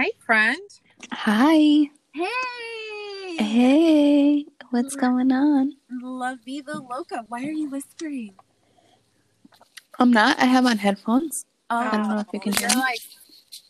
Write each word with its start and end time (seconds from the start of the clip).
Hi, 0.00 0.12
friend. 0.24 0.70
Hi. 1.12 1.90
Hey. 2.14 3.36
Hey. 3.36 4.46
What's 4.70 4.96
going 4.96 5.30
on? 5.30 5.76
La 6.02 6.36
Viva 6.42 6.78
Loca. 6.78 7.26
Why 7.28 7.44
are 7.44 7.50
you 7.50 7.68
whispering? 7.68 8.32
I'm 9.98 10.10
not. 10.10 10.40
I 10.40 10.46
have 10.46 10.64
on 10.64 10.78
headphones. 10.78 11.44
Oh, 11.68 11.76
I 11.76 11.90
don't 11.98 12.06
oh, 12.06 12.14
know 12.14 12.20
if 12.20 12.28
you 12.32 12.40
can 12.40 12.54
hear 12.54 12.68
You're 12.68 12.78
me. 12.78 12.82
like 12.82 13.00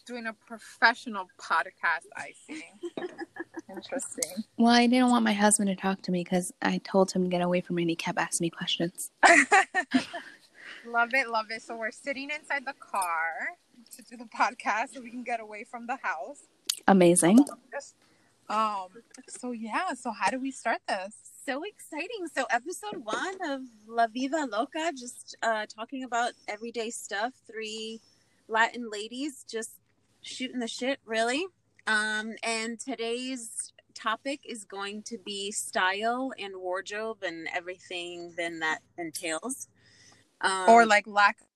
doing 0.07 0.27
a 0.27 0.33
professional 0.47 1.27
podcast, 1.37 2.07
I 2.17 2.31
see. 2.47 2.63
Interesting. 3.69 4.45
Well, 4.57 4.73
I 4.73 4.87
didn't 4.87 5.11
want 5.11 5.25
my 5.25 5.33
husband 5.33 5.69
to 5.71 5.75
talk 5.75 6.01
to 6.03 6.13
me 6.13 6.23
because 6.23 6.53
I 6.63 6.79
told 6.85 7.11
him 7.11 7.25
to 7.25 7.29
get 7.29 7.43
away 7.43 7.61
from 7.61 7.75
me 7.75 7.83
and 7.83 7.91
he 7.91 7.97
kept 7.97 8.21
asking 8.21 8.45
me 8.45 8.51
questions. 8.51 9.11
love 10.87 11.13
it, 11.13 11.29
love 11.29 11.47
it. 11.51 11.63
So 11.63 11.77
we're 11.77 11.91
sitting 11.91 12.31
inside 12.31 12.65
the 12.67 12.75
car 12.79 13.59
to 14.01 14.11
do 14.11 14.17
the 14.17 14.25
podcast 14.25 14.95
so 14.95 15.01
we 15.01 15.11
can 15.11 15.25
get 15.25 15.41
away 15.41 15.65
from 15.65 15.87
the 15.87 15.99
house. 16.03 16.47
Amazing. 16.87 17.39
Um 18.49 18.89
so 19.29 19.53
yeah, 19.53 19.95
so 19.95 20.11
how 20.11 20.31
do 20.31 20.41
we 20.41 20.51
start 20.51 20.81
this? 20.89 21.15
so 21.51 21.63
exciting. 21.65 22.29
So, 22.35 22.45
episode 22.51 23.05
one 23.05 23.35
of 23.51 23.63
La 23.89 24.07
Viva 24.07 24.47
Loca, 24.51 24.93
just 24.97 25.37
uh, 25.43 25.67
talking 25.67 26.05
about 26.05 26.33
everyday 26.49 26.91
stuff. 26.91 27.33
Three 27.51 28.01
Latin 28.49 28.89
ladies 28.91 29.45
just 29.51 29.71
shooting 30.23 30.61
the 30.61 30.69
shit, 30.69 31.01
really. 31.05 31.47
Um, 31.87 32.35
and 32.43 32.79
today's 32.79 33.73
topic 33.95 34.41
is 34.45 34.65
going 34.65 35.03
to 35.05 35.19
be 35.19 35.51
style 35.51 36.33
and 36.39 36.55
wardrobe 36.57 37.19
and 37.23 37.49
everything 37.55 38.33
then 38.37 38.61
that 38.61 38.79
entails. 38.99 39.69
Um, 40.41 40.69
Or 40.69 40.87
like 40.87 41.07
lack 41.07 41.41
of 41.41 41.47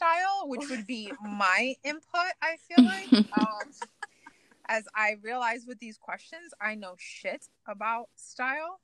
style, 0.00 0.48
which 0.48 0.68
would 0.70 0.86
be 0.86 1.12
my 1.22 1.74
input, 1.84 2.32
I 2.42 2.56
feel 2.56 2.84
like. 2.84 3.26
Um 3.32 3.70
as 4.68 4.86
I 4.94 5.16
realize 5.22 5.64
with 5.66 5.80
these 5.80 5.98
questions, 5.98 6.54
I 6.60 6.76
know 6.76 6.94
shit 6.96 7.48
about 7.66 8.08
style. 8.14 8.80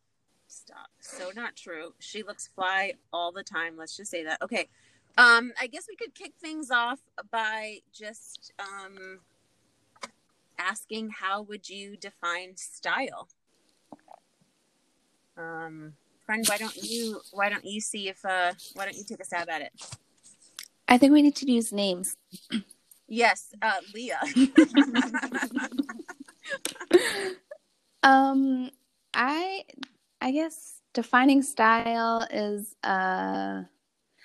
Stop. 0.49 0.89
So 1.01 1.31
not 1.35 1.55
true. 1.57 1.95
She 2.01 2.25
looks 2.25 2.49
fly 2.55 2.95
all 3.13 3.31
the 3.31 3.45
time. 3.45 3.77
Let's 3.77 3.97
just 3.97 4.11
say 4.11 4.25
that. 4.25 4.43
Okay. 4.43 4.69
Um, 5.17 5.53
I 5.61 5.69
guess 5.69 5.87
we 5.89 5.97
could 5.97 6.15
kick 6.15 6.33
things 6.41 6.71
off 6.71 6.99
by 7.31 7.79
just 7.93 8.53
um 8.59 9.21
asking 10.59 11.11
how 11.11 11.43
would 11.43 11.69
you 11.69 11.97
define 11.97 12.57
style? 12.57 13.29
Um, 15.39 15.93
friend, 16.25 16.45
why 16.49 16.57
don't 16.57 16.77
you 16.77 17.21
why 17.33 17.49
don't 17.49 17.65
you 17.65 17.81
see 17.81 18.09
if 18.09 18.25
uh 18.25 18.53
why 18.75 18.85
don't 18.87 18.97
you 18.97 19.05
take 19.05 19.21
a 19.21 19.25
stab 19.25 19.49
at 19.49 19.63
it? 19.63 19.73
I 20.89 20.99
think 20.99 21.13
we 21.13 21.23
need 21.23 21.37
to 21.37 21.51
use 21.51 21.73
names. 21.73 22.17
Yes, 23.09 23.53
uh 23.63 23.81
Leah. 23.95 24.21
Um, 28.07 28.71
I, 29.15 29.65
I 30.21 30.31
guess 30.31 30.81
defining 30.95 31.43
style 31.43 32.25
is, 32.31 32.77
uh, 32.85 33.63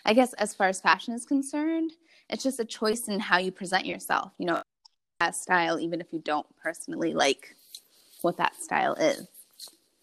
I 0.05 0.13
guess 0.13 0.33
as 0.33 0.53
far 0.53 0.67
as 0.67 0.79
fashion 0.79 1.15
is 1.15 1.25
concerned, 1.25 1.91
it's 2.29 2.43
just 2.43 2.59
a 2.59 2.65
choice 2.65 3.07
in 3.07 3.19
how 3.19 3.39
you 3.39 3.51
present 3.51 3.87
yourself. 3.87 4.33
You 4.37 4.45
know, 4.45 4.61
style, 5.31 5.79
even 5.79 5.99
if 5.99 6.07
you 6.11 6.19
don't 6.19 6.45
personally 6.61 7.15
like 7.15 7.55
what 8.21 8.37
that 8.37 8.55
style 8.61 8.93
is. 8.93 9.27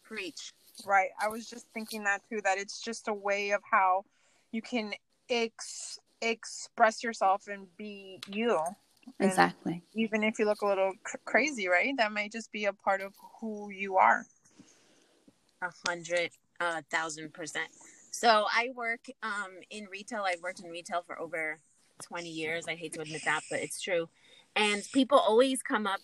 Preach. 0.02 0.52
Right. 0.84 1.10
I 1.20 1.28
was 1.28 1.48
just 1.48 1.66
thinking 1.72 2.02
that 2.04 2.22
too, 2.28 2.40
that 2.42 2.58
it's 2.58 2.80
just 2.80 3.06
a 3.06 3.14
way 3.14 3.50
of 3.50 3.60
how 3.70 4.04
you 4.50 4.60
can 4.60 4.92
ex- 5.30 6.00
express 6.20 7.02
yourself 7.02 7.48
and 7.48 7.66
be 7.76 8.20
you. 8.28 8.58
And 9.18 9.30
Exactly. 9.30 9.82
Even 9.94 10.22
if 10.22 10.38
you 10.38 10.44
look 10.44 10.62
a 10.62 10.66
little 10.66 10.92
cr- 11.02 11.16
crazy, 11.24 11.68
right? 11.68 11.94
That 11.96 12.12
might 12.12 12.32
just 12.32 12.52
be 12.52 12.66
a 12.66 12.72
part 12.72 13.00
of 13.00 13.14
who 13.40 13.70
you 13.70 13.96
are. 13.96 14.26
A 15.62 15.70
hundred 15.86 16.30
uh, 16.60 16.82
thousand 16.90 17.32
percent. 17.32 17.68
So 18.10 18.46
I 18.52 18.70
work 18.74 19.06
um, 19.22 19.58
in 19.70 19.86
retail. 19.90 20.24
I've 20.26 20.42
worked 20.42 20.60
in 20.60 20.70
retail 20.70 21.02
for 21.06 21.18
over 21.18 21.58
20 22.02 22.28
years. 22.28 22.66
I 22.68 22.74
hate 22.74 22.92
to 22.94 23.00
admit 23.00 23.22
that, 23.24 23.42
but 23.50 23.60
it's 23.60 23.80
true. 23.80 24.08
And 24.56 24.82
people 24.92 25.18
always 25.18 25.62
come 25.62 25.86
up 25.86 26.00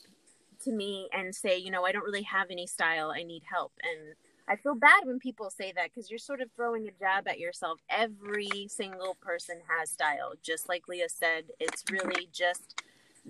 to 0.65 0.73
me 0.73 1.09
and 1.13 1.35
say, 1.35 1.59
you 1.59 1.71
know, 1.71 1.85
I 1.85 1.93
don't 1.93 2.05
really 2.05 2.23
have 2.23 2.49
any 2.51 2.67
style. 2.67 3.11
I 3.11 3.23
need 3.23 3.43
help. 3.51 3.73
And 3.83 4.15
I 4.47 4.57
feel 4.57 4.75
bad 4.75 5.05
when 5.05 5.19
people 5.19 5.51
say 5.51 5.73
that 5.75 5.91
because 5.93 6.11
you're 6.11 6.19
sort 6.19 6.43
of 6.43 6.51
throwing 6.55 6.87
a 6.87 6.91
jab 6.99 7.27
at 7.27 7.39
yourself. 7.39 7.81
Every 7.89 8.67
single 8.69 9.17
person 9.21 9.61
has 9.69 9.91
style. 9.91 10.35
Just 10.43 10.69
like 10.69 10.87
Leah 10.87 11.09
said, 11.09 11.45
it's 11.59 11.83
really 11.91 12.29
just 12.31 12.83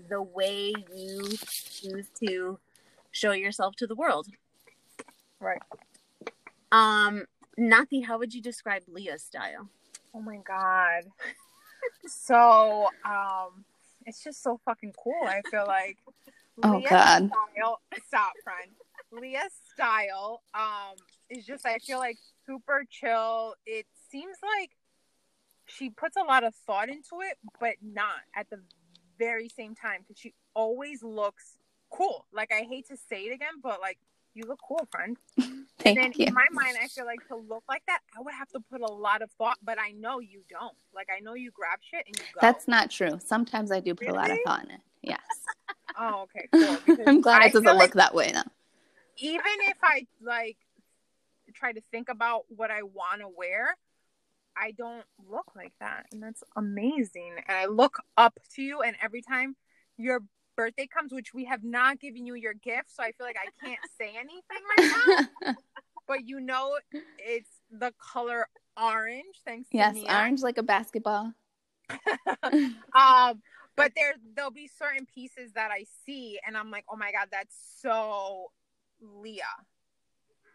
the 0.09 0.21
way 0.21 0.73
you 0.93 1.23
choose 1.49 2.09
to 2.25 2.59
show 3.13 3.31
yourself 3.31 3.77
to 3.77 3.87
the 3.87 3.95
world. 3.95 4.27
Right. 5.39 5.63
Um, 6.73 7.27
Nati, 7.57 8.01
how 8.01 8.19
would 8.19 8.35
you 8.35 8.43
describe 8.43 8.83
Leah's 8.89 9.23
style? 9.23 9.69
Oh 10.13 10.21
my 10.21 10.39
God. 10.39 11.05
so, 12.07 12.89
um, 13.05 13.65
it's 14.05 14.23
just 14.25 14.43
so 14.43 14.59
fucking 14.65 14.95
cool. 14.99 15.23
I 15.25 15.43
feel 15.49 15.65
like. 15.67 15.99
Oh, 16.63 16.79
Leah's 16.79 16.91
God. 16.91 17.31
Style, 17.31 17.81
stop, 18.07 18.33
friend. 18.43 18.71
Leah's 19.13 19.53
style, 19.75 20.43
um, 20.55 20.97
is 21.31 21.45
just, 21.45 21.67
I 21.67 21.79
feel 21.79 21.99
like 21.99 22.19
super 22.47 22.85
chill. 22.91 23.55
It 23.67 23.87
seems 24.11 24.37
like 24.43 24.71
she 25.67 25.91
puts 25.91 26.17
a 26.17 26.23
lot 26.23 26.45
of 26.45 26.55
thought 26.67 26.89
into 26.89 27.21
it, 27.23 27.39
but 27.61 27.75
not 27.83 28.21
at 28.35 28.51
the 28.51 28.61
very 29.19 29.49
same 29.49 29.75
time 29.75 30.01
because 30.01 30.19
she 30.19 30.35
always 30.55 31.03
looks 31.03 31.59
cool. 31.91 32.27
Like, 32.33 32.53
I 32.53 32.67
hate 32.69 32.89
to 32.89 32.97
say 32.97 33.23
it 33.23 33.35
again, 33.35 33.61
but 33.63 33.81
like, 33.81 33.99
you 34.35 34.45
look 34.47 34.59
cool, 34.67 34.87
friend. 34.91 35.17
Thank 35.79 35.99
and 35.99 36.13
then 36.13 36.13
you. 36.17 36.27
in 36.27 36.35
my 36.35 36.47
mind, 36.53 36.77
I 36.83 36.89
feel 36.89 37.05
like 37.05 37.27
to 37.29 37.37
look 37.37 37.65
like 37.69 37.83
that, 37.87 38.01
I 38.17 38.23
would 38.23 38.35
have 38.35 38.49
to 38.51 38.61
put 38.71 38.81
a 38.81 38.93
lot 38.93 39.23
of 39.23 39.31
thought, 39.33 39.59
but 39.63 39.79
I 39.79 39.93
know 39.93 40.21
you 40.21 40.43
don't. 40.49 40.77
Like, 40.95 41.09
I 41.15 41.21
know 41.21 41.35
you 41.35 41.51
grab 41.51 41.79
shit 41.83 42.05
and 42.07 42.17
you 42.17 42.25
go. 42.35 42.41
That's 42.41 42.67
not 42.67 42.91
true. 42.91 43.19
Sometimes 43.25 43.71
I 43.71 43.81
do 43.81 43.95
put 43.95 44.09
a 44.09 44.13
lot 44.13 44.31
of 44.31 44.39
thought 44.47 44.65
in 44.65 44.71
it. 44.71 44.81
Yes. 45.03 45.21
Oh, 45.97 46.27
okay, 46.27 46.49
cool. 46.53 46.97
I'm 47.07 47.21
glad 47.21 47.43
I 47.43 47.47
it 47.47 47.53
doesn't 47.53 47.65
look 47.65 47.77
like 47.77 47.95
that 47.95 48.17
way 48.17 48.33
now. 48.35 48.43
Even 49.19 49.43
if 49.69 49.79
I 49.83 50.07
like 50.23 50.57
try 51.55 51.73
to 51.73 51.81
think 51.91 52.09
about 52.09 52.45
what 52.49 52.71
I 52.71 52.83
want 52.83 53.21
to 53.21 53.29
wear, 53.29 53.77
I 54.57 54.73
don't 54.73 55.05
look 55.31 55.53
like 55.57 55.73
that, 55.81 56.07
and 56.13 56.23
that's 56.23 56.43
amazing. 56.57 57.35
And 57.49 57.57
I 57.57 57.67
look 57.67 57.99
up 58.17 58.39
to 58.55 58.63
you, 58.63 58.83
and 58.83 58.97
every 59.03 59.23
time 59.23 59.57
your 59.97 60.21
birthday 60.57 60.87
comes, 60.87 61.13
which 61.13 61.35
we 61.35 61.45
have 61.47 61.65
not 61.65 62.01
given 62.01 62.25
you 62.27 62.35
your 62.35 62.55
gift, 62.55 62.95
so 62.95 63.03
I 63.03 63.13
feel 63.13 63.27
like 63.27 63.37
I 63.37 63.67
can't 63.67 63.81
say 64.01 64.13
anything 64.17 64.43
right 64.79 65.27
now. 65.43 65.55
But 66.07 66.29
you 66.29 66.39
know, 66.39 66.77
it's 67.19 67.51
the 67.71 67.93
color 67.99 68.47
orange. 68.81 69.41
Thanks. 69.45 69.69
yes, 69.73 69.97
orange 70.09 70.43
like 70.43 70.59
a 70.59 70.63
basketball. 70.63 71.33
um 72.95 73.43
but 73.77 73.93
there 73.95 74.15
there'll 74.35 74.51
be 74.51 74.71
certain 74.79 75.07
pieces 75.15 75.53
that 75.53 75.71
i 75.71 75.85
see 76.07 76.39
and 76.47 76.57
i'm 76.57 76.71
like 76.71 76.85
oh 76.91 76.97
my 76.97 77.13
god 77.13 77.29
that's 77.31 77.55
so 77.79 78.51
leah 79.05 79.43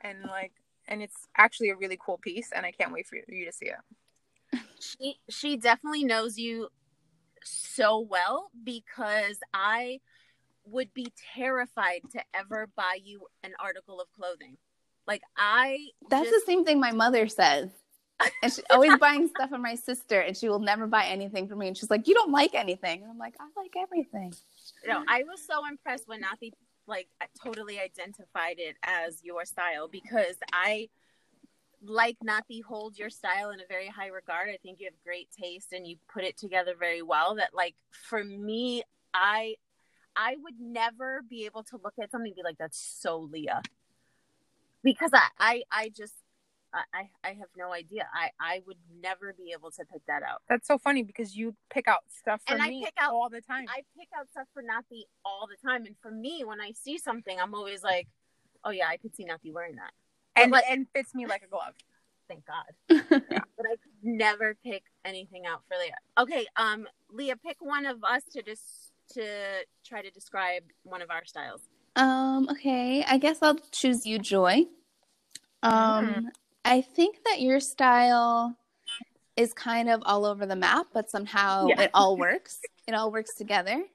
and 0.02 0.24
like 0.24 0.54
and 0.88 1.02
it's 1.02 1.28
actually 1.38 1.70
a 1.70 1.76
really 1.76 1.98
cool 2.04 2.18
piece 2.18 2.50
and 2.54 2.66
i 2.66 2.72
can't 2.72 2.92
wait 2.92 3.06
for 3.08 3.16
you, 3.16 3.24
you 3.28 3.46
to 3.46 3.52
see 3.54 3.68
it 3.68 4.60
She 4.80 5.20
she 5.30 5.58
definitely 5.58 6.04
knows 6.04 6.38
you 6.38 6.70
so 7.44 8.00
well 8.00 8.50
because 8.64 9.40
I 9.54 10.00
would 10.66 10.94
be 10.94 11.08
terrified 11.36 12.02
to 12.12 12.22
ever 12.34 12.68
buy 12.76 12.98
you 13.04 13.28
an 13.44 13.54
article 13.60 14.00
of 14.02 14.08
clothing. 14.12 14.58
Like 15.08 15.22
I 15.38 15.88
That's 16.10 16.30
just- 16.30 16.46
the 16.46 16.52
same 16.52 16.66
thing 16.66 16.80
my 16.80 16.92
mother 16.92 17.28
says. 17.28 17.70
And 18.44 18.52
she's 18.52 18.66
always 18.70 18.98
buying 19.00 19.30
stuff 19.30 19.50
for 19.50 19.58
my 19.58 19.76
sister, 19.76 20.20
and 20.20 20.36
she 20.36 20.50
will 20.50 20.60
never 20.60 20.88
buy 20.88 21.06
anything 21.06 21.48
for 21.48 21.56
me. 21.56 21.68
And 21.70 21.78
she's 21.78 21.90
like, 21.90 22.06
"You 22.08 22.14
don't 22.14 22.32
like 22.32 22.54
anything." 22.54 23.02
And 23.02 23.10
I'm 23.12 23.18
like, 23.18 23.36
"I 23.40 23.48
like 23.56 23.74
everything." 23.78 24.34
no, 24.86 25.04
I 25.08 25.24
was 25.24 25.42
so 25.46 25.66
impressed 25.66 26.06
when 26.08 26.22
Nathi 26.22 26.52
like 26.90 27.08
totally 27.42 27.80
identified 27.80 28.56
it 28.58 28.76
as 28.84 29.24
your 29.24 29.46
style 29.46 29.88
because 29.88 30.36
I 30.52 30.90
like 31.82 32.18
Nathi 32.26 32.62
hold 32.62 32.98
your 32.98 33.10
style 33.10 33.52
in 33.52 33.62
a 33.62 33.68
very 33.70 33.88
high 33.88 34.08
regard. 34.08 34.50
I 34.50 34.58
think 34.62 34.80
you 34.80 34.88
have 34.88 35.04
great 35.04 35.30
taste 35.32 35.72
and 35.72 35.88
you 35.88 35.98
put 36.12 36.24
it 36.24 36.38
together 36.38 36.74
very 36.78 37.02
well. 37.02 37.36
That 37.36 37.54
like 37.54 37.76
for 37.92 38.24
me, 38.24 38.84
I 39.14 39.56
I 40.16 40.36
would 40.44 40.60
never 40.60 41.22
be 41.30 41.46
able 41.46 41.64
to 41.64 41.80
look 41.82 41.94
at 42.02 42.12
something 42.12 42.32
and 42.32 42.36
be 42.36 42.44
like, 42.44 42.58
that's 42.58 42.80
so 42.80 43.20
Leah. 43.20 43.62
Because 44.84 45.12
I 45.14 45.28
I, 45.40 45.64
I 45.72 45.90
just 45.90 46.16
I, 46.74 46.84
I 46.94 47.10
I 47.24 47.34
have 47.34 47.50
no 47.58 47.74
idea. 47.74 48.08
I, 48.14 48.30
I 48.40 48.62
would 48.68 48.78
never 49.02 49.34
be 49.38 49.52
able 49.54 49.72
to 49.72 49.84
pick 49.92 50.02
that 50.08 50.22
out. 50.24 50.42
that's 50.48 50.68
so 50.68 50.78
funny 50.78 51.04
because 51.04 51.36
you 51.36 51.56
pick 51.70 51.88
out 51.88 52.00
stuff 52.10 52.42
for 52.48 52.54
And 52.54 52.62
I 52.62 52.70
me 52.70 52.84
pick 52.84 52.94
out- 53.00 53.12
all 53.14 53.30
the 53.30 53.42
time 53.42 53.66
I 53.70 53.82
pick 53.98 54.10
out 54.18 54.30
stuff 54.32 54.48
for 54.54 54.62
Nathi 54.62 55.04
all 55.26 55.48
the 55.48 55.58
time. 55.68 55.86
And 55.86 55.96
for 56.02 56.12
me, 56.12 56.44
when 56.46 56.62
I 56.62 56.72
see 56.74 56.98
something, 56.98 57.40
I'm 57.40 57.54
always 57.56 57.84
like, 57.84 58.08
oh 58.64 58.70
yeah, 58.72 58.88
I 58.88 58.98
could 58.98 59.16
see 59.16 59.26
Nathi 59.26 59.52
wearing 59.54 59.76
that. 59.76 59.92
and 60.36 60.52
but- 60.52 60.64
and 60.70 60.88
fits 60.94 61.14
me 61.16 61.26
like 61.26 61.44
a 61.44 61.48
glove 61.48 61.74
Thank 62.28 62.44
God. 62.46 63.00
But 63.10 63.66
I 63.68 63.76
could 63.76 64.04
never 64.04 64.56
pick 64.64 64.84
anything 65.04 65.46
out 65.48 65.64
for 65.68 65.76
Leah. 65.78 65.96
Okay, 66.18 66.46
um, 66.56 66.88
Leah, 67.12 67.36
pick 67.36 67.58
one 67.60 67.86
of 67.86 68.04
us 68.04 68.24
to 68.34 68.42
just 68.44 68.92
to 69.14 69.26
try 69.84 70.02
to 70.04 70.12
describe 70.12 70.64
one 70.84 71.02
of 71.02 71.10
our 71.10 71.26
styles? 71.26 71.62
Um, 71.96 72.48
okay, 72.52 73.04
I 73.04 73.18
guess 73.18 73.40
I'll 73.42 73.58
choose 73.72 74.06
you, 74.06 74.20
Joy. 74.20 74.66
Um, 75.64 75.72
Mm. 75.74 76.26
I 76.66 76.82
think 76.82 77.24
that 77.26 77.42
your 77.42 77.60
style 77.60 78.56
is 79.36 79.54
kind 79.54 79.90
of 79.90 80.02
all 80.06 80.26
over 80.26 80.46
the 80.46 80.56
map, 80.56 80.88
but 80.94 81.10
somehow 81.10 81.68
Yeah. 81.70 81.82
it 81.84 81.92
all 81.94 82.18
works. 82.18 82.60
It 82.88 82.94
all 82.94 83.12
works 83.12 83.36
together. 83.36 83.86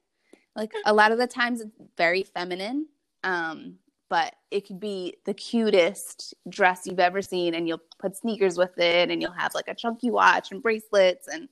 Like 0.56 0.72
a 0.86 0.94
lot 0.94 1.12
of 1.12 1.18
the 1.18 1.26
times 1.26 1.60
it's 1.60 1.76
very 1.96 2.22
feminine. 2.22 2.88
Um, 3.22 3.78
but 4.08 4.36
it 4.50 4.66
could 4.66 4.78
be 4.78 5.16
the 5.24 5.34
cutest 5.34 6.34
dress 6.48 6.86
you've 6.86 7.00
ever 7.00 7.20
seen 7.20 7.54
and 7.54 7.66
you'll 7.66 7.82
put 7.98 8.16
sneakers 8.16 8.56
with 8.56 8.78
it 8.78 9.10
and 9.10 9.20
you'll 9.20 9.32
have 9.32 9.54
like 9.54 9.66
a 9.68 9.74
chunky 9.74 10.10
watch 10.10 10.52
and 10.52 10.62
bracelets 10.62 11.26
and 11.26 11.48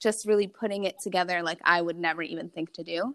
just 0.00 0.26
really 0.26 0.46
putting 0.46 0.84
it 0.84 0.98
together 1.00 1.42
like 1.42 1.58
I 1.64 1.82
would 1.82 1.98
never 1.98 2.22
even 2.22 2.48
think 2.48 2.72
to 2.74 2.84
do. 2.84 3.14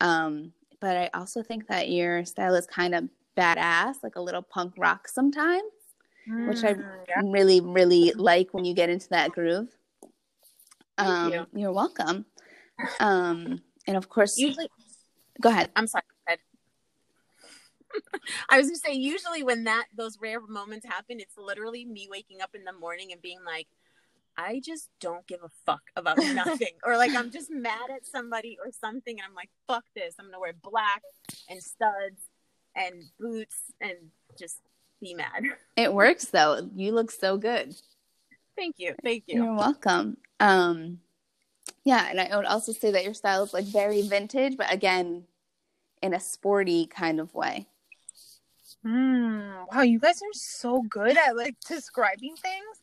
Um, 0.00 0.52
but 0.80 0.96
I 0.96 1.10
also 1.14 1.42
think 1.42 1.66
that 1.68 1.90
your 1.90 2.24
style 2.24 2.54
is 2.54 2.66
kind 2.66 2.94
of 2.94 3.08
badass, 3.36 3.96
like 4.02 4.16
a 4.16 4.20
little 4.20 4.42
punk 4.42 4.74
rock 4.76 5.08
sometimes, 5.08 5.72
which 6.26 6.64
I 6.64 6.74
Mm, 6.74 6.84
yeah. 7.08 7.22
really, 7.24 7.60
really 7.60 8.12
like 8.12 8.52
when 8.52 8.64
you 8.64 8.74
get 8.74 8.90
into 8.90 9.08
that 9.10 9.32
groove. 9.32 9.68
Thank 10.98 11.08
Um, 11.08 11.32
you. 11.32 11.46
You're 11.54 11.72
welcome. 11.72 12.26
Um, 12.98 13.62
and 13.86 13.96
of 13.96 14.08
course, 14.08 14.38
Usually, 14.38 14.68
go 15.40 15.48
ahead. 15.48 15.70
I'm 15.76 15.86
sorry. 15.86 16.02
go 16.26 16.32
ahead. 16.32 16.38
I 18.48 18.58
was 18.58 18.66
gonna 18.68 18.76
say 18.78 18.92
usually 18.92 19.42
when 19.42 19.64
that 19.64 19.86
those 19.96 20.18
rare 20.20 20.40
moments 20.40 20.86
happen, 20.86 21.20
it's 21.20 21.36
literally 21.36 21.84
me 21.84 22.08
waking 22.10 22.40
up 22.40 22.54
in 22.54 22.64
the 22.64 22.72
morning 22.72 23.12
and 23.12 23.20
being 23.20 23.40
like, 23.44 23.66
I 24.36 24.60
just 24.64 24.88
don't 25.00 25.26
give 25.26 25.40
a 25.42 25.50
fuck 25.66 25.82
about 25.96 26.18
nothing, 26.34 26.74
or 26.84 26.96
like 26.96 27.14
I'm 27.14 27.30
just 27.30 27.50
mad 27.50 27.90
at 27.94 28.06
somebody 28.06 28.58
or 28.64 28.70
something, 28.72 29.18
and 29.18 29.26
I'm 29.26 29.34
like, 29.34 29.50
fuck 29.66 29.84
this, 29.94 30.14
I'm 30.18 30.26
gonna 30.26 30.40
wear 30.40 30.52
black 30.52 31.02
and 31.48 31.62
studs 31.62 32.22
and 32.76 33.02
boots 33.18 33.56
and 33.80 33.96
just 34.38 34.60
be 35.00 35.14
mad. 35.14 35.44
It 35.76 35.94
works 35.94 36.26
though. 36.26 36.68
You 36.74 36.92
look 36.92 37.10
so 37.10 37.38
good. 37.38 37.74
Thank 38.54 38.76
you, 38.78 38.94
thank 39.02 39.24
you. 39.26 39.44
You're 39.44 39.54
welcome. 39.54 40.18
Um, 40.38 41.00
yeah, 41.84 42.08
and 42.10 42.20
I 42.20 42.36
would 42.36 42.44
also 42.44 42.72
say 42.72 42.90
that 42.90 43.04
your 43.04 43.14
style 43.14 43.42
is 43.42 43.54
like 43.54 43.64
very 43.64 44.02
vintage, 44.02 44.58
but 44.58 44.70
again, 44.72 45.24
in 46.02 46.12
a 46.12 46.20
sporty 46.20 46.86
kind 46.86 47.18
of 47.18 47.34
way. 47.34 47.66
Mm, 48.84 49.66
wow, 49.72 49.82
you 49.82 49.98
guys 49.98 50.20
are 50.22 50.32
so 50.32 50.82
good 50.82 51.16
at 51.16 51.36
like 51.36 51.56
describing 51.66 52.34
things. 52.36 52.80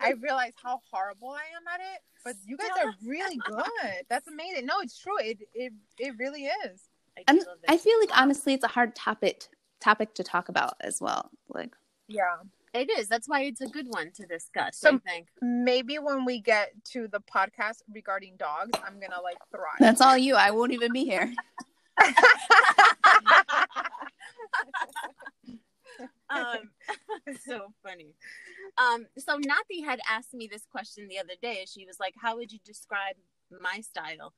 I 0.00 0.12
realize 0.20 0.52
how 0.62 0.80
horrible 0.90 1.30
I 1.30 1.42
am 1.56 1.66
at 1.72 1.80
it, 1.80 2.00
but 2.24 2.34
you 2.46 2.56
guys 2.56 2.70
are 2.84 2.94
really 3.04 3.36
good. 3.36 4.04
That's 4.08 4.28
amazing. 4.28 4.66
No, 4.66 4.74
it's 4.80 4.98
true. 4.98 5.18
It 5.18 5.38
it 5.54 5.72
it 5.98 6.14
really 6.18 6.44
is. 6.44 6.82
I, 7.16 7.24
And. 7.28 7.40
I 7.68 7.76
feel 7.76 7.98
like 7.98 8.16
honestly, 8.16 8.54
it's 8.54 8.64
a 8.64 8.68
hard 8.68 8.94
topic 8.94 9.44
topic 9.80 10.14
to 10.14 10.24
talk 10.24 10.48
about 10.48 10.74
as 10.80 11.00
well. 11.00 11.30
Like, 11.48 11.74
Yeah. 12.08 12.36
it 12.74 12.90
is. 12.98 13.08
That's 13.08 13.28
why 13.28 13.42
it's 13.42 13.60
a 13.60 13.66
good 13.66 13.86
one 13.88 14.10
to 14.12 14.26
discuss. 14.26 14.78
So- 14.78 14.96
I 14.96 14.98
think. 14.98 15.28
Maybe 15.40 15.98
when 15.98 16.24
we 16.24 16.40
get 16.40 16.72
to 16.92 17.08
the 17.08 17.20
podcast 17.20 17.82
regarding 17.92 18.36
dogs, 18.36 18.78
I'm 18.84 19.00
gonna 19.00 19.20
like 19.22 19.38
thrive. 19.50 19.78
that's 19.78 20.00
all 20.00 20.16
you. 20.18 20.34
I 20.34 20.50
won't 20.50 20.72
even 20.72 20.92
be 20.92 21.04
here. 21.04 21.32
um 26.30 26.70
so 27.46 27.72
funny 27.82 28.14
um 28.76 29.06
so 29.18 29.36
Nati 29.38 29.80
had 29.82 29.98
asked 30.08 30.34
me 30.34 30.46
this 30.50 30.64
question 30.70 31.08
the 31.08 31.18
other 31.18 31.34
day 31.40 31.64
she 31.66 31.86
was 31.86 31.98
like 31.98 32.14
how 32.20 32.36
would 32.36 32.52
you 32.52 32.58
describe 32.64 33.16
my 33.62 33.80
style 33.80 34.34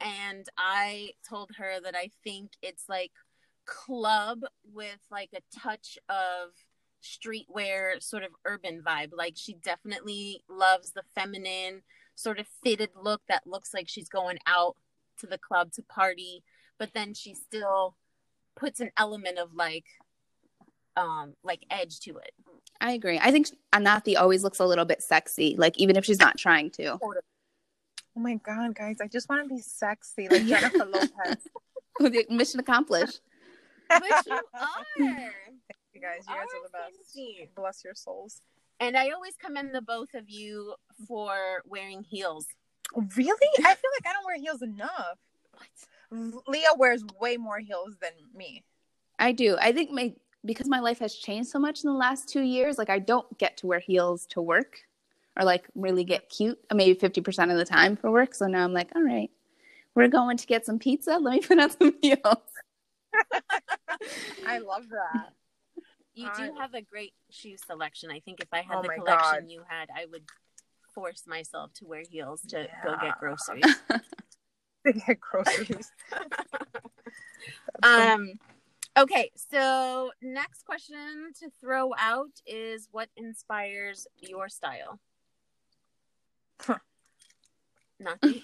and 0.00 0.46
i 0.56 1.10
told 1.28 1.50
her 1.58 1.80
that 1.82 1.94
i 1.96 2.10
think 2.24 2.52
it's 2.62 2.84
like 2.88 3.10
club 3.66 4.40
with 4.72 4.98
like 5.10 5.30
a 5.34 5.58
touch 5.58 5.98
of 6.08 6.50
streetwear 7.02 8.00
sort 8.00 8.22
of 8.22 8.30
urban 8.44 8.82
vibe 8.86 9.10
like 9.12 9.34
she 9.36 9.54
definitely 9.54 10.42
loves 10.48 10.92
the 10.92 11.02
feminine 11.14 11.82
sort 12.14 12.38
of 12.38 12.46
fitted 12.62 12.90
look 13.00 13.22
that 13.28 13.46
looks 13.46 13.74
like 13.74 13.88
she's 13.88 14.08
going 14.08 14.38
out 14.46 14.76
to 15.18 15.26
the 15.26 15.38
club 15.38 15.72
to 15.72 15.82
party 15.82 16.44
but 16.78 16.90
then 16.94 17.12
she 17.12 17.34
still 17.34 17.96
puts 18.56 18.78
an 18.78 18.90
element 18.96 19.38
of 19.38 19.54
like 19.54 19.86
um 20.96 21.34
like 21.42 21.64
edge 21.70 21.98
to 22.00 22.16
it 22.18 22.32
I 22.82 22.92
agree. 22.92 23.18
I 23.22 23.30
think 23.30 23.46
Anathi 23.72 24.18
always 24.18 24.42
looks 24.42 24.58
a 24.58 24.66
little 24.66 24.84
bit 24.84 25.02
sexy, 25.02 25.54
like 25.56 25.78
even 25.78 25.96
if 25.96 26.04
she's 26.04 26.18
not 26.18 26.36
trying 26.36 26.68
to. 26.72 26.98
Oh 27.00 28.20
my 28.20 28.34
god, 28.34 28.74
guys! 28.74 28.96
I 29.00 29.06
just 29.06 29.28
want 29.28 29.48
to 29.48 29.54
be 29.54 29.60
sexy 29.60 30.28
like 30.28 30.44
Jennifer 30.46 30.84
Lopez. 30.84 32.26
Mission 32.28 32.58
accomplished. 32.58 33.20
But 33.88 34.26
you 34.26 34.32
are 34.54 34.84
You 35.94 36.00
guys, 36.00 36.24
you 36.28 36.34
guys 36.34 36.46
are 36.54 36.62
the 36.64 36.70
best. 36.72 36.96
fancy. 37.14 37.48
Bless 37.54 37.84
your 37.84 37.94
souls. 37.94 38.40
and 38.80 38.96
i 38.96 39.10
always 39.10 39.34
commend 39.44 39.74
the 39.74 39.82
both 39.82 40.12
of 40.14 40.28
you 40.30 40.74
for 41.06 41.62
wearing 41.66 42.02
heels 42.02 42.46
Really? 43.16 43.48
I 43.58 43.74
feel 43.74 43.90
like 43.96 44.06
I 44.06 44.12
don't 44.12 44.24
wear 44.26 44.36
heels 44.38 44.60
enough. 44.60 45.16
What? 45.52 46.42
Leah 46.46 46.74
wears 46.76 47.02
way 47.18 47.38
more 47.38 47.58
heels 47.58 47.96
than 48.02 48.10
me. 48.36 48.64
I 49.18 49.32
do. 49.32 49.56
I 49.58 49.72
think 49.72 49.90
my 49.90 50.12
because 50.44 50.68
my 50.68 50.78
life 50.80 50.98
has 50.98 51.14
changed 51.14 51.48
so 51.48 51.58
much 51.58 51.84
in 51.84 51.90
the 51.90 51.96
last 51.96 52.28
two 52.28 52.42
years, 52.42 52.76
like 52.76 52.90
I 52.90 52.98
don't 52.98 53.38
get 53.38 53.56
to 53.58 53.66
wear 53.66 53.78
heels 53.78 54.26
to 54.26 54.42
work 54.42 54.80
or 55.38 55.44
like 55.44 55.68
really 55.74 56.04
get 56.04 56.28
cute, 56.28 56.58
uh, 56.70 56.74
maybe 56.74 56.94
50% 56.98 57.50
of 57.50 57.56
the 57.56 57.64
time 57.64 57.96
for 57.96 58.10
work. 58.10 58.34
So 58.34 58.46
now 58.46 58.62
I'm 58.62 58.74
like, 58.74 58.90
all 58.94 59.02
right, 59.02 59.30
we're 59.94 60.08
going 60.08 60.36
to 60.36 60.46
get 60.46 60.66
some 60.66 60.78
pizza. 60.78 61.16
Let 61.16 61.32
me 61.32 61.40
put 61.40 61.58
on 61.60 61.70
some 61.70 61.94
heels. 62.02 62.51
I 64.46 64.58
love 64.58 64.88
that. 64.90 65.32
you 66.14 66.28
I- 66.28 66.36
do 66.46 66.52
have 66.58 66.74
a 66.74 66.82
great 66.82 67.14
shoe 67.30 67.56
selection 67.56 68.10
i 68.10 68.20
think 68.20 68.40
if 68.40 68.48
i 68.52 68.60
had 68.60 68.78
Oh 68.78 68.82
the 68.82 68.88
collection 68.90 69.40
God. 69.40 69.50
you 69.50 69.62
had 69.66 69.88
i 69.96 70.04
would 70.10 70.24
force 70.94 71.22
myself 71.26 71.72
to 71.74 71.86
wear 71.86 72.02
heels 72.08 72.42
to 72.48 72.68
go 72.84 72.96
get 73.00 73.18
groceries 73.18 73.64
To 74.86 74.92
get 74.92 75.20
groceries. 75.20 75.90
um 77.84 78.32
okay 78.98 79.30
so 79.36 80.10
next 80.20 80.64
question 80.66 81.32
to 81.40 81.48
throw 81.60 81.92
out 81.98 82.32
is 82.46 82.88
what 82.92 83.08
inspires 83.16 84.06
your 84.20 84.48
style 84.48 84.98
Huh. 86.60 86.78
Nothing. 87.98 88.42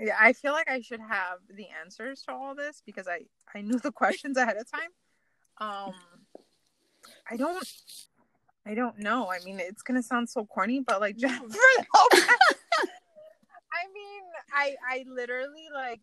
Yeah, 0.00 0.16
I 0.18 0.32
feel 0.32 0.52
like 0.52 0.68
I 0.68 0.80
should 0.80 1.00
have 1.00 1.38
the 1.48 1.66
answers 1.82 2.22
to 2.22 2.32
all 2.32 2.54
this 2.54 2.82
because 2.84 3.08
I 3.08 3.22
I 3.54 3.60
knew 3.62 3.78
the 3.78 3.92
questions 3.92 4.36
ahead 4.36 4.56
of 4.56 4.70
time. 4.70 4.90
Um, 5.58 5.94
I 7.30 7.36
don't. 7.36 7.66
I 8.66 8.74
don't 8.74 8.98
know. 8.98 9.30
I 9.30 9.38
mean, 9.44 9.60
it's 9.60 9.82
gonna 9.82 10.02
sound 10.02 10.28
so 10.28 10.44
corny, 10.44 10.80
but 10.80 11.00
like 11.00 11.16
Jennifer. 11.18 11.56
I 13.72 13.86
mean, 13.94 14.22
I 14.54 14.76
I 14.88 15.04
literally 15.08 15.68
like, 15.72 16.00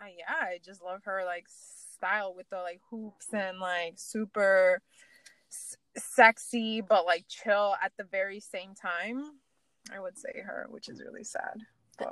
I 0.00 0.14
yeah, 0.18 0.34
I 0.34 0.58
just 0.64 0.82
love 0.82 1.02
her 1.04 1.22
like 1.24 1.46
style 1.48 2.34
with 2.34 2.48
the 2.50 2.58
like 2.58 2.80
hoops 2.90 3.28
and 3.32 3.58
like 3.58 3.94
super 3.96 4.80
s- 5.50 5.76
sexy 5.96 6.80
but 6.80 7.06
like 7.06 7.24
chill 7.28 7.74
at 7.82 7.92
the 7.96 8.04
very 8.04 8.40
same 8.40 8.74
time. 8.74 9.24
I 9.92 10.00
would 10.00 10.18
say 10.18 10.42
her, 10.44 10.66
which 10.70 10.88
is 10.88 11.00
really 11.02 11.24
sad. 11.24 11.60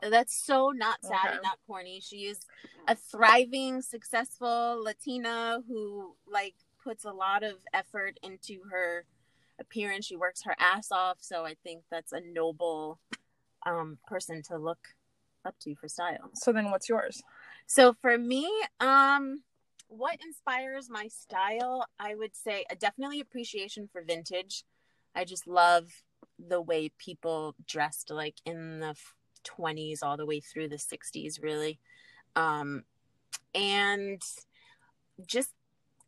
That's 0.02 0.34
so 0.34 0.70
not 0.70 1.04
sad 1.04 1.26
Okay. 1.26 1.34
and 1.34 1.42
not 1.42 1.58
corny. 1.66 2.00
She 2.00 2.26
is 2.26 2.40
a 2.88 2.94
thriving, 2.94 3.82
successful 3.82 4.82
Latina 4.82 5.62
who 5.68 6.16
like 6.26 6.54
puts 6.82 7.04
a 7.04 7.12
lot 7.12 7.42
of 7.42 7.56
effort 7.72 8.18
into 8.22 8.62
her 8.70 9.04
appearance. 9.58 10.06
She 10.06 10.16
works 10.16 10.42
her 10.44 10.54
ass 10.58 10.90
off, 10.90 11.18
so 11.20 11.44
I 11.44 11.54
think 11.62 11.84
that's 11.90 12.12
a 12.12 12.20
noble 12.20 12.98
um 13.66 13.98
person 14.06 14.42
to 14.48 14.56
look 14.56 14.78
up 15.44 15.54
to 15.60 15.74
for 15.74 15.88
style. 15.88 16.30
so 16.34 16.52
then, 16.52 16.70
what's 16.70 16.88
yours? 16.88 17.22
So 17.66 17.94
for 18.00 18.16
me, 18.18 18.50
um 18.80 19.42
what 19.88 20.18
inspires 20.24 20.88
my 20.88 21.08
style? 21.08 21.86
I 21.98 22.14
would 22.14 22.36
say 22.36 22.64
a 22.70 22.76
definitely 22.76 23.20
appreciation 23.20 23.88
for 23.92 24.02
vintage. 24.02 24.64
I 25.14 25.24
just 25.24 25.46
love 25.48 25.90
the 26.38 26.62
way 26.62 26.92
people 26.96 27.56
dressed 27.66 28.10
like 28.10 28.36
in 28.46 28.80
the 28.80 28.94
20s 29.44 30.02
all 30.02 30.16
the 30.16 30.26
way 30.26 30.40
through 30.40 30.68
the 30.68 30.76
60s 30.78 31.42
really. 31.42 31.78
Um 32.36 32.84
and 33.54 34.22
just 35.26 35.50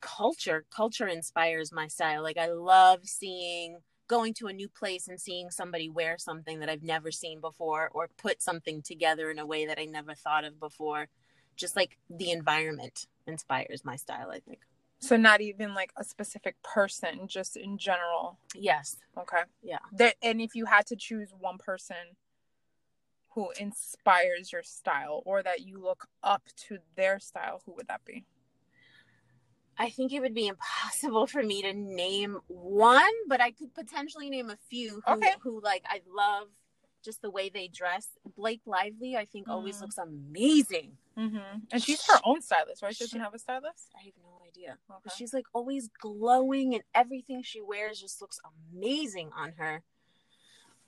culture 0.00 0.64
culture 0.70 1.06
inspires 1.06 1.72
my 1.72 1.86
style 1.86 2.22
like 2.22 2.36
i 2.36 2.46
love 2.46 3.00
seeing 3.04 3.78
going 4.08 4.34
to 4.34 4.48
a 4.48 4.52
new 4.52 4.68
place 4.68 5.06
and 5.06 5.20
seeing 5.20 5.48
somebody 5.48 5.88
wear 5.88 6.18
something 6.18 6.58
that 6.58 6.68
i've 6.68 6.82
never 6.82 7.12
seen 7.12 7.40
before 7.40 7.88
or 7.94 8.08
put 8.18 8.42
something 8.42 8.82
together 8.82 9.30
in 9.30 9.38
a 9.38 9.46
way 9.46 9.64
that 9.64 9.78
i 9.78 9.84
never 9.84 10.14
thought 10.14 10.44
of 10.44 10.58
before 10.58 11.06
just 11.56 11.76
like 11.76 11.96
the 12.10 12.32
environment 12.32 13.06
inspires 13.26 13.84
my 13.84 13.94
style 13.94 14.30
i 14.30 14.40
think 14.40 14.58
So 14.98 15.16
not 15.16 15.40
even 15.40 15.74
like 15.74 15.92
a 15.96 16.04
specific 16.04 16.54
person, 16.62 17.26
just 17.26 17.56
in 17.56 17.78
general. 17.78 18.38
yes 18.54 18.96
Okay. 19.18 19.42
Yeah. 19.62 19.78
That 19.92 20.14
and 20.22 20.40
if 20.40 20.54
you 20.54 20.66
had 20.66 20.86
to 20.86 20.96
choose 20.96 21.32
one 21.38 21.58
person, 21.58 22.16
who 23.34 23.50
inspires 23.58 24.52
your 24.52 24.62
style 24.62 25.22
or 25.24 25.42
that 25.42 25.60
you 25.60 25.78
look 25.82 26.06
up 26.22 26.42
to 26.68 26.78
their 26.96 27.18
style, 27.18 27.62
who 27.66 27.72
would 27.74 27.88
that 27.88 28.04
be? 28.04 28.24
I 29.78 29.88
think 29.88 30.12
it 30.12 30.20
would 30.20 30.34
be 30.34 30.48
impossible 30.48 31.26
for 31.26 31.42
me 31.42 31.62
to 31.62 31.72
name 31.72 32.38
one, 32.48 33.10
but 33.26 33.40
I 33.40 33.50
could 33.52 33.74
potentially 33.74 34.28
name 34.28 34.50
a 34.50 34.58
few 34.68 35.00
who, 35.06 35.12
Okay. 35.14 35.32
who 35.42 35.60
like 35.62 35.82
I 35.88 36.02
love 36.06 36.48
just 37.02 37.22
the 37.22 37.30
way 37.30 37.48
they 37.48 37.68
dress. 37.68 38.08
Blake 38.36 38.60
Lively, 38.64 39.16
I 39.16 39.24
think, 39.24 39.48
always 39.48 39.78
Mm. 39.78 39.80
looks 39.80 39.98
amazing. 39.98 40.98
Mm-hmm. 41.16 41.58
And 41.72 41.82
she's 41.82 42.04
her 42.06 42.20
own 42.24 42.40
stylist, 42.42 42.82
right? 42.82 42.94
She 42.94 43.04
doesn't 43.04 43.20
have 43.20 43.34
a 43.34 43.38
stylist. 43.38 43.90
I 43.98 44.04
have 44.04 44.14
no 44.22 44.40
idea. 44.46 44.78
Okay. 44.88 45.00
But 45.04 45.12
she's 45.14 45.34
like 45.34 45.46
always 45.52 45.88
glowing 46.00 46.74
and 46.74 46.84
everything 46.94 47.42
she 47.42 47.60
wears 47.60 48.00
just 48.00 48.20
looks 48.20 48.38
amazing 48.72 49.30
on 49.36 49.52
her. 49.58 49.82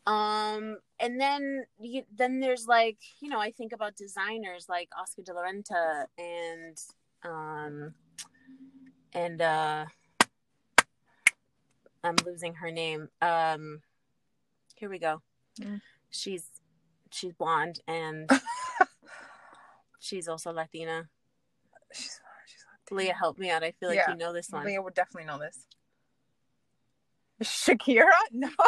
Um 0.07 0.79
and 1.01 1.21
then 1.21 1.65
you, 1.81 2.03
then 2.15 2.41
there's 2.41 2.67
like, 2.67 2.99
you 3.21 3.29
know, 3.29 3.41
I 3.41 3.51
think 3.51 3.73
about 3.73 3.97
designers 3.97 4.67
like 4.69 4.91
Oscar 4.99 5.23
de 5.23 5.33
la 5.33 5.43
Renta 5.43 6.07
and 6.19 6.79
um 7.25 7.95
and 9.13 9.41
uh 9.41 9.87
I'm 12.03 12.17
losing 12.27 12.55
her 12.55 12.71
name. 12.71 13.09
Um 13.23 13.81
here 14.77 14.91
we 14.91 14.99
go. 14.99 15.23
Mm. 15.61 15.81
She's 16.11 16.45
she's 17.11 17.33
blonde 17.33 17.81
and 17.89 18.29
she's 20.01 20.29
also 20.29 20.53
Latina. 20.53 21.09
She's, 21.93 22.21
she's 22.47 22.65
Leah, 22.91 23.15
help 23.15 23.39
me 23.39 23.51
out. 23.51 23.63
I 23.63 23.71
feel 23.73 23.89
like 23.89 23.97
Yeah. 23.97 24.11
you 24.11 24.19
know 24.19 24.33
this 24.33 24.51
one. 24.51 24.67
Leah 24.67 24.83
would 24.83 24.95
definitely 24.95 25.27
know 25.27 25.39
this. 25.39 25.67
Shakira? 27.43 28.11
No. 28.33 28.49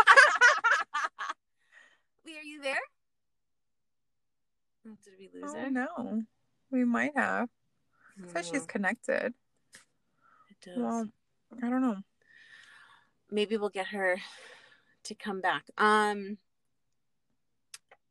Leah, 2.62 2.70
are 2.72 2.74
you 2.74 2.74
there? 2.74 2.80
Oh, 4.88 4.96
Did 5.04 5.14
we 5.18 5.40
lose 5.40 5.52
oh, 5.54 5.58
her? 5.58 5.70
no. 5.70 6.22
We 6.70 6.84
might 6.84 7.12
have. 7.16 7.48
It 8.22 8.30
says 8.30 8.48
she's 8.48 8.66
connected. 8.66 9.34
it 10.50 10.56
does. 10.64 10.76
Well, 10.76 11.08
I 11.62 11.68
don't 11.68 11.82
know. 11.82 11.98
Maybe 13.30 13.56
we'll 13.56 13.68
get 13.68 13.88
her 13.88 14.18
to 15.04 15.14
come 15.14 15.40
back. 15.40 15.64
Um. 15.78 16.38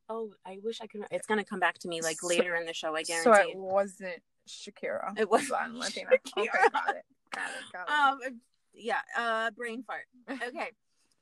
Oh, 0.08 0.34
I 0.46 0.60
wish 0.64 0.82
I 0.82 0.88
could. 0.88 1.04
It's 1.12 1.26
gonna 1.26 1.44
come 1.46 1.60
back 1.60 1.80
to 1.80 1.88
me 1.88 2.02
like 2.02 2.20
So- 2.20 2.28
later 2.28 2.56
in 2.56 2.66
the 2.66 2.74
show. 2.74 2.96
I 2.96 3.04
guarantee. 3.04 3.24
So 3.24 3.50
it 3.50 3.58
wasn't 3.58 4.22
Shakira. 4.48 5.18
It 5.18 5.30
was 5.30 5.50
on 5.52 5.80
Latina. 5.80 6.10
Shakira. 6.38 6.48
Okay, 6.48 6.70
got 6.72 6.96
it. 6.96 7.06
Got 7.34 7.50
it. 7.50 7.74
Got 7.74 8.20
it. 8.22 8.28
um. 8.28 8.42
Yeah. 8.74 9.02
Uh. 9.18 9.52
Brain 9.52 9.84
fart. 9.84 10.06
Okay. 10.48 10.70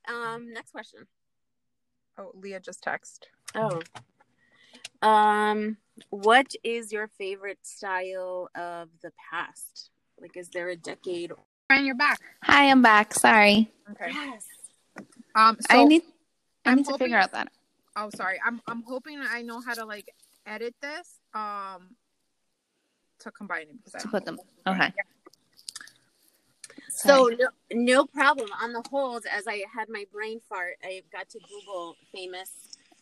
Um. 0.10 0.52
Next 0.52 0.72
question. 0.72 1.08
Oh, 2.18 2.32
Leah 2.34 2.60
just 2.60 2.84
texted. 2.84 3.24
Oh. 3.56 3.82
Um. 5.08 5.78
What 6.10 6.54
is 6.64 6.92
your 6.92 7.08
favorite 7.08 7.60
style 7.64 8.50
of 8.56 8.90
the 9.02 9.12
past? 9.32 9.90
Like, 10.20 10.36
is 10.38 10.50
there 10.50 10.70
a 10.70 10.76
decade? 10.76 11.32
And 11.70 11.86
you're 11.86 11.96
back. 11.96 12.20
Hi, 12.44 12.70
I'm 12.70 12.82
back. 12.82 13.14
Sorry. 13.14 13.72
Okay. 13.92 14.12
Yes. 14.12 14.48
Um. 15.36 15.58
So 15.70 15.78
I 15.82 15.84
need 15.84 16.02
I 16.66 16.72
I'm 16.72 16.78
need 16.78 16.86
to 16.86 16.92
hoping- 16.92 17.06
figure 17.06 17.18
out 17.18 17.32
that. 17.34 17.50
Oh, 17.96 18.10
sorry. 18.16 18.40
I'm 18.46 18.62
I'm 18.68 18.82
hoping 18.84 19.20
I 19.22 19.42
know 19.44 19.62
how 19.62 19.74
to 19.74 19.86
like 19.86 20.10
edit 20.46 20.74
this. 20.82 21.20
Um. 21.34 21.96
To 23.20 23.32
combine 23.32 23.64
it 23.64 23.78
because 23.78 23.96
I 23.96 24.00
To 24.00 24.04
don't 24.06 24.12
put 24.12 24.26
them. 24.26 24.40
Okay. 24.68 24.94
So 26.96 27.30
no, 27.38 27.48
no 27.72 28.06
problem. 28.06 28.50
On 28.62 28.72
the 28.72 28.84
hold, 28.90 29.26
as 29.32 29.48
I 29.48 29.64
had 29.76 29.90
my 29.90 30.06
brain 30.12 30.40
fart, 30.48 30.76
I 30.84 31.02
got 31.12 31.30
to 31.30 31.40
Google 31.40 31.96
famous. 32.14 32.52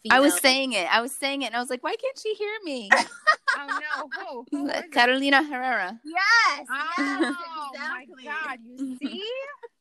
I 0.09 0.19
was 0.19 0.39
saying 0.39 0.73
it. 0.73 0.87
I 0.91 1.01
was 1.01 1.11
saying 1.11 1.43
it, 1.43 1.47
and 1.47 1.55
I 1.55 1.59
was 1.59 1.69
like, 1.69 1.83
"Why 1.83 1.95
can't 1.95 2.17
she 2.17 2.33
hear 2.35 2.57
me?" 2.63 2.89
Oh 3.57 3.67
no! 3.67 4.09
Who? 4.17 4.45
Who 4.57 4.67
is 4.69 4.85
it? 4.85 4.91
Carolina 4.93 5.43
Herrera. 5.43 5.99
Yes. 6.05 6.67
Oh 6.71 6.87
yes, 6.97 7.35
my 7.89 8.05
exactly. 8.09 8.23
god! 8.23 8.59
You 8.63 8.97
see? 9.01 9.23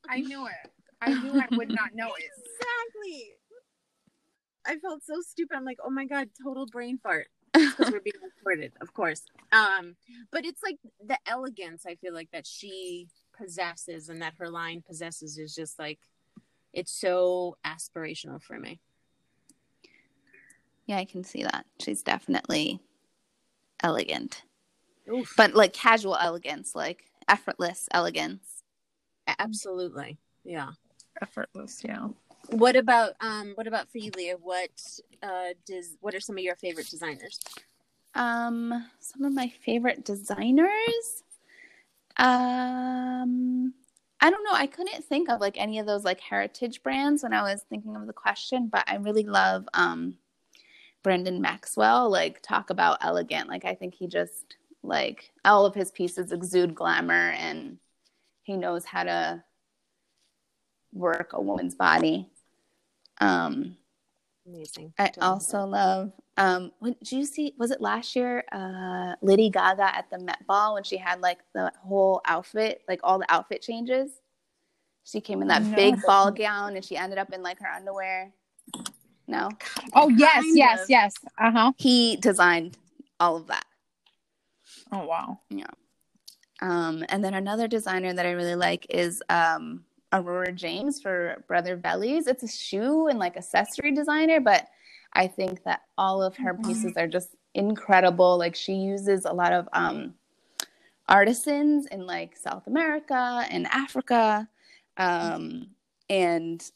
I 0.09 0.21
knew 0.21 0.47
it. 0.47 0.71
I 1.01 1.15
knew 1.15 1.41
I 1.41 1.47
would 1.53 1.69
not 1.69 1.95
know 1.95 2.09
it. 2.15 2.25
Exactly. 2.25 3.33
I 4.67 4.77
felt 4.81 5.05
so 5.05 5.21
stupid. 5.23 5.57
I'm 5.57 5.65
like, 5.65 5.79
oh 5.85 5.91
my 5.91 6.05
god, 6.05 6.31
total 6.43 6.67
brain 6.67 6.99
fart. 7.03 7.29
Because 7.53 7.93
we're 7.93 8.01
being 8.01 8.15
recorded, 8.37 8.73
of 8.81 8.93
course. 8.93 9.23
Um, 9.53 9.97
but 10.31 10.45
it's 10.45 10.63
like 10.63 10.77
the 11.05 11.19
elegance 11.27 11.85
I 11.87 11.95
feel 11.97 12.13
like 12.13 12.31
that 12.33 12.47
she 12.47 13.09
possesses 13.41 14.09
and 14.09 14.21
that 14.23 14.35
her 14.39 14.49
line 14.49 14.83
possesses 14.87 15.39
is 15.39 15.55
just 15.55 15.79
like 15.79 15.99
it's 16.73 16.93
so 16.93 17.57
aspirational 17.67 18.41
for 18.41 18.59
me. 18.59 18.81
Yeah, 20.87 20.99
I 20.99 21.05
can 21.05 21.25
see 21.25 21.43
that. 21.43 21.67
She's 21.81 22.03
definitely 22.03 22.81
elegant, 23.83 24.43
Oof. 25.13 25.33
but 25.37 25.55
like 25.55 25.73
casual 25.73 26.17
elegance, 26.17 26.75
like 26.75 27.05
effortless 27.29 27.89
elegance. 27.93 28.63
Absolutely. 29.39 30.19
Yeah. 30.45 30.71
Effortless, 31.23 31.83
yeah. 31.85 32.09
What 32.51 32.77
about 32.77 33.13
um 33.21 33.53
what 33.55 33.67
about 33.67 33.91
for 33.91 33.99
you, 33.99 34.11
Leah? 34.17 34.37
What 34.41 34.71
uh 35.23 35.51
does 35.67 35.97
what 36.01 36.15
are 36.15 36.21
some 36.21 36.37
of 36.37 36.43
your 36.43 36.57
favorite 36.57 36.89
designers? 36.89 37.41
Um, 38.15 38.87
some 38.99 39.25
of 39.25 39.33
my 39.33 39.49
favorite 39.65 40.05
designers. 40.05 41.23
Um, 42.21 43.73
I 44.21 44.29
don't 44.31 44.45
know. 44.45 44.53
I 44.53 44.67
couldn't 44.67 45.05
think 45.05 45.31
of 45.31 45.41
like 45.41 45.59
any 45.59 45.79
of 45.79 45.87
those 45.87 46.05
like 46.05 46.21
heritage 46.21 46.83
brands 46.83 47.23
when 47.23 47.33
I 47.33 47.43
was 47.43 47.63
thinking 47.63 47.97
of 47.97 48.07
the 48.07 48.13
question, 48.13 48.69
but 48.69 48.85
I 48.87 48.97
really 48.97 49.25
love 49.25 49.67
um 49.73 50.19
Brandon 51.03 51.41
Maxwell. 51.41 52.11
Like 52.11 52.43
talk 52.43 52.69
about 52.69 52.99
elegant. 53.01 53.49
Like 53.49 53.65
I 53.65 53.75
think 53.75 53.95
he 53.95 54.07
just 54.07 54.57
like 54.83 55.33
all 55.47 55.65
of 55.65 55.75
his 55.75 55.91
pieces 55.91 56.31
exude 56.31 56.75
glamour 56.75 57.31
and 57.31 57.79
he 58.43 58.57
knows 58.57 58.85
how 58.85 59.05
to 59.05 59.43
work 60.93 61.33
a 61.33 61.41
woman's 61.41 61.75
body. 61.75 62.29
Um 63.19 63.79
Amazing. 64.47 64.93
I 64.99 65.11
also 65.23 65.65
love 65.65 66.13
um 66.41 66.73
when 66.81 66.95
did 66.95 67.13
you 67.13 67.25
see 67.25 67.55
was 67.59 67.71
it 67.71 67.81
last 67.81 68.17
year 68.17 68.43
uh 68.53 69.15
Lady 69.23 69.51
Gaga 69.51 69.95
at 69.97 70.11
the 70.11 70.19
Met 70.19 70.45
Ball 70.47 70.75
when 70.75 70.83
she 70.83 70.97
had 70.97 71.21
like 71.21 71.39
the 71.55 71.71
whole 71.83 72.21
outfit 72.25 72.83
like 72.89 73.01
all 73.05 73.19
the 73.19 73.33
outfit 73.33 73.63
changes 73.63 74.11
she 75.05 75.21
came 75.21 75.43
in 75.43 75.49
that 75.49 75.63
No. 75.63 75.77
big 75.77 76.03
ball 76.03 76.31
gown 76.33 76.77
and 76.77 76.85
she 76.85 76.97
ended 76.97 77.19
up 77.19 77.33
in 77.33 77.43
like 77.43 77.59
her 77.61 77.69
underwear 77.69 78.33
no 79.29 79.49
Oh 79.93 80.09
yes, 80.09 80.43
Kind 80.45 80.57
yes, 80.57 80.81
of. 80.83 80.91
yes. 80.91 81.15
Uh 81.39 81.51
huh. 81.51 81.73
he 81.77 82.17
designed 82.17 82.77
all 83.21 83.37
of 83.37 83.47
that 83.49 83.65
Oh 84.93 85.05
wow. 85.05 85.39
Yeah. 85.51 85.67
Um 86.61 87.05
and 87.09 87.23
then 87.25 87.35
another 87.35 87.69
designer 87.69 88.13
that 88.13 88.27
I 88.27 88.31
really 88.33 88.55
like 88.57 88.87
is 88.91 89.23
um 89.29 89.85
Aurora 90.13 90.53
James 90.53 91.01
for 91.01 91.45
Brother 91.49 91.77
Vellies 91.77 92.27
it's 92.27 92.43
a 92.43 92.49
shoe 92.49 93.09
and 93.09 93.19
like 93.19 93.37
accessory 93.37 93.93
designer 93.93 94.41
but 94.41 94.67
I 95.15 95.27
think 95.29 95.65
that 95.65 95.83
all 95.99 96.23
of 96.23 96.37
her 96.39 96.55
Mhm. 96.55 96.67
pieces 96.67 96.97
are 96.97 97.09
just 97.09 97.37
incredible. 97.55 98.39
Like 98.39 98.55
she 98.57 98.75
uses 98.75 99.25
a 99.25 99.33
lot 99.33 99.53
of 99.53 99.69
um, 99.73 100.15
artisans 101.09 101.87
in 101.87 102.07
like 102.07 102.37
South 102.37 102.67
America 102.67 103.47
and 103.51 103.67
Africa, 103.69 104.49
um, 104.97 105.69
and 106.09 106.71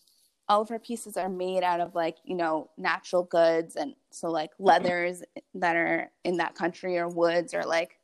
all 0.49 0.63
of 0.63 0.69
her 0.69 0.79
pieces 0.79 1.17
are 1.17 1.29
made 1.31 1.63
out 1.65 1.81
of 1.81 1.95
like 1.95 2.19
you 2.25 2.37
know 2.37 2.71
natural 2.79 3.25
goods 3.25 3.77
and 3.77 3.95
so 4.11 4.31
like 4.31 4.51
leathers 4.59 5.23
that 5.55 5.77
are 5.77 6.11
in 6.25 6.37
that 6.39 6.55
country 6.55 6.99
or 6.99 7.09
woods 7.09 7.55
or 7.55 7.65
like 7.65 7.99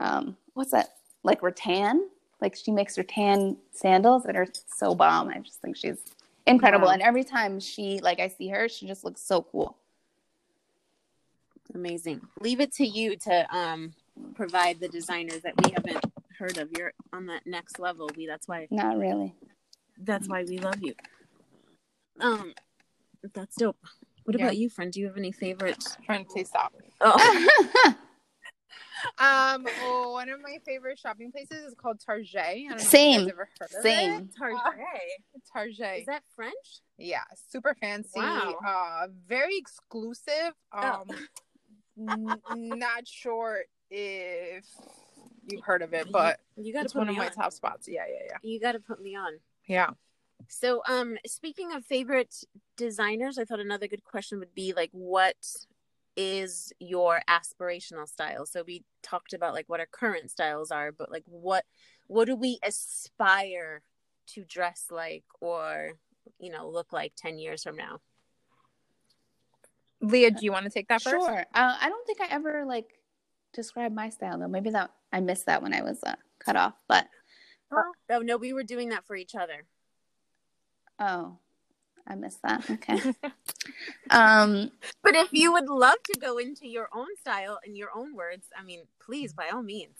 um, 0.00 0.36
what's 0.54 0.72
that 0.72 0.90
like 1.24 1.42
rattan. 1.42 2.08
Like 2.40 2.56
she 2.56 2.72
makes 2.72 2.98
rattan 2.98 3.56
sandals 3.72 4.24
that 4.24 4.36
are 4.36 4.48
so 4.76 4.94
bomb. 4.94 5.28
I 5.30 5.38
just 5.40 5.62
think 5.62 5.76
she's 5.76 6.04
incredible. 6.46 6.86
Wow. 6.86 6.92
And 6.92 7.02
every 7.02 7.24
time 7.24 7.60
she 7.60 8.00
like 8.00 8.20
I 8.20 8.28
see 8.28 8.48
her, 8.48 8.68
she 8.68 8.86
just 8.86 9.04
looks 9.04 9.20
so 9.22 9.42
cool. 9.42 9.76
Amazing. 11.74 12.20
Leave 12.40 12.60
it 12.60 12.72
to 12.74 12.86
you 12.86 13.16
to 13.16 13.56
um 13.56 13.94
provide 14.34 14.80
the 14.80 14.88
designers 14.88 15.42
that 15.42 15.54
we 15.62 15.70
haven't 15.70 16.04
heard 16.38 16.58
of. 16.58 16.70
You're 16.76 16.92
on 17.12 17.26
that 17.26 17.46
next 17.46 17.78
level. 17.78 18.10
We 18.16 18.26
that's 18.26 18.46
why 18.48 18.68
Not 18.70 18.98
really. 18.98 19.34
that's 19.98 20.28
why 20.28 20.44
we 20.44 20.58
love 20.58 20.82
you. 20.82 20.94
Um 22.20 22.52
that's 23.34 23.56
dope. 23.56 23.78
What 24.24 24.36
Yeah. 24.36 24.44
about 24.46 24.56
you, 24.56 24.68
friend? 24.68 24.92
Do 24.92 25.00
you 25.00 25.06
have 25.06 25.16
any 25.16 25.32
favorites? 25.32 25.96
Friend, 26.06 26.26
please 26.28 26.48
stop. 26.48 26.72
Oh, 27.00 27.16
Um, 29.18 29.66
oh, 29.82 30.12
one 30.12 30.28
of 30.28 30.40
my 30.42 30.58
favorite 30.64 30.98
shopping 30.98 31.32
places 31.32 31.64
is 31.64 31.74
called 31.74 32.00
Target. 32.04 32.36
I 32.36 32.64
don't 32.68 32.70
know 32.72 32.76
Same. 32.78 33.22
If 33.22 33.28
ever 33.30 33.48
heard 33.58 33.70
of 33.76 33.82
Same. 33.82 34.12
It. 34.12 34.36
Target. 34.36 34.60
Target. 35.52 36.00
Is 36.00 36.06
that 36.06 36.22
French? 36.36 36.54
yeah, 36.98 37.22
super 37.50 37.74
fancy. 37.80 38.20
Wow. 38.20 38.54
Uh, 38.66 39.06
very 39.28 39.56
exclusive. 39.56 40.52
Oh. 40.72 41.04
Um, 41.98 42.08
n- 42.10 42.78
not 42.78 43.06
sure 43.06 43.62
if 43.90 44.64
you've 45.48 45.64
heard 45.64 45.82
of 45.82 45.92
it, 45.94 46.10
but 46.12 46.38
You 46.56 46.72
got 46.72 46.80
to 46.80 46.84
it's 46.84 46.92
put 46.92 47.00
one 47.00 47.08
of 47.08 47.14
me 47.14 47.18
my 47.18 47.26
on. 47.26 47.32
top 47.32 47.52
spots. 47.52 47.88
Yeah, 47.88 48.04
yeah, 48.08 48.26
yeah. 48.30 48.36
You 48.42 48.60
got 48.60 48.72
to 48.72 48.80
put 48.80 49.02
me 49.02 49.16
on. 49.16 49.32
Yeah. 49.66 49.90
So, 50.48 50.82
um, 50.88 51.16
speaking 51.26 51.72
of 51.72 51.84
favorite 51.84 52.34
designers, 52.76 53.38
I 53.38 53.44
thought 53.44 53.60
another 53.60 53.86
good 53.86 54.04
question 54.04 54.38
would 54.40 54.54
be 54.54 54.72
like, 54.72 54.90
what 54.92 55.36
is 56.16 56.72
your 56.78 57.22
aspirational 57.28 58.08
style? 58.08 58.46
So 58.46 58.62
we 58.66 58.84
talked 59.02 59.32
about 59.32 59.54
like 59.54 59.68
what 59.68 59.80
our 59.80 59.88
current 59.90 60.30
styles 60.30 60.70
are, 60.70 60.92
but 60.92 61.10
like 61.10 61.24
what 61.26 61.64
what 62.06 62.26
do 62.26 62.36
we 62.36 62.58
aspire 62.62 63.82
to 64.28 64.44
dress 64.44 64.86
like 64.90 65.24
or 65.40 65.92
you 66.38 66.50
know 66.50 66.68
look 66.68 66.92
like 66.92 67.12
10 67.16 67.38
years 67.38 67.62
from 67.62 67.76
now? 67.76 68.00
Leah, 70.00 70.32
do 70.32 70.44
you 70.44 70.52
want 70.52 70.64
to 70.64 70.70
take 70.70 70.88
that 70.88 71.02
first? 71.02 71.14
Sure. 71.14 71.44
Uh, 71.54 71.76
I 71.80 71.88
don't 71.88 72.06
think 72.06 72.20
I 72.20 72.26
ever 72.30 72.64
like 72.66 72.86
described 73.52 73.94
my 73.94 74.08
style 74.10 74.38
though. 74.38 74.48
Maybe 74.48 74.70
that 74.70 74.90
I 75.12 75.20
missed 75.20 75.46
that 75.46 75.62
when 75.62 75.72
I 75.72 75.82
was 75.82 76.00
uh, 76.04 76.16
cut 76.40 76.56
off. 76.56 76.74
But 76.88 77.06
Oh 78.10 78.20
no, 78.20 78.36
we 78.36 78.52
were 78.52 78.64
doing 78.64 78.90
that 78.90 79.06
for 79.06 79.16
each 79.16 79.34
other. 79.34 79.64
oh, 80.98 81.38
I 82.12 82.14
missed 82.14 82.42
that. 82.42 82.68
Okay. 82.70 83.00
um. 84.10 84.70
But 85.02 85.14
if 85.14 85.32
you 85.32 85.52
would 85.52 85.68
love 85.68 85.96
to 86.12 86.20
go 86.20 86.36
into 86.38 86.68
your 86.68 86.88
own 86.94 87.08
style 87.20 87.58
and 87.64 87.76
your 87.76 87.88
own 87.94 88.14
words, 88.14 88.46
I 88.56 88.62
mean, 88.62 88.82
please 89.00 89.32
by 89.32 89.48
all 89.48 89.62
means. 89.62 89.96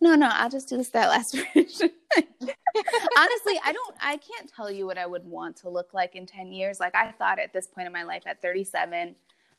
No, 0.00 0.14
no. 0.14 0.28
I'll 0.32 0.48
just 0.48 0.68
do 0.68 0.78
the 0.78 0.84
style 0.84 1.12
aspiration. 1.12 1.90
Honestly, 2.16 3.60
I 3.64 3.72
don't. 3.72 3.96
I 4.00 4.16
can't 4.16 4.50
tell 4.54 4.70
you 4.70 4.86
what 4.86 4.96
I 4.96 5.06
would 5.06 5.26
want 5.26 5.56
to 5.56 5.68
look 5.68 5.92
like 5.92 6.16
in 6.16 6.24
ten 6.26 6.50
years. 6.52 6.80
Like 6.80 6.94
I 6.94 7.12
thought 7.12 7.38
at 7.38 7.52
this 7.52 7.66
point 7.66 7.86
in 7.86 7.92
my 7.92 8.04
life, 8.04 8.22
at 8.26 8.40
thirty-seven. 8.40 9.14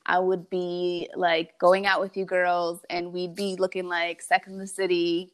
I 0.08 0.20
would 0.20 0.50
be 0.52 1.10
like 1.16 1.58
going 1.58 1.88
out 1.88 2.00
with 2.00 2.16
you 2.16 2.26
girls 2.26 2.82
and 2.92 3.12
we'd 3.12 3.34
be 3.36 3.56
looking 3.56 3.88
like 3.88 4.22
Sex 4.22 4.48
in 4.48 4.60
the 4.60 4.68
City, 4.68 5.34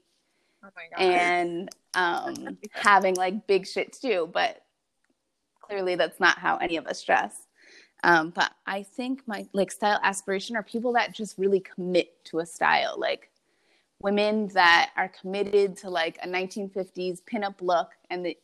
Oh 0.64 0.70
my 0.74 0.84
god. 0.96 1.14
and 1.14 1.70
um, 1.94 2.58
having 2.72 3.16
like 3.16 3.48
big 3.48 3.68
shit 3.68 3.92
too. 3.92 4.30
But 4.32 4.64
clearly, 5.72 5.96
that's 5.96 6.20
not 6.20 6.38
how 6.38 6.58
any 6.58 6.76
of 6.76 6.86
us 6.86 7.02
dress. 7.02 7.48
Um, 8.04 8.32
but 8.32 8.52
I 8.66 8.84
think 8.84 9.22
my 9.26 9.48
like 9.54 9.72
style 9.72 10.00
aspiration 10.04 10.56
are 10.56 10.64
people 10.64 10.94
that 10.94 11.14
just 11.14 11.38
really 11.38 11.62
commit 11.62 12.24
to 12.26 12.40
a 12.40 12.46
style, 12.46 12.96
like 12.98 13.30
women 14.02 14.48
that 14.48 14.90
are 14.98 15.10
committed 15.10 15.78
to 15.78 15.90
like 15.90 16.18
a 16.22 16.28
1950s 16.28 17.22
pinup 17.24 17.62
look, 17.62 17.92
and 18.10 18.26
they, 18.26 18.38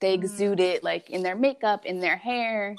they 0.00 0.14
exude 0.14 0.60
it 0.60 0.82
like 0.82 1.10
in 1.10 1.22
their 1.22 1.36
makeup, 1.36 1.84
in 1.84 2.00
their 2.00 2.16
hair, 2.16 2.74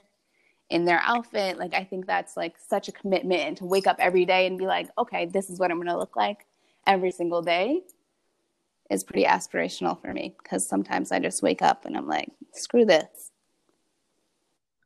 in 0.70 0.86
their 0.86 1.00
outfit. 1.04 1.58
Like 1.58 1.74
I 1.74 1.84
think 1.84 2.08
that's 2.08 2.36
like 2.36 2.56
such 2.58 2.88
a 2.90 2.92
commitment, 2.92 3.42
and 3.42 3.58
to 3.58 3.66
wake 3.66 3.88
up 3.88 3.98
every 4.00 4.26
day 4.26 4.48
and 4.48 4.58
be 4.58 4.66
like, 4.66 4.90
okay, 4.98 5.28
this 5.28 5.50
is 5.50 5.60
what 5.60 5.72
I'm 5.72 5.78
gonna 5.78 5.98
look 5.98 6.16
like 6.16 6.46
every 6.88 7.12
single 7.12 7.42
day 7.42 7.84
is 8.90 9.04
pretty 9.04 9.26
aspirational 9.26 10.02
for 10.02 10.14
me 10.14 10.34
because 10.42 10.68
sometimes 10.68 11.12
I 11.12 11.20
just 11.20 11.44
wake 11.44 11.62
up 11.62 11.86
and 11.86 11.96
I'm 11.96 12.08
like, 12.08 12.32
screw 12.54 12.86
this. 12.86 13.32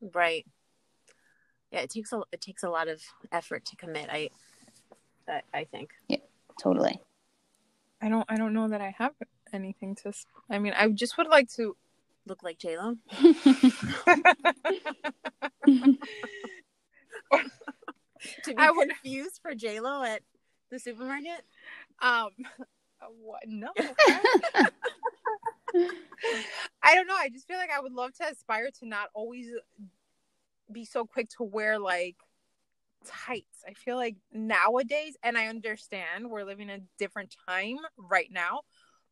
Right. 0.01 0.45
Yeah, 1.71 1.79
it 1.81 1.89
takes 1.89 2.11
a 2.11 2.21
it 2.31 2.41
takes 2.41 2.63
a 2.63 2.69
lot 2.69 2.87
of 2.87 3.01
effort 3.31 3.65
to 3.65 3.75
commit. 3.75 4.07
I 4.11 4.29
I, 5.27 5.41
I 5.53 5.63
think. 5.65 5.91
Yeah, 6.07 6.17
totally. 6.61 6.99
I 8.01 8.09
don't 8.09 8.25
I 8.29 8.35
don't 8.35 8.53
know 8.53 8.67
that 8.69 8.81
I 8.81 8.93
have 8.97 9.13
anything 9.53 9.95
to 10.03 10.11
I 10.49 10.59
mean, 10.59 10.73
I 10.75 10.87
just 10.89 11.17
would 11.17 11.27
like 11.27 11.49
to 11.55 11.75
Look 12.27 12.43
like 12.43 12.59
J 12.59 12.77
Lo. 12.77 12.95
To 18.43 18.53
be 18.53 18.57
I 18.57 18.69
would- 18.69 18.89
confused 18.89 19.39
for 19.41 19.55
J 19.55 19.79
Lo 19.79 20.03
at 20.03 20.21
the 20.69 20.79
supermarket. 20.79 21.43
um 22.01 22.29
what 23.21 23.41
no. 23.47 23.69
I 26.83 26.95
don't 26.95 27.07
know. 27.07 27.15
I 27.15 27.29
just 27.29 27.47
feel 27.47 27.57
like 27.57 27.71
I 27.75 27.79
would 27.79 27.93
love 27.93 28.13
to 28.15 28.29
aspire 28.29 28.69
to 28.79 28.87
not 28.87 29.09
always 29.13 29.47
be 30.71 30.85
so 30.85 31.05
quick 31.05 31.29
to 31.37 31.43
wear 31.43 31.79
like 31.79 32.15
tights. 33.05 33.63
I 33.67 33.73
feel 33.73 33.95
like 33.95 34.15
nowadays, 34.31 35.17
and 35.23 35.37
I 35.37 35.47
understand 35.47 36.29
we're 36.29 36.43
living 36.43 36.69
a 36.69 36.79
different 36.97 37.35
time 37.47 37.77
right 37.97 38.29
now, 38.31 38.61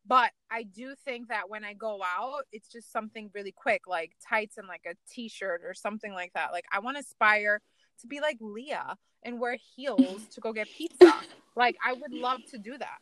but 0.06 0.30
I 0.50 0.62
do 0.62 0.94
think 1.04 1.28
that 1.28 1.48
when 1.48 1.64
I 1.64 1.74
go 1.74 2.00
out, 2.02 2.44
it's 2.52 2.68
just 2.68 2.92
something 2.92 3.30
really 3.34 3.52
quick, 3.52 3.82
like 3.86 4.12
tights 4.26 4.58
and 4.58 4.68
like 4.68 4.86
a 4.86 4.94
t 5.10 5.28
shirt 5.28 5.62
or 5.64 5.74
something 5.74 6.12
like 6.12 6.32
that. 6.34 6.52
Like, 6.52 6.64
I 6.72 6.80
want 6.80 6.96
to 6.96 7.00
aspire 7.02 7.60
to 8.00 8.06
be 8.06 8.20
like 8.20 8.38
Leah 8.40 8.96
and 9.22 9.40
wear 9.40 9.56
heels 9.76 10.26
to 10.34 10.40
go 10.40 10.52
get 10.52 10.68
pizza. 10.76 11.12
Like, 11.56 11.76
I 11.84 11.92
would 11.92 12.12
love 12.12 12.40
to 12.50 12.58
do 12.58 12.78
that 12.78 12.98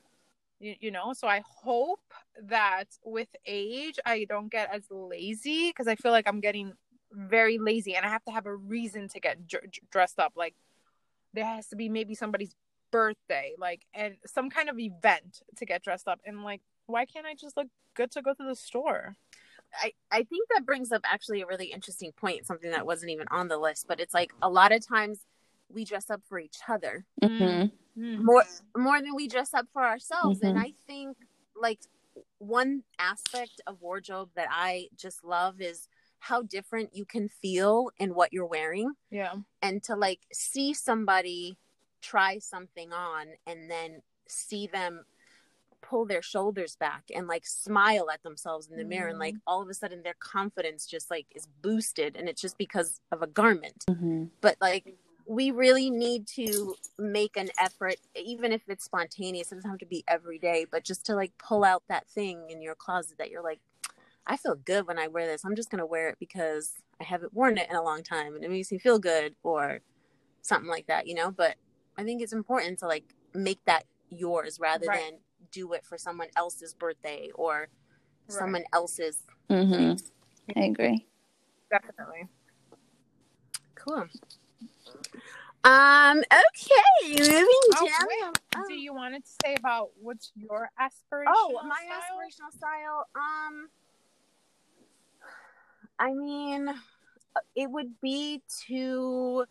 you, 0.60 0.74
you 0.80 0.90
know? 0.90 1.12
So 1.12 1.28
i 1.28 1.42
hope 1.46 2.00
that 2.42 2.86
with 3.04 3.28
age 3.46 3.98
i 4.06 4.24
don't 4.28 4.50
get 4.50 4.72
as 4.72 4.84
lazy 4.90 5.70
because 5.70 5.88
i 5.88 5.96
feel 5.96 6.12
like 6.12 6.28
i'm 6.28 6.40
getting 6.40 6.72
very 7.12 7.58
lazy 7.58 7.94
and 7.96 8.04
i 8.04 8.08
have 8.08 8.24
to 8.24 8.30
have 8.30 8.46
a 8.46 8.54
reason 8.54 9.08
to 9.08 9.20
get 9.20 9.46
dr- 9.46 9.64
dressed 9.90 10.18
up. 10.18 10.32
Like 10.36 10.54
there 11.34 11.44
has 11.44 11.68
to 11.68 11.76
be 11.76 11.88
maybe 11.88 12.14
somebody's 12.14 12.54
birthday 12.90 13.52
like 13.58 13.82
and 13.92 14.16
some 14.24 14.48
kind 14.48 14.70
of 14.70 14.78
event 14.78 15.42
to 15.56 15.66
get 15.66 15.82
dressed 15.82 16.08
up 16.08 16.20
and 16.24 16.42
like 16.42 16.62
why 16.86 17.04
can't 17.04 17.26
i 17.26 17.34
just 17.34 17.54
look 17.54 17.66
good 17.98 18.10
to 18.12 18.22
go 18.22 18.32
to 18.32 18.44
the 18.44 18.54
store? 18.54 19.16
I, 19.82 19.92
I 20.10 20.22
think 20.22 20.48
that 20.54 20.64
brings 20.64 20.92
up 20.92 21.02
actually 21.04 21.42
a 21.42 21.46
really 21.46 21.66
interesting 21.66 22.12
point, 22.12 22.46
something 22.46 22.70
that 22.70 22.86
wasn't 22.86 23.10
even 23.10 23.26
on 23.30 23.48
the 23.48 23.58
list, 23.58 23.86
but 23.86 24.00
it's 24.00 24.14
like 24.14 24.32
a 24.40 24.48
lot 24.48 24.72
of 24.72 24.86
times 24.86 25.26
we 25.70 25.84
dress 25.84 26.10
up 26.10 26.22
for 26.26 26.38
each 26.38 26.58
other 26.68 27.04
Mhm. 27.22 27.70
Mm. 27.96 28.22
more 28.24 28.44
more 28.76 29.00
than 29.00 29.14
we 29.14 29.28
dress 29.28 29.54
up 29.54 29.66
for 29.72 29.84
ourselves. 29.84 30.40
And 30.42 30.56
Mhm. 30.56 30.62
I 30.62 30.74
think 30.86 31.16
like 31.56 31.80
one 32.38 32.84
aspect 32.98 33.60
of 33.66 33.80
wardrobe 33.80 34.30
that 34.34 34.48
I 34.50 34.88
just 34.96 35.24
love 35.24 35.60
is 35.60 35.88
how 36.20 36.42
different 36.42 36.94
you 36.94 37.04
can 37.04 37.28
feel 37.28 37.90
in 37.98 38.12
what 38.14 38.32
you're 38.32 38.46
wearing 38.46 38.92
yeah 39.10 39.34
and 39.62 39.82
to 39.84 39.94
like 39.94 40.20
see 40.32 40.74
somebody 40.74 41.56
try 42.00 42.38
something 42.40 42.92
on 42.92 43.28
and 43.46 43.70
then 43.70 44.02
see 44.26 44.66
them 44.66 45.04
pull 45.80 46.04
their 46.06 46.22
shoulders 46.22 46.74
back 46.74 47.04
and 47.14 47.28
like 47.28 47.46
smile 47.46 48.10
at 48.10 48.20
themselves 48.24 48.66
in 48.68 48.76
the 48.76 48.84
mirror 48.84 49.08
and 49.10 49.18
like 49.20 49.36
all 49.46 49.62
of 49.62 49.68
a 49.68 49.74
sudden 49.74 50.02
their 50.02 50.14
confidence 50.18 50.86
just 50.86 51.08
like 51.08 51.26
is 51.36 51.46
boosted 51.62 52.16
and 52.16 52.28
it's 52.28 52.40
just 52.42 52.58
because 52.58 53.00
of 53.12 53.22
a 53.22 53.26
garment 53.28 53.84
Mhm. 53.88 54.30
but 54.40 54.56
like 54.60 54.96
we 55.28 55.50
really 55.50 55.90
need 55.90 56.26
to 56.26 56.74
make 56.98 57.36
an 57.36 57.50
effort 57.60 57.96
even 58.16 58.50
if 58.50 58.62
it's 58.66 58.84
spontaneous 58.84 59.52
it 59.52 59.56
doesn't 59.56 59.70
have 59.70 59.78
to 59.78 59.86
be 59.86 60.02
every 60.08 60.38
day 60.38 60.66
but 60.70 60.82
just 60.82 61.04
to 61.04 61.14
like 61.14 61.32
pull 61.38 61.64
out 61.64 61.82
that 61.88 62.08
thing 62.08 62.48
in 62.50 62.62
your 62.62 62.74
closet 62.74 63.18
that 63.18 63.30
you're 63.30 63.42
like 63.42 63.60
i 64.26 64.36
feel 64.36 64.54
good 64.54 64.86
when 64.86 64.98
i 64.98 65.06
wear 65.06 65.26
this 65.26 65.44
i'm 65.44 65.54
just 65.54 65.70
going 65.70 65.78
to 65.78 65.86
wear 65.86 66.08
it 66.08 66.16
because 66.18 66.72
i 67.00 67.04
haven't 67.04 67.34
worn 67.34 67.58
it 67.58 67.68
in 67.68 67.76
a 67.76 67.82
long 67.82 68.02
time 68.02 68.34
and 68.34 68.42
it 68.42 68.50
makes 68.50 68.72
me 68.72 68.78
feel 68.78 68.98
good 68.98 69.34
or 69.42 69.80
something 70.40 70.70
like 70.70 70.86
that 70.86 71.06
you 71.06 71.14
know 71.14 71.30
but 71.30 71.56
i 71.98 72.02
think 72.02 72.22
it's 72.22 72.32
important 72.32 72.78
to 72.78 72.86
like 72.86 73.04
make 73.34 73.62
that 73.66 73.84
yours 74.10 74.58
rather 74.58 74.86
Right. 74.86 75.00
than 75.10 75.18
do 75.52 75.72
it 75.74 75.84
for 75.84 75.98
someone 75.98 76.28
else's 76.36 76.74
birthday 76.74 77.30
or 77.34 77.68
Right. 78.30 78.38
someone 78.38 78.64
else's 78.72 79.18
mm-hmm. 79.50 79.96
I 80.58 80.64
agree. 80.64 81.06
definitely 81.70 82.28
cool 83.74 84.06
um 85.68 86.18
okay 86.20 87.18
moving 87.18 87.46
oh, 87.76 87.86
down. 87.86 88.32
Oh. 88.56 88.64
do 88.66 88.74
you 88.74 88.94
want 88.94 89.14
to 89.14 89.30
say 89.44 89.54
about 89.54 89.90
what's 90.00 90.32
your 90.34 90.70
aspiration 90.78 91.30
Oh, 91.34 91.60
my 91.62 91.76
aspirational 91.92 92.56
style. 92.56 93.06
Um, 93.14 93.68
I 95.98 96.14
mean, 96.14 96.70
it 97.54 97.70
would 97.70 98.00
be 98.00 98.40
to 98.66 99.44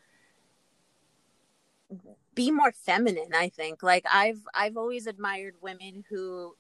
be 2.34 2.50
more 2.50 2.72
feminine. 2.72 3.36
I 3.36 3.50
think. 3.50 3.84
Like 3.84 4.06
I've 4.12 4.42
I've 4.56 4.78
always 4.78 5.06
admired 5.06 5.56
women 5.62 6.04
who, 6.10 6.56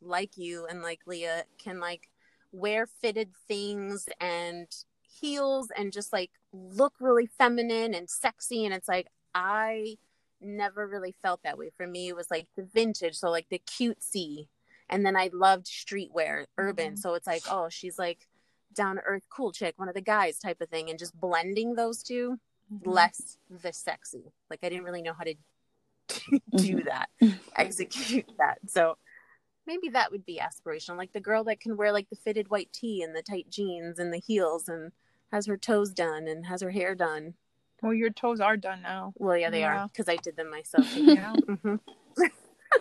like 0.00 0.36
you 0.36 0.66
and 0.66 0.80
like 0.80 1.00
Leah, 1.06 1.44
can 1.58 1.80
like 1.80 2.08
wear 2.52 2.86
fitted 2.86 3.30
things 3.48 4.08
and 4.20 4.68
heels 5.00 5.68
and 5.76 5.92
just 5.92 6.12
like 6.12 6.30
look 6.52 6.94
really 7.00 7.26
feminine 7.26 7.94
and 7.94 8.08
sexy. 8.08 8.64
And 8.64 8.74
it's 8.74 8.88
like 8.88 9.08
I 9.34 9.96
never 10.40 10.86
really 10.86 11.14
felt 11.22 11.42
that 11.44 11.56
way. 11.58 11.70
For 11.76 11.86
me, 11.86 12.08
it 12.08 12.16
was 12.16 12.30
like 12.30 12.46
the 12.56 12.64
vintage, 12.64 13.14
so 13.16 13.30
like 13.30 13.46
the 13.50 13.60
cutesy, 13.66 14.48
and 14.90 15.06
then 15.06 15.16
I 15.16 15.30
loved 15.32 15.66
streetwear, 15.66 16.46
urban. 16.58 16.94
Mhm. 16.94 16.98
So 16.98 17.14
it's 17.14 17.26
like, 17.26 17.42
oh, 17.50 17.68
she's 17.68 17.98
like 17.98 18.28
down 18.74 18.96
to 18.96 19.02
earth, 19.02 19.24
cool 19.30 19.52
chick, 19.52 19.74
one 19.78 19.88
of 19.88 19.94
the 19.94 20.00
guys 20.00 20.38
type 20.38 20.60
of 20.60 20.68
thing, 20.68 20.90
and 20.90 20.98
just 20.98 21.18
blending 21.18 21.74
those 21.74 22.02
2 22.02 22.38
Mm-hmm. 22.72 22.90
less 22.90 23.36
the 23.50 23.72
sexy. 23.72 24.32
Like 24.48 24.60
I 24.62 24.68
didn't 24.70 24.84
really 24.84 25.02
know 25.02 25.12
how 25.12 25.24
to 25.24 25.34
do 26.56 26.76
Mhm. 26.76 26.84
that, 26.86 27.10
execute 27.56 28.26
that. 28.38 28.58
So 28.66 28.96
maybe 29.66 29.90
that 29.90 30.10
would 30.10 30.24
be 30.24 30.40
aspirational, 30.42 30.96
like 30.96 31.12
the 31.12 31.20
girl 31.20 31.44
that 31.44 31.60
can 31.60 31.76
wear 31.76 31.92
like 31.92 32.08
the 32.08 32.16
fitted 32.16 32.48
white 32.50 32.72
tee 32.72 33.02
and 33.02 33.14
the 33.14 33.22
tight 33.22 33.50
jeans 33.50 33.98
and 33.98 34.12
the 34.12 34.18
heels 34.20 34.68
and 34.68 34.92
has 35.32 35.46
her 35.46 35.56
toes 35.56 35.92
done 35.92 36.28
and 36.28 36.46
has 36.46 36.60
her 36.62 36.70
hair 36.70 36.94
done. 36.94 37.34
Well, 37.82 37.94
your 37.94 38.10
toes 38.10 38.38
are 38.38 38.56
done 38.56 38.82
now. 38.82 39.12
Well, 39.16 39.36
yeah, 39.36 39.50
they 39.50 39.60
Yeah. 39.60 39.84
are 39.84 39.88
because 39.88 40.08
I 40.08 40.16
did 40.16 40.36
them 40.36 40.50
myself. 40.50 40.86
Yeah. 40.94 41.34
hmm 41.62 41.76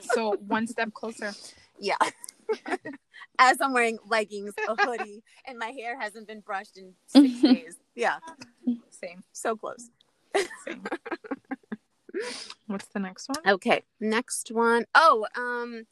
so 0.02 0.36
one 0.48 0.68
step 0.68 0.94
closer. 0.94 1.34
Yeah. 1.80 1.96
As 3.40 3.60
I'm 3.62 3.74
wearing 3.74 3.98
leggings, 4.08 4.54
a 4.68 4.76
hoodie, 4.76 5.24
and 5.46 5.58
my 5.58 5.72
hair 5.72 6.00
hasn't 6.00 6.28
been 6.28 6.42
brushed 6.42 6.78
in 6.78 6.94
six 7.08 7.30
days. 7.42 7.78
Yeah. 7.96 8.18
Same. 8.90 9.24
So 9.32 9.56
close. 9.56 9.90
Same. 10.66 10.84
What's 12.68 12.88
the 12.88 13.00
next 13.00 13.30
one? 13.30 13.54
Okay, 13.54 13.84
next 14.00 14.52
one. 14.52 14.86
Oh, 14.96 15.26
um, 15.36 15.84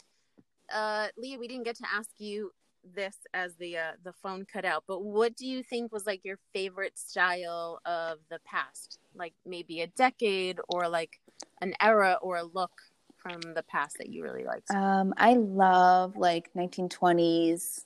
uh, 0.74 1.08
Leah, 1.18 1.40
we 1.40 1.48
didn't 1.48 1.64
get 1.66 1.76
to 1.78 1.86
ask 1.94 2.10
you 2.18 2.52
this 2.84 3.16
as 3.34 3.56
the 3.56 3.78
uh, 3.78 3.92
the 4.04 4.14
phone 4.14 4.46
cut 4.52 4.66
out, 4.66 4.84
but 4.88 5.04
what 5.04 5.36
do 5.36 5.46
you 5.46 5.64
think 5.64 5.92
was 5.92 6.06
like 6.06 6.22
your 6.24 6.40
favorite 6.54 6.98
style 6.98 7.80
of 7.86 8.20
the 8.30 8.40
past? 8.46 9.00
Like 9.16 9.34
maybe 9.46 9.82
a 9.82 9.88
decade 9.88 10.60
or 10.70 10.88
like 10.88 11.20
an 11.62 11.74
era 11.82 12.18
or 12.22 12.38
a 12.38 12.44
look 12.44 12.72
from 13.18 13.42
the 13.42 13.64
past 13.64 13.98
that 13.98 14.10
you 14.10 14.24
really 14.24 14.44
liked? 14.44 14.72
Um, 14.72 15.14
I 15.18 15.34
love 15.34 16.16
like 16.16 16.50
1920s 16.56 17.86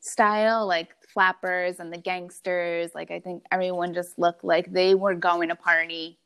style, 0.00 0.66
like 0.66 0.90
flappers 1.12 1.80
and 1.80 1.92
the 1.92 1.98
gangsters. 1.98 2.90
Like 2.94 3.10
I 3.10 3.20
think 3.20 3.44
everyone 3.50 3.94
just 3.94 4.18
looked 4.18 4.44
like 4.44 4.72
they 4.72 4.94
were 4.94 5.14
going 5.14 5.48
to 5.48 5.56
party 5.56 6.18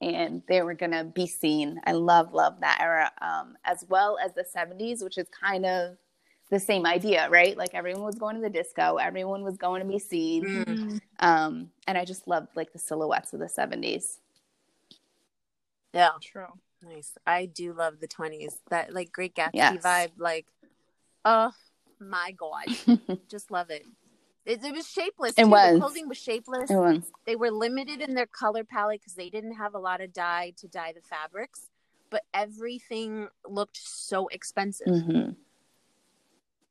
and 0.00 0.42
they 0.48 0.62
were 0.62 0.74
gonna 0.74 1.04
be 1.04 1.26
seen. 1.26 1.80
I 1.86 1.92
love 1.92 2.34
love 2.34 2.60
that 2.60 2.78
era, 2.80 3.12
um, 3.20 3.56
as 3.64 3.84
well 3.88 4.18
as 4.22 4.34
the 4.34 4.44
70s, 4.44 5.02
which 5.02 5.16
is 5.16 5.28
kind 5.28 5.64
of 5.64 5.96
the 6.52 6.60
same 6.60 6.84
idea, 6.84 7.28
right? 7.30 7.56
Like 7.56 7.70
everyone 7.72 8.02
was 8.02 8.14
going 8.16 8.36
to 8.36 8.42
the 8.42 8.50
disco, 8.50 8.96
everyone 8.96 9.42
was 9.42 9.56
going 9.56 9.80
to 9.82 9.88
be 9.88 9.98
seen, 9.98 10.44
Mm. 10.44 11.00
um, 11.18 11.70
and 11.88 11.96
I 11.96 12.04
just 12.04 12.28
loved 12.28 12.48
like 12.54 12.72
the 12.74 12.78
silhouettes 12.78 13.32
of 13.32 13.40
the 13.40 13.46
70s. 13.48 14.18
Yeah, 15.94 16.10
True. 16.20 16.46
nice. 16.82 17.12
I 17.26 17.46
do 17.46 17.72
love 17.72 18.00
the 18.00 18.06
twenties. 18.06 18.58
That 18.70 18.92
like 18.92 19.12
Great 19.12 19.34
Gatsby 19.34 19.50
Yes. 19.54 19.82
vibe. 19.82 20.10
Like, 20.18 20.46
oh 21.24 21.52
my 21.98 22.32
god, 22.32 22.66
just 23.30 23.50
love 23.50 23.70
it. 23.70 23.84
It, 24.44 24.62
it 24.64 24.74
was 24.74 24.86
shapeless. 24.88 25.32
It 25.38 25.44
too. 25.44 25.50
was. 25.50 25.74
The 25.74 25.80
clothing 25.80 26.08
was 26.08 26.18
shapeless. 26.18 26.70
Everyone's 26.70 27.10
they 27.26 27.36
were 27.36 27.50
limited 27.50 28.00
in 28.02 28.14
their 28.14 28.26
color 28.26 28.64
palette 28.64 29.00
because 29.00 29.14
they 29.14 29.30
didn't 29.30 29.54
have 29.54 29.74
a 29.74 29.78
lot 29.78 30.00
of 30.02 30.12
dye 30.12 30.52
to 30.58 30.68
dye 30.68 30.92
the 30.92 31.00
fabrics 31.02 31.68
but 32.10 32.24
everything 32.34 33.26
looked 33.48 33.78
so 33.82 34.26
expensive 34.28 34.86
mhm. 34.88 35.34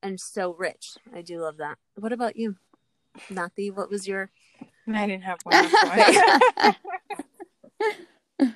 And 0.04 0.20
so 0.20 0.54
rich 0.54 0.98
i 1.14 1.22
do 1.22 1.40
love 1.40 1.58
that 1.58 1.78
what 1.96 2.12
about 2.14 2.36
you 2.36 2.56
Nathi, 3.30 3.74
what 3.74 3.90
was 3.90 4.08
your 4.08 4.30
I 4.88 5.06
didn't 5.06 5.24
have 5.24 5.40
one. 5.44 5.70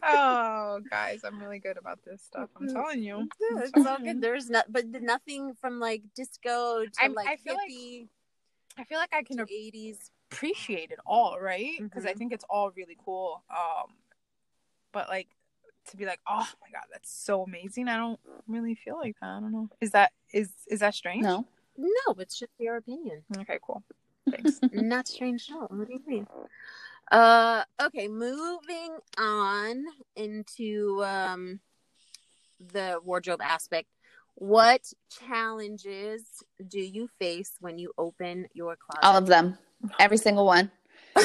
Oh, 0.00 0.80
guys, 0.90 1.22
I'm 1.24 1.38
really 1.40 1.58
good 1.58 1.76
about 1.76 1.98
this 2.04 2.22
stuff. 2.22 2.48
I'm 2.58 2.68
telling 2.68 3.02
you. 3.02 3.28
It's 3.40 3.86
all 3.86 3.98
good 3.98 4.20
there's 4.20 4.48
not 4.48 4.66
but 4.72 4.86
nothing 4.86 5.54
from 5.60 5.80
like 5.80 6.02
disco 6.14 6.84
to 6.84 6.90
I'm- 7.00 7.14
like 7.14 7.28
I 7.28 7.36
feel 7.36 7.54
like 7.54 7.70
hippie 7.70 8.08
I 8.78 8.84
feel 8.84 8.98
like 8.98 9.12
I 9.12 9.22
can 9.24 9.40
80s 9.40 10.10
appreciate 10.30 10.92
it 10.92 10.98
all, 11.04 11.40
right? 11.40 11.82
Because 11.82 12.06
I 12.06 12.12
Mhm. 12.12 12.18
think 12.18 12.32
it's 12.32 12.44
all 12.48 12.70
really 12.70 12.96
cool. 13.04 13.42
Um, 13.50 13.94
but 14.92 15.08
like 15.08 15.28
to 15.88 15.96
be 15.96 16.06
like, 16.06 16.20
oh 16.28 16.48
my 16.60 16.70
god, 16.72 16.84
that's 16.92 17.10
so 17.10 17.42
amazing. 17.42 17.88
I 17.88 17.96
don't 17.96 18.20
really 18.46 18.74
feel 18.74 18.96
like 18.98 19.16
that. 19.20 19.28
I 19.28 19.40
don't 19.40 19.52
know. 19.52 19.68
Is 19.80 19.92
that 19.92 20.12
is 20.32 20.50
is 20.68 20.80
that 20.80 20.94
strange? 20.94 21.22
no. 21.24 21.46
no 21.76 22.14
it's 22.18 22.38
just 22.38 22.52
your 22.58 22.76
opinion 22.76 23.22
Okay, 23.38 23.58
cool. 23.66 23.82
Thanks. 24.30 24.60
not 24.72 25.08
strange 25.08 25.48
at 25.50 25.56
all 25.56 25.68
what 25.70 25.86
do 25.88 25.94
you 25.94 26.02
mean 26.06 26.26
uh 27.10 27.62
okay 27.80 28.08
moving 28.08 28.98
on 29.16 29.84
into 30.16 31.02
um 31.02 31.60
the 32.74 33.00
wardrobe 33.02 33.40
aspect 33.40 33.88
what 34.34 34.92
challenges 35.26 36.44
do 36.68 36.78
you 36.80 37.08
face 37.18 37.52
when 37.60 37.78
you 37.78 37.92
open 37.98 38.46
your 38.54 38.76
closet 38.76 39.04
All 39.04 39.16
of 39.16 39.26
them, 39.26 39.58
every 39.98 40.16
single 40.16 40.46
one. 40.46 40.70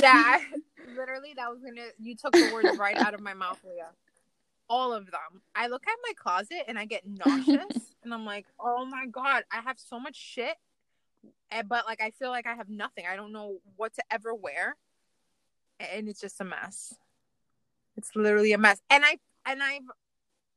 yeah, 0.01 0.39
literally, 0.97 1.33
that 1.35 1.47
was 1.49 1.59
gonna. 1.59 1.89
You 1.99 2.15
took 2.15 2.31
the 2.33 2.49
words 2.51 2.75
right 2.79 2.97
out 2.97 3.13
of 3.13 3.21
my 3.21 3.35
mouth, 3.35 3.59
Leah. 3.63 3.89
All 4.73 4.91
of 4.91 5.05
them. 5.05 5.41
I 5.55 5.67
look 5.67 5.83
at 5.87 5.97
my 6.03 6.13
closet 6.15 6.63
and 6.67 6.79
I 6.79 6.85
get 6.85 7.03
nauseous, 7.05 7.93
and 8.03 8.11
I'm 8.11 8.25
like, 8.25 8.47
oh 8.59 8.85
my 8.85 9.05
god, 9.05 9.43
I 9.51 9.61
have 9.61 9.77
so 9.77 9.99
much 9.99 10.15
shit, 10.15 10.55
eh, 11.51 11.61
but 11.61 11.85
like 11.85 12.01
I 12.01 12.09
feel 12.09 12.29
like 12.29 12.47
I 12.47 12.55
have 12.55 12.69
nothing. 12.69 13.05
I 13.07 13.15
don't 13.15 13.31
know 13.31 13.57
what 13.75 13.93
to 13.93 14.03
ever 14.09 14.33
wear, 14.33 14.75
and 15.79 16.09
it's 16.09 16.19
just 16.19 16.41
a 16.41 16.43
mess. 16.43 16.95
It's 17.97 18.15
literally 18.15 18.53
a 18.53 18.57
mess, 18.57 18.81
and 18.89 19.05
I 19.05 19.19
and 19.45 19.61
I've 19.61 19.81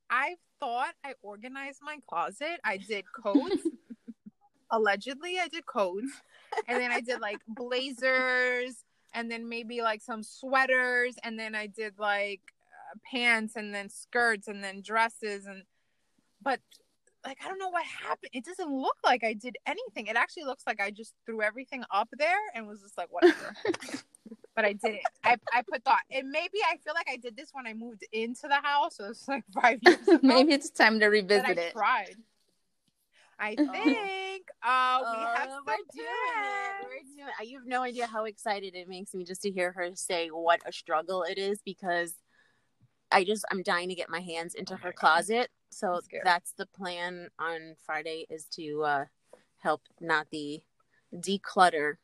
I've 0.08 0.38
thought 0.60 0.94
I 1.04 1.12
organized 1.20 1.80
my 1.82 1.98
closet. 2.08 2.58
I 2.64 2.78
did 2.78 3.04
coats. 3.12 3.68
Allegedly, 4.70 5.38
I 5.38 5.48
did 5.48 5.66
coats. 5.66 6.10
and 6.66 6.80
then 6.80 6.90
I 6.90 7.02
did 7.02 7.20
like 7.20 7.38
blazers 7.46 8.82
and 9.12 9.30
then 9.30 9.48
maybe 9.48 9.82
like 9.82 10.02
some 10.02 10.22
sweaters 10.22 11.16
and 11.24 11.38
then 11.38 11.54
i 11.54 11.66
did 11.66 11.98
like 11.98 12.40
pants 13.04 13.56
and 13.56 13.74
then 13.74 13.88
skirts 13.88 14.48
and 14.48 14.62
then 14.62 14.80
dresses 14.82 15.46
and 15.46 15.62
but 16.42 16.60
like 17.24 17.38
i 17.44 17.48
don't 17.48 17.58
know 17.58 17.68
what 17.70 17.84
happened. 17.84 18.30
It 18.32 18.44
doesn't 18.44 18.70
look 18.70 18.96
like 19.04 19.24
i 19.24 19.32
did 19.32 19.56
anything. 19.66 20.06
It 20.06 20.16
actually 20.16 20.44
looks 20.44 20.64
like 20.66 20.80
i 20.80 20.90
just 20.90 21.14
threw 21.24 21.42
everything 21.42 21.82
up 21.90 22.08
there 22.18 22.38
and 22.54 22.66
was 22.66 22.80
just 22.82 22.96
like 22.96 23.08
whatever. 23.10 23.54
But 24.54 24.64
i 24.64 24.72
didn't. 24.72 25.00
I, 25.22 25.36
I 25.52 25.62
put 25.70 25.84
thought 25.84 26.00
and 26.10 26.30
maybe 26.30 26.58
i 26.66 26.78
feel 26.78 26.94
like 26.94 27.08
i 27.12 27.16
did 27.16 27.36
this 27.36 27.50
when 27.52 27.66
i 27.66 27.74
moved 27.74 28.06
into 28.10 28.48
the 28.48 28.54
house. 28.62 28.96
So 28.96 29.10
it's 29.10 29.28
like 29.28 29.44
five 29.62 29.78
years 29.82 29.98
ago. 30.08 30.18
Maybe 30.22 30.54
it's 30.54 30.70
time 30.70 30.98
to 31.00 31.06
but 31.06 31.10
revisit 31.10 31.58
I 31.58 31.60
it. 31.60 31.72
tried. 31.72 32.16
I 33.38 33.54
think 33.54 34.44
uh 34.66 34.98
we 35.12 35.18
have 35.34 35.48
Oh, 35.50 35.56
some 35.56 35.64
we're 35.66 35.76
doing 35.92 36.06
it. 36.06 36.84
We're 36.84 37.16
doing 37.16 37.28
it. 37.38 37.48
You 37.48 37.58
have 37.58 37.66
no 37.66 37.82
idea 37.82 38.06
how 38.06 38.24
excited 38.24 38.74
it 38.74 38.88
makes 38.88 39.12
me 39.12 39.24
just 39.24 39.42
to 39.42 39.50
hear 39.50 39.72
her 39.72 39.90
say 39.94 40.28
what 40.28 40.60
a 40.64 40.72
struggle 40.72 41.22
it 41.22 41.36
is 41.36 41.60
because 41.64 42.14
I 43.12 43.24
just 43.24 43.44
I'm 43.50 43.62
dying 43.62 43.88
to 43.88 43.94
get 43.94 44.10
my 44.10 44.20
hands 44.20 44.54
into 44.54 44.74
Oh 44.74 44.76
my 44.78 44.82
her 44.84 44.90
God. 44.92 44.96
closet. 45.00 45.50
So 45.70 46.00
that's 46.24 46.52
the 46.52 46.66
plan 46.66 47.28
on 47.38 47.74
Friday 47.84 48.26
is 48.30 48.46
to 48.56 48.82
uh 48.84 49.04
help 49.62 49.82
not 50.00 50.26
the 50.30 50.62
declutter. 51.14 51.94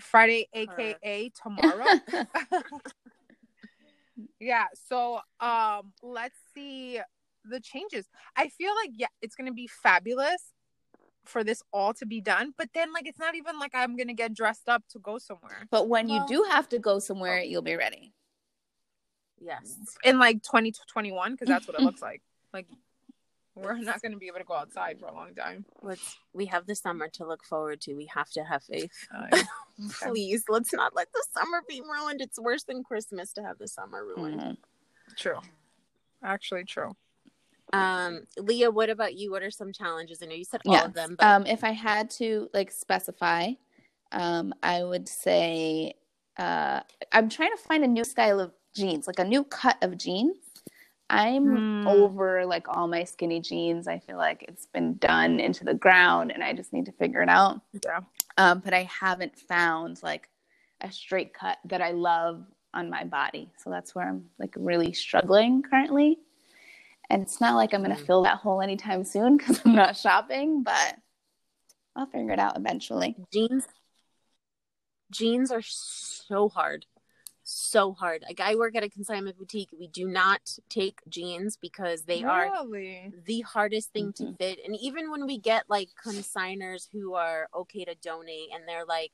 Friday, 0.00 0.48
aka 0.54 1.30
tomorrow. 1.42 1.84
yeah. 4.40 4.66
So 4.88 5.20
um 5.40 5.92
let's 6.02 6.36
see 6.54 7.00
the 7.44 7.60
changes. 7.60 8.06
I 8.36 8.48
feel 8.48 8.74
like 8.74 8.90
yeah, 8.94 9.08
it's 9.22 9.34
gonna 9.34 9.52
be 9.52 9.66
fabulous 9.66 10.52
for 11.24 11.44
this 11.44 11.62
all 11.72 11.92
to 11.94 12.06
be 12.06 12.20
done. 12.20 12.52
But 12.56 12.70
then 12.74 12.92
like 12.92 13.06
it's 13.06 13.18
not 13.18 13.34
even 13.34 13.58
like 13.58 13.72
I'm 13.74 13.96
gonna 13.96 14.14
get 14.14 14.34
dressed 14.34 14.68
up 14.68 14.82
to 14.90 14.98
go 14.98 15.18
somewhere. 15.18 15.66
But 15.70 15.88
when 15.88 16.08
Well- 16.08 16.26
you 16.28 16.36
do 16.36 16.42
have 16.50 16.68
to 16.70 16.78
go 16.78 16.98
somewhere, 16.98 17.40
you'll 17.40 17.62
be 17.62 17.76
ready. 17.76 18.12
Yes. 19.40 19.76
In 20.04 20.18
like 20.18 20.42
twenty 20.42 20.72
twenty 20.86 21.12
one, 21.12 21.32
because 21.32 21.48
that's 21.48 21.66
what 21.66 21.76
it 21.78 21.82
looks 21.84 22.02
like. 22.02 22.22
Like 22.52 22.66
we're 23.54 23.78
not 23.78 24.00
gonna 24.02 24.16
be 24.16 24.26
able 24.28 24.38
to 24.38 24.44
go 24.44 24.54
outside 24.54 24.98
for 25.00 25.06
a 25.06 25.14
long 25.14 25.34
time. 25.34 25.64
Let's 25.82 26.16
we 26.32 26.46
have 26.46 26.66
the 26.66 26.74
summer 26.74 27.08
to 27.14 27.26
look 27.26 27.44
forward 27.44 27.80
to. 27.82 27.94
We 27.94 28.06
have 28.14 28.30
to 28.30 28.44
have 28.44 28.62
faith. 28.62 28.92
Uh, 29.14 29.24
okay. 29.30 29.42
Please, 30.02 30.44
let's 30.48 30.72
not 30.72 30.94
let 30.94 31.08
the 31.12 31.24
summer 31.32 31.62
be 31.68 31.80
ruined. 31.80 32.20
It's 32.20 32.38
worse 32.38 32.64
than 32.64 32.84
Christmas 32.84 33.32
to 33.34 33.42
have 33.42 33.58
the 33.58 33.68
summer 33.68 34.04
ruined. 34.04 34.40
Mhm. 34.40 34.56
True. 35.16 35.40
Actually 36.22 36.64
true. 36.64 36.94
Um, 37.72 38.26
Leah, 38.36 38.70
what 38.70 38.90
about 38.90 39.14
you? 39.14 39.30
What 39.30 39.42
are 39.42 39.50
some 39.50 39.72
challenges? 39.72 40.22
I 40.22 40.26
know 40.26 40.34
you 40.34 40.44
said 40.44 40.60
all 40.66 40.74
Yes. 40.74 40.86
of 40.86 40.94
them, 40.94 41.14
but 41.16 41.26
Um, 41.26 41.46
if 41.46 41.62
I 41.64 41.70
had 41.70 42.10
to 42.12 42.50
like 42.52 42.70
specify, 42.72 43.52
um, 44.12 44.52
I 44.62 44.82
would 44.84 45.08
say 45.08 45.94
uh, 46.36 46.80
I'm 47.12 47.28
trying 47.28 47.50
to 47.50 47.62
find 47.62 47.84
a 47.84 47.88
new 47.88 48.04
style 48.04 48.40
of 48.40 48.52
jeans, 48.74 49.06
like 49.06 49.18
a 49.18 49.24
new 49.24 49.44
cut 49.44 49.76
of 49.82 49.96
jeans. 49.98 50.36
I'm 51.08 51.56
Hmm. 51.82 51.88
over 51.88 52.46
like 52.46 52.68
all 52.68 52.86
my 52.86 53.02
skinny 53.04 53.40
jeans. 53.40 53.88
I 53.88 53.98
feel 53.98 54.16
like 54.16 54.44
it's 54.48 54.66
been 54.66 54.94
done 54.98 55.40
into 55.40 55.64
the 55.64 55.74
ground, 55.74 56.30
and 56.30 56.42
I 56.44 56.52
just 56.52 56.72
need 56.72 56.86
to 56.86 56.92
figure 56.92 57.20
it 57.22 57.28
out. 57.28 57.60
Yeah. 57.84 58.00
Um, 58.38 58.60
but 58.64 58.72
I 58.74 58.84
haven't 58.84 59.36
found 59.36 60.02
like 60.02 60.28
a 60.80 60.90
straight 60.92 61.34
cut 61.34 61.58
that 61.64 61.82
I 61.82 61.90
love 61.90 62.44
on 62.72 62.88
my 62.88 63.02
body. 63.04 63.50
So 63.58 63.70
that's 63.70 63.94
where 63.94 64.08
I'm 64.08 64.30
like 64.38 64.54
really 64.56 64.92
struggling 64.92 65.62
currently. 65.62 66.18
And 67.10 67.20
it's 67.22 67.40
not 67.40 67.56
like 67.56 67.74
I'm 67.74 67.82
going 67.82 67.96
to 67.96 68.00
Mm. 68.00 68.06
fill 68.06 68.22
that 68.22 68.36
hole 68.38 68.62
anytime 68.62 69.04
soon 69.04 69.36
because 69.38 69.60
I'm 69.64 69.74
not 69.74 69.96
shopping, 69.96 70.62
but 70.62 70.96
I'll 71.96 72.06
figure 72.06 72.30
it 72.32 72.38
out 72.38 72.56
eventually. 72.56 73.16
jeans 73.32 73.66
jeans 75.10 75.50
are 75.50 75.60
so 75.62 76.48
hard 76.48 76.86
so 77.50 77.92
hard 77.92 78.22
like 78.28 78.40
i 78.40 78.54
work 78.54 78.76
at 78.76 78.82
a 78.82 78.88
consignment 78.88 79.36
boutique 79.36 79.70
we 79.78 79.88
do 79.88 80.06
not 80.06 80.40
take 80.68 81.00
jeans 81.08 81.56
because 81.56 82.02
they 82.04 82.22
are 82.22 82.50
the 83.26 83.40
hardest 83.40 83.92
thing 83.92 84.12
to 84.12 84.24
Mhm. 84.24 84.38
fit 84.38 84.60
and 84.64 84.76
even 84.80 85.10
when 85.10 85.26
we 85.26 85.38
get 85.38 85.64
like 85.68 85.88
consigners 86.04 86.88
who 86.92 87.14
are 87.14 87.48
okay 87.54 87.84
to 87.84 87.94
donate 87.96 88.50
and 88.54 88.68
they're 88.68 88.84
like 88.86 89.12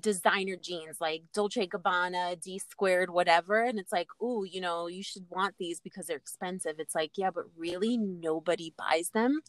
designer 0.00 0.56
jeans 0.56 1.00
like 1.00 1.22
Dolce 1.32 1.66
Gabbana, 1.66 2.40
D 2.40 2.58
squared, 2.60 3.10
whatever. 3.10 3.64
And 3.64 3.78
it's 3.78 3.92
like, 3.92 4.08
ooh, 4.22 4.44
you 4.44 4.60
know, 4.60 4.86
you 4.86 5.02
should 5.02 5.26
want 5.30 5.56
these 5.58 5.80
because 5.80 6.06
they're 6.06 6.16
expensive. 6.16 6.76
It's 6.78 6.94
like, 6.94 7.12
yeah, 7.16 7.30
but 7.30 7.44
really 7.56 7.96
nobody 7.96 8.72
buys 8.76 9.10
them 9.10 9.40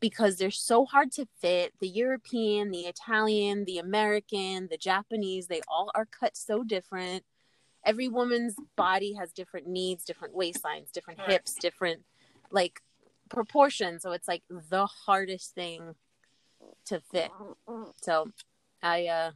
because 0.00 0.38
they're 0.38 0.50
so 0.50 0.86
hard 0.86 1.12
to 1.12 1.26
fit. 1.40 1.74
The 1.80 1.88
European, 1.88 2.70
the 2.70 2.86
Italian, 2.86 3.64
the 3.66 3.78
American, 3.78 4.68
the 4.70 4.78
Japanese, 4.78 5.48
they 5.48 5.60
all 5.68 5.90
are 5.94 6.06
cut 6.06 6.36
so 6.36 6.64
different. 6.64 7.24
Every 7.84 8.08
woman's 8.08 8.56
body 8.76 9.14
has 9.14 9.32
different 9.32 9.66
needs, 9.66 10.04
different 10.04 10.34
waistlines, 10.34 10.90
different 10.92 11.20
Right. 11.20 11.32
hips, 11.32 11.54
different 11.54 12.02
like 12.50 12.80
proportions. 13.28 14.02
So 14.02 14.12
it's 14.12 14.28
like 14.28 14.42
the 14.48 14.86
hardest 14.86 15.54
thing 15.54 15.94
to 16.86 17.00
fit. 17.00 17.30
So 18.02 18.30
I 18.82 19.06
uh 19.06 19.30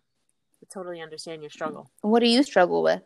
totally 0.73 1.01
understand 1.01 1.43
your 1.43 1.51
struggle. 1.51 1.91
What 2.01 2.21
do 2.21 2.29
you 2.29 2.43
struggle 2.43 2.83
with? 2.83 3.03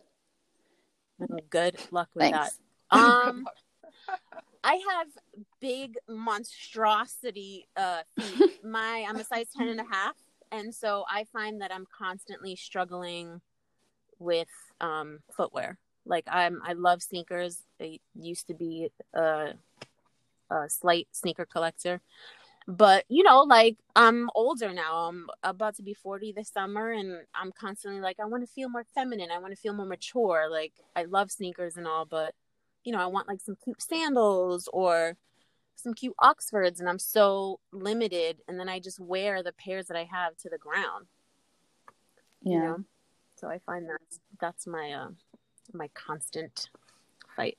Good 1.51 1.79
luck 1.91 2.09
with 2.15 2.23
Thanks. 2.31 2.59
that. 2.91 2.99
Um 2.99 3.47
I 4.65 4.81
have 4.91 5.09
big 5.61 5.97
monstrosity 6.09 7.69
uh 7.77 8.03
feet. 8.17 8.39
My 8.65 9.05
I'm 9.09 9.19
a 9.19 9.25
size 9.25 9.49
10 9.57 9.69
and 9.69 9.81
a 9.81 9.85
half 9.91 10.17
and 10.51 10.75
so 10.75 11.05
I 11.11 11.25
find 11.25 11.61
that 11.63 11.73
I'm 11.73 11.87
constantly 11.97 12.55
struggling 12.57 13.41
with 14.23 14.49
um 14.81 15.21
footwear. 15.37 15.79
Like 16.05 16.25
I'm 16.29 16.61
I 16.65 16.73
love 16.73 17.03
sneakers. 17.03 17.63
I 17.81 18.01
used 18.15 18.47
to 18.49 18.55
be 18.55 18.91
a 19.15 19.55
a 20.51 20.69
slight 20.69 21.09
sneaker 21.13 21.47
collector. 21.47 22.01
But 22.69 23.05
you 23.09 23.25
know, 23.25 23.43
like 23.43 23.77
I'm 23.97 24.31
older 24.35 24.73
now. 24.73 25.09
I'm 25.09 25.29
about 25.43 25.77
to 25.77 25.83
be 25.83 25.95
40 25.95 26.33
this 26.33 26.51
summer 26.51 26.93
and 26.93 27.23
I'm 27.35 27.53
constantly 27.53 28.01
like 28.01 28.21
I 28.21 28.27
want 28.27 28.47
to 28.47 28.53
feel 28.53 28.69
more 28.69 28.87
feminine. 28.95 29.31
I 29.31 29.39
want 29.39 29.53
to 29.53 29.61
feel 29.61 29.75
more 29.75 29.87
mature. 29.87 30.49
Like 30.51 30.73
I 30.95 31.05
love 31.05 31.31
sneakers 31.31 31.77
and 31.77 31.87
all, 31.87 32.05
but 32.05 32.35
you 32.85 32.93
know, 32.93 33.01
I 33.01 33.07
want 33.07 33.29
like 33.29 33.41
some 33.41 33.57
cute 33.65 33.83
sandals 33.83 34.69
or 34.73 35.17
some 35.77 35.95
cute 35.95 36.15
Oxfords, 36.21 36.81
and 36.81 36.89
I'm 36.89 36.99
so 36.99 37.61
limited. 37.73 38.39
And 38.49 38.59
then 38.59 38.69
I 38.69 38.79
just 38.79 39.01
wear 39.01 39.43
the 39.43 39.53
pairs 39.53 39.87
that 39.87 39.97
I 39.97 40.05
have 40.05 40.37
to 40.39 40.49
the 40.49 40.59
ground. 40.59 41.07
Yeah. 42.43 42.53
You 42.53 42.61
know? 42.61 42.85
So 43.43 43.49
I 43.49 43.59
find 43.67 43.89
that's 43.91 44.21
that's 44.41 44.67
my 44.69 44.93
uh 44.93 45.09
my 45.73 45.89
constant 45.95 46.71
fight. 47.35 47.59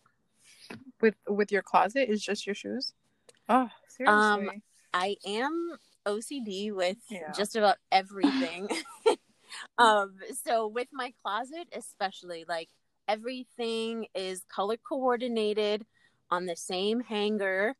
with 1.01 1.15
with 1.27 1.51
your 1.51 1.61
closet 1.61 2.09
is 2.09 2.23
just 2.23 2.45
your 2.47 2.55
shoes. 2.55 2.93
Oh, 3.49 3.69
seriously. 3.89 4.47
Um, 4.47 4.61
I 4.93 5.17
am 5.25 5.75
OCD 6.05 6.71
with 6.71 6.99
Yeah. 7.09 7.33
just 7.35 7.57
about 7.57 7.77
everything. 7.91 8.69
um, 9.77 10.15
so 10.45 10.67
with 10.67 10.87
my 10.93 11.13
closet, 11.21 11.67
especially, 11.75 12.45
like 12.47 12.69
everything 13.09 14.07
is 14.15 14.45
color 14.47 14.77
coordinated 14.77 15.85
on 16.31 16.45
the 16.45 16.55
same 16.55 17.01
hanger. 17.01 17.75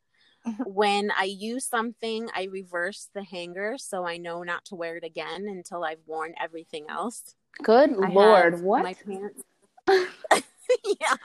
when 0.66 1.10
I 1.18 1.24
use 1.24 1.66
something, 1.66 2.30
I 2.36 2.44
reverse 2.52 3.10
the 3.14 3.24
hanger 3.24 3.78
so 3.78 4.06
I 4.06 4.18
know 4.18 4.44
not 4.44 4.66
to 4.66 4.76
wear 4.76 4.98
it 4.98 5.06
again 5.06 5.46
until 5.48 5.86
I've 5.86 6.04
worn 6.06 6.34
everything 6.38 6.88
else. 6.90 7.36
Good 7.62 7.92
I 8.02 8.10
lord, 8.10 8.54
have 8.54 8.62
what? 8.62 8.84
My 8.84 8.94
pants. 8.94 9.44
yeah, 9.88 11.16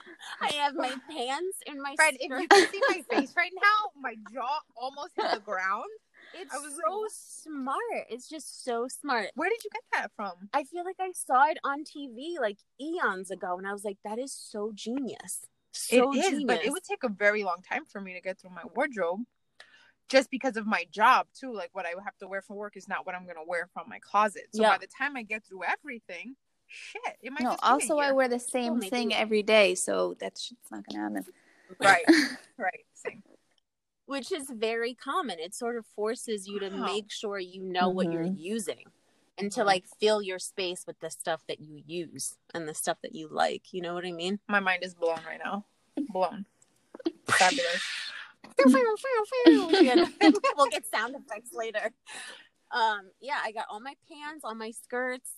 I 0.41 0.47
have 0.53 0.75
my 0.75 0.93
pants 1.09 1.57
and 1.67 1.81
my 1.81 1.95
Fred, 1.95 2.15
if 2.19 2.29
you 2.39 2.47
can 2.47 2.67
see 2.67 2.81
my 2.87 3.01
face 3.09 3.33
right 3.35 3.51
now, 3.55 4.01
my 4.01 4.15
jaw 4.33 4.59
almost 4.75 5.13
hit 5.15 5.31
the 5.33 5.39
ground. 5.39 5.85
It's 6.33 6.53
I 6.53 6.57
was 6.59 6.73
like, 6.73 6.83
so 6.87 6.99
what? 6.99 7.11
smart. 7.11 8.05
It's 8.09 8.29
just 8.29 8.63
so 8.63 8.87
smart. 8.87 9.31
Where 9.35 9.49
did 9.49 9.63
you 9.63 9.69
get 9.71 9.81
that 9.93 10.11
from? 10.15 10.49
I 10.53 10.63
feel 10.63 10.83
like 10.83 10.97
I 10.99 11.11
saw 11.13 11.47
it 11.47 11.57
on 11.63 11.83
TV 11.83 12.39
like 12.39 12.57
eons 12.79 13.31
ago, 13.31 13.57
and 13.57 13.67
I 13.67 13.73
was 13.73 13.83
like, 13.83 13.97
"That 14.03 14.19
is 14.19 14.31
so 14.31 14.71
genius." 14.73 15.47
So 15.71 16.11
it 16.13 16.17
is, 16.17 16.29
genius. 16.29 16.43
but 16.45 16.63
it 16.63 16.71
would 16.71 16.83
take 16.83 17.03
a 17.03 17.09
very 17.09 17.43
long 17.43 17.63
time 17.67 17.85
for 17.85 17.99
me 17.99 18.13
to 18.13 18.21
get 18.21 18.39
through 18.39 18.51
my 18.51 18.63
wardrobe. 18.75 19.21
Just 20.09 20.31
because 20.31 20.57
of 20.57 20.65
my 20.65 20.85
job 20.91 21.27
too, 21.39 21.53
like 21.53 21.69
what 21.73 21.85
I 21.85 21.89
have 22.03 22.17
to 22.19 22.27
wear 22.27 22.41
for 22.41 22.55
work 22.55 22.75
is 22.75 22.87
not 22.87 23.05
what 23.05 23.15
I'm 23.15 23.25
gonna 23.27 23.45
wear 23.47 23.69
from 23.73 23.87
my 23.87 23.99
closet. 23.99 24.47
So 24.51 24.63
Yeah. 24.63 24.71
by 24.71 24.77
the 24.79 24.87
time 24.87 25.15
I 25.15 25.21
get 25.23 25.43
through 25.45 25.63
everything, 25.63 26.35
shit, 26.67 27.01
it 27.21 27.31
might 27.31 27.43
No, 27.43 27.51
just 27.51 27.61
be 27.61 27.67
also 27.69 27.97
I 27.99 28.11
wear 28.11 28.27
the 28.27 28.39
same 28.39 28.79
maybe. 28.79 28.89
thing 28.89 29.13
every 29.13 29.43
day, 29.43 29.75
so 29.75 30.15
that's 30.19 30.51
it's 30.51 30.71
not 30.71 30.83
gonna 30.85 31.03
happen. 31.03 31.25
right, 31.79 32.05
right, 32.57 32.85
same. 32.93 33.21
which 34.07 34.31
is 34.31 34.49
very 34.49 34.95
common. 34.95 35.37
It 35.39 35.53
sort 35.53 35.77
of 35.77 35.85
forces 35.95 36.47
you 36.47 36.59
to 36.59 36.69
Wow. 36.71 36.85
make 36.85 37.11
sure 37.11 37.37
you 37.37 37.61
know 37.61 37.89
what 37.89 38.11
you're 38.11 38.23
Mhm. 38.23 38.39
using 38.39 38.85
and 39.37 39.51
to 39.51 39.63
like 39.63 39.85
fill 39.99 40.23
your 40.23 40.39
space 40.39 40.87
with 40.87 40.99
the 40.99 41.11
stuff 41.11 41.43
that 41.47 41.59
you 41.59 41.83
use 41.85 42.35
and 42.55 42.67
the 42.67 42.73
stuff 42.73 42.97
that 43.03 43.13
you 43.13 43.27
like. 43.27 43.71
You 43.71 43.81
know 43.83 43.93
what 43.93 44.05
I 44.05 44.11
mean? 44.11 44.39
My 44.47 44.59
mind 44.59 44.83
is 44.83 44.95
blown 44.95 45.19
right 45.27 45.39
now. 45.43 45.65
Blown. 45.95 46.47
Fabulous. 47.27 47.83
We'll 50.57 50.69
get 50.69 50.85
sound 50.85 51.15
effects 51.15 51.51
later. 51.53 51.91
Um, 52.71 53.09
yeah, 53.21 53.39
I 53.43 53.51
got 53.51 53.65
all 53.69 53.79
my 53.79 53.95
pants, 54.11 54.43
all 54.43 54.55
my 54.55 54.71
skirts, 54.71 55.31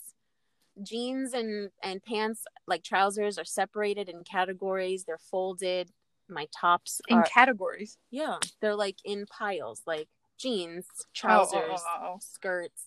jeans 0.84 1.34
and 1.34 1.70
and 1.84 2.02
pants 2.04 2.44
like 2.68 2.84
trousers 2.84 3.38
are 3.38 3.46
separated 3.46 4.10
in 4.10 4.24
categories. 4.24 5.04
They're 5.06 5.18
folded. 5.18 5.92
My 6.30 6.48
tops 6.58 7.02
In 7.10 7.18
are 7.18 7.24
categories. 7.24 7.98
yeah, 8.10 8.38
they're 8.62 8.76
like 8.76 8.98
in 9.04 9.26
piles, 9.26 9.82
like 9.86 10.08
jeans, 10.38 10.86
Oh, 10.90 11.02
oh, 11.04 11.06
trousers, 11.14 11.82
oh, 11.86 11.98
oh. 12.02 12.18
skirts. 12.22 12.84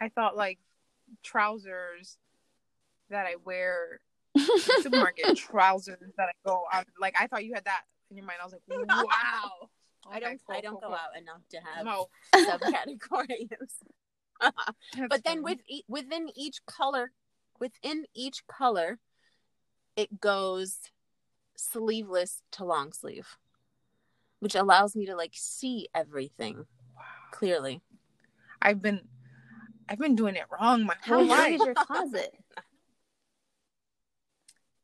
I 0.00 0.08
thought 0.10 0.36
like 0.36 0.58
trousers 1.24 2.18
that 3.10 3.26
I 3.26 3.34
wear 3.44 4.00
supermarket 4.82 5.36
trousers 5.36 6.12
that 6.16 6.28
I 6.28 6.32
go 6.48 6.64
out 6.72 6.86
like 7.00 7.14
I 7.18 7.26
thought 7.26 7.44
you 7.44 7.54
had 7.54 7.64
that 7.64 7.82
in 8.10 8.16
your 8.16 8.26
mind. 8.26 8.38
I 8.40 8.44
was 8.44 8.52
like, 8.52 8.62
wow. 8.88 9.68
I 10.10 10.20
don't 10.20 10.40
cool, 10.46 10.56
I 10.56 10.60
don't 10.60 10.72
cool, 10.72 10.80
go 10.80 10.86
cool. 10.88 10.96
out 10.96 11.16
enough 11.20 11.42
to 11.50 11.58
have 11.58 11.84
No, 11.84 12.08
subcategories. 12.34 13.50
but 14.40 15.24
then 15.24 15.24
funny. 15.24 15.40
with 15.40 15.58
e- 15.68 15.82
within 15.88 16.28
each 16.36 16.64
color 16.66 17.10
within 17.58 18.04
each 18.14 18.46
color 18.46 19.00
it 19.96 20.20
goes 20.20 20.78
sleeveless 21.56 22.40
to 22.52 22.64
long 22.64 22.92
sleeve 22.92 23.36
which 24.38 24.54
allows 24.54 24.94
me 24.94 25.06
to 25.06 25.16
like 25.16 25.32
see 25.34 25.88
everything 25.92 26.66
clearly 27.32 27.80
I've 28.62 28.80
been 28.80 29.00
I've 29.88 29.98
been 29.98 30.14
doing 30.14 30.36
it 30.36 30.44
wrong 30.52 30.84
my 30.86 30.94
How 31.00 31.16
whole 31.16 31.22
big 31.22 31.30
life. 31.30 31.54
is 31.54 31.64
your 31.64 31.74
closet? 31.74 32.32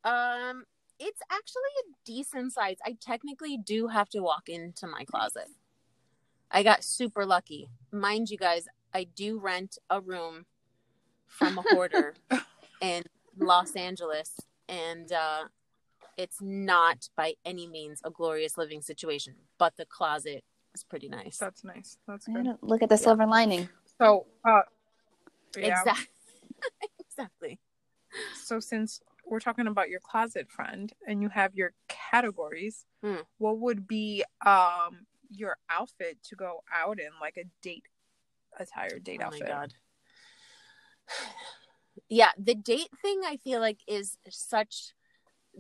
um 0.03 0.65
it's 1.05 1.21
actually 1.31 1.63
a 1.81 1.93
decent 2.05 2.53
size 2.53 2.77
i 2.85 2.97
technically 3.01 3.57
do 3.57 3.89
have 3.89 4.09
to 4.09 4.21
walk 4.21 4.49
into 4.49 4.87
my 4.87 5.05
closet 5.05 5.49
i 6.51 6.63
got 6.63 6.83
super 6.83 7.27
lucky 7.27 7.69
mind 7.93 8.31
you 8.31 8.39
guys 8.39 8.67
i 8.95 9.05
do 9.05 9.39
rent 9.39 9.77
a 9.91 10.01
room 10.01 10.47
from 11.27 11.59
a 11.59 11.63
hoarder 11.63 12.15
in 12.81 13.03
los 13.39 13.77
angeles 13.77 14.41
and 14.69 15.13
uh 15.13 15.45
it's 16.17 16.39
not 16.41 17.09
by 17.17 17.35
any 17.45 17.67
means 17.67 18.01
a 18.05 18.11
glorious 18.11 18.57
living 18.57 18.81
situation 18.81 19.35
but 19.59 19.77
the 19.77 19.85
closet 19.85 20.43
is 20.75 20.85
pretty 20.85 21.09
nice 21.09 21.39
That's 21.39 21.63
nice. 21.65 21.99
That's 22.09 22.27
good. 22.27 22.57
look 22.63 22.83
at 22.83 22.89
the 22.89 22.97
silver 22.97 23.27
lining. 23.27 23.69
So, 23.99 24.27
uh, 24.45 24.63
yeah. 25.57 25.79
exactly 25.79 26.07
exactly 26.99 27.59
So 28.35 28.59
since 28.61 29.01
we're 29.27 29.41
talking 29.41 29.67
about 29.67 29.89
your 29.89 30.01
closet 30.01 30.51
friend 30.51 30.93
and 31.07 31.23
you 31.23 31.29
have 31.31 31.55
your 31.55 31.73
categories, 31.89 32.85
Hmm. 33.03 33.21
what 33.39 33.59
would 33.59 33.87
be 33.87 34.25
um 34.45 35.07
your 35.31 35.57
outfit 35.71 36.19
to 36.25 36.37
go 36.37 36.63
out 36.73 37.01
in, 37.01 37.09
like 37.21 37.37
a 37.37 37.45
date 37.63 37.85
attire, 38.59 38.99
date 38.99 39.21
outfit? 39.21 39.43
oh 39.43 39.45
outfit? 39.45 39.49
my 39.49 39.55
god 39.63 39.75
yeah 42.09 42.31
the 42.39 42.55
date 42.55 42.89
thing 43.03 43.21
i 43.27 43.37
feel 43.37 43.61
like 43.61 43.79
is 43.87 44.17
such 44.29 44.93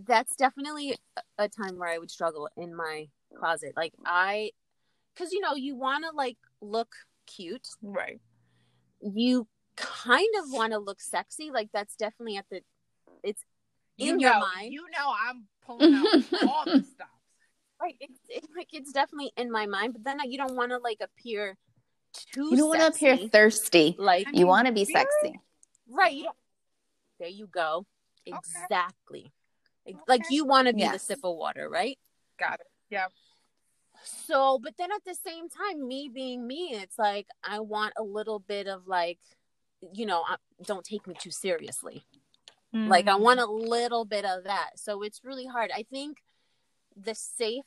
that's 0.06 0.34
definitely 0.36 0.96
a- 1.16 1.44
a 1.44 1.48
time 1.48 1.78
where 1.78 1.88
i 1.88 1.98
would 1.98 2.10
struggle 2.10 2.48
in 2.56 2.74
my 2.74 3.08
closet 3.38 3.72
like 3.76 3.92
i 4.04 4.50
because 5.14 5.32
you 5.32 5.40
know 5.40 5.54
you 5.54 5.76
want 5.76 6.04
to 6.04 6.10
like 6.16 6.36
look 6.60 6.94
cute 7.26 7.68
Right. 7.82 8.20
you 9.00 9.46
kind 9.76 10.28
of 10.42 10.52
want 10.52 10.72
to 10.72 10.78
look 10.78 11.00
sexy 11.00 11.50
like 11.50 11.68
that's 11.72 11.96
definitely 11.96 12.36
at 12.36 12.46
the 12.50 12.62
it's 13.22 13.42
You 13.96 14.12
in 14.12 14.18
know, 14.18 14.28
your 14.28 14.40
mind 14.40 14.72
You 14.72 14.82
know, 14.96 15.12
I'm 15.26 15.44
pulling 15.66 15.94
out 15.94 16.04
all 16.48 16.64
the 16.64 16.82
stops. 16.82 17.10
right 17.80 17.96
it's, 18.00 18.18
it's 18.28 18.48
like 18.56 18.68
it's 18.72 18.92
definitely 18.92 19.32
in 19.36 19.50
my 19.50 19.66
mind 19.66 19.92
but 19.94 20.04
then 20.04 20.18
you 20.30 20.38
don't 20.38 20.56
want 20.56 20.70
to 20.72 20.78
like 20.78 20.98
appear 21.00 21.56
too 22.32 22.48
You 22.50 22.56
don't 22.56 22.68
want 22.68 22.80
to 22.80 22.86
appear 22.88 23.16
thirsty. 23.28 23.94
like 23.98 24.26
I 24.28 24.30
You 24.34 24.46
want 24.46 24.66
to 24.66 24.72
be 24.72 24.82
really? 24.82 24.92
sexy. 24.92 25.40
Right. 25.88 26.14
you 26.14 26.30
There 27.18 27.28
you 27.28 27.46
go. 27.46 27.86
Okay. 28.26 28.36
Exactly. 28.38 29.32
Like 30.08 30.22
you 30.30 30.44
want 30.46 30.68
to 30.68 30.74
be 30.74 30.86
the 30.88 30.98
sip 30.98 31.20
of 31.24 31.36
water, 31.36 31.68
right? 31.68 31.98
Got 32.38 32.60
it. 32.60 32.66
Yeah. 32.90 33.06
So, 34.02 34.58
but 34.62 34.74
then 34.76 34.90
at 34.92 35.04
the 35.04 35.14
same 35.14 35.48
time, 35.48 35.86
me 35.86 36.10
being 36.12 36.46
me, 36.46 36.70
it's 36.72 36.98
like 36.98 37.26
I 37.42 37.60
want 37.60 37.94
a 37.98 38.02
little 38.02 38.38
bit 38.38 38.66
of 38.66 38.86
like, 38.86 39.18
you 39.92 40.06
know, 40.06 40.22
uh, 40.28 40.36
don't 40.64 40.84
take 40.84 41.06
me 41.06 41.14
too 41.18 41.30
seriously. 41.30 42.04
Like 42.74 43.06
I 43.06 43.12
Mm. 43.16 43.20
want 43.20 43.40
a 43.40 43.46
little 43.46 44.04
bit 44.04 44.24
of 44.24 44.44
that. 44.44 44.70
So 44.78 45.02
it's 45.02 45.22
really 45.24 45.46
hard. 45.46 45.70
I 45.74 45.84
think 45.84 46.22
the 46.96 47.14
safe 47.14 47.64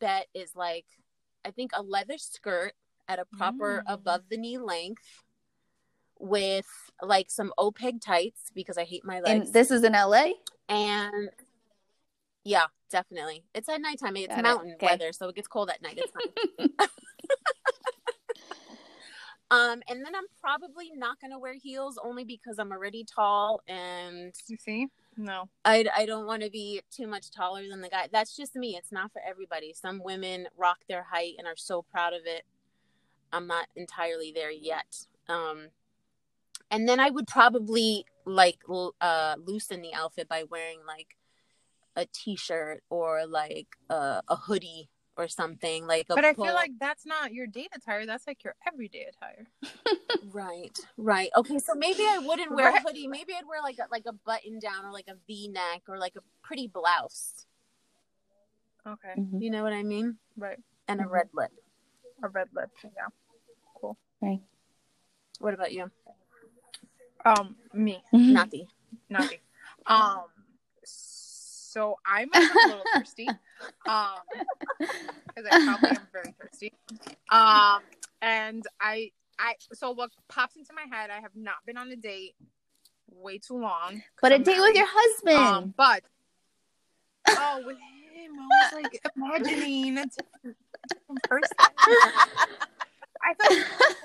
bet 0.00 0.26
is 0.34 0.56
like, 0.56 0.86
I 1.44 1.52
think 1.52 1.70
a 1.74 1.82
leather 1.82 2.18
skirt 2.18 2.74
at 3.08 3.18
a 3.20 3.24
proper 3.24 3.82
Mm. 3.86 3.92
above 3.92 4.28
the 4.28 4.36
knee 4.36 4.58
length 4.58 5.24
with 6.18 6.66
like 7.00 7.30
some 7.30 7.52
opaque 7.58 8.00
tights 8.00 8.50
because 8.54 8.76
I 8.76 8.84
hate 8.84 9.04
my 9.04 9.20
legs. 9.20 9.46
And 9.46 9.52
this 9.54 9.70
is 9.70 9.84
in 9.84 9.94
LA. 9.94 10.32
and 10.68 11.30
yeah, 12.42 12.66
definitely. 12.90 13.44
It's 13.54 13.68
at 13.68 13.80
nighttime. 13.80 14.16
It's 14.16 14.28
Got 14.28 14.38
it. 14.38 14.42
mountain 14.42 14.72
Okay. 14.74 14.86
weather, 14.86 15.12
so 15.12 15.28
it 15.28 15.36
gets 15.36 15.46
cold 15.48 15.70
at 15.70 15.80
night. 15.82 15.98
It's 15.98 16.12
fine. 16.12 16.68
um, 19.50 19.82
and 19.88 20.04
then 20.04 20.14
I'm 20.14 20.26
probably 20.40 20.90
not 20.94 21.20
gonna 21.20 21.38
wear 21.38 21.54
heels 21.54 21.98
only 22.02 22.24
because 22.24 22.58
I'm 22.58 22.72
already 22.72 23.04
tall 23.04 23.62
and 23.66 24.32
You 24.48 24.56
see? 24.58 24.88
No. 25.16 25.48
I, 25.64 25.84
I 25.94 26.06
don't 26.06 26.26
want 26.26 26.42
to 26.42 26.50
be 26.50 26.82
too 26.90 27.06
much 27.06 27.30
taller 27.30 27.62
than 27.68 27.80
the 27.80 27.88
guy. 27.88 28.08
That's 28.12 28.36
just 28.36 28.54
me. 28.54 28.76
It's 28.76 28.92
not 28.92 29.12
for 29.12 29.20
everybody. 29.28 29.74
Some 29.74 30.02
women 30.02 30.46
rock 30.56 30.78
their 30.88 31.02
height 31.02 31.34
and 31.38 31.46
are 31.46 31.56
so 31.56 31.82
proud 31.82 32.14
of 32.14 32.22
it. 32.24 32.44
I'm 33.32 33.46
not 33.46 33.66
entirely 33.76 34.32
there 34.32 34.50
yet. 34.50 35.06
Um, 35.28 35.68
and 36.70 36.88
then 36.88 37.00
I 37.00 37.10
would 37.10 37.26
probably 37.26 38.04
like 38.24 38.58
uh, 39.00 39.36
loosen 39.44 39.82
the 39.82 39.94
outfit 39.94 40.28
by 40.28 40.44
wearing 40.48 40.80
like 40.86 41.16
a 41.96 42.06
t-shirt 42.12 42.82
or 42.88 43.26
like 43.26 43.66
a, 43.88 44.22
a 44.28 44.36
hoodie 44.36 44.88
or 45.20 45.28
something 45.28 45.86
like 45.86 46.06
a 46.10 46.14
But 46.14 46.24
I 46.24 46.32
pull- 46.32 46.46
feel 46.46 46.54
like 46.54 46.72
that's 46.80 47.04
not 47.06 47.32
your 47.32 47.46
date 47.46 47.68
attire. 47.76 48.06
That's 48.06 48.26
like 48.26 48.42
your 48.42 48.54
everyday 48.66 49.06
attire. 49.12 49.46
right 50.32 50.78
right 50.96 51.30
okay 51.36 51.58
so 51.58 51.74
maybe 51.74 52.00
i 52.02 52.18
wouldn't 52.18 52.50
wear 52.54 52.68
a 52.74 52.80
hoodie 52.80 53.06
maybe 53.06 53.32
i'd 53.34 53.46
wear 53.46 53.62
like 53.62 53.78
a 53.78 53.86
like 53.90 54.04
a 54.06 54.12
button 54.12 54.58
down 54.58 54.84
or 54.84 54.92
like 54.92 55.06
a 55.08 55.14
v-neck 55.26 55.82
or 55.88 55.98
like 55.98 56.14
a 56.16 56.20
pretty 56.42 56.66
blouse 56.66 57.46
Okay. 58.86 59.14
Mhm. 59.18 59.40
you 59.42 59.50
know 59.50 59.62
what 59.62 59.72
i 59.72 59.82
mean 59.82 60.16
Right. 60.36 60.58
and 60.88 61.00
a 61.00 61.04
Mhm. 61.04 61.10
red 61.10 61.28
lip 61.32 61.50
A 62.22 62.28
red 62.28 62.48
lip. 62.52 62.70
Yeah. 62.84 63.08
Cool. 63.76 63.96
Right. 64.20 64.40
what 65.38 65.54
about 65.54 65.72
you 65.72 65.90
Um, 67.24 67.56
me. 67.72 68.02
Mhm. 68.12 68.32
Nathi? 68.36 68.66
Nothing. 69.08 69.38
um, 69.86 70.24
so 71.70 71.94
I'm 72.04 72.28
a 72.34 72.40
little 72.40 72.82
thirsty. 72.94 73.28
Um, 73.86 74.14
because 74.78 75.50
I 75.50 75.64
probably 75.66 75.90
am 75.90 76.08
very 76.14 76.34
thirsty. 76.40 76.72
Um, 77.30 77.80
and 78.22 78.64
I, 78.80 79.10
I, 79.38 79.56
so 79.74 79.90
what 79.90 80.10
pops 80.30 80.56
into 80.56 80.72
my 80.72 80.86
head? 80.96 81.10
I 81.10 81.20
have 81.20 81.32
not 81.34 81.56
been 81.66 81.76
on 81.76 81.90
a 81.90 81.96
date 81.96 82.36
way 83.12 83.36
too 83.36 83.58
long. 83.58 84.02
But 84.22 84.32
a 84.32 84.36
I'm 84.36 84.42
date 84.44 84.60
with 84.60 84.74
your 84.74 84.86
husband. 84.88 85.36
Um, 85.36 85.74
but 85.76 86.02
oh, 87.28 87.62
with 87.66 87.76
him, 87.76 88.32
I 88.40 88.46
was 88.48 88.82
like 88.82 89.02
imagining 89.14 89.98
a 89.98 90.06
different, 90.06 90.56
different 90.88 91.22
person. 91.24 91.50
I 93.22 93.34
thought 93.34 93.50
it 93.50 93.66
was 93.78 93.96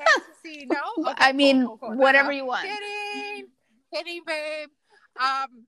fantasy. 0.43 0.65
No, 0.65 1.09
Okay, 1.11 1.13
I 1.17 1.31
mean, 1.31 1.65
cool, 1.65 1.77
cool, 1.77 1.89
cool. 1.89 1.97
whatever 1.97 2.31
No, 2.31 2.37
you 2.37 2.45
want. 2.45 2.67
Kidding, 2.67 3.47
kidding, 3.93 4.21
babe. 4.27 4.69
Um, 5.17 5.65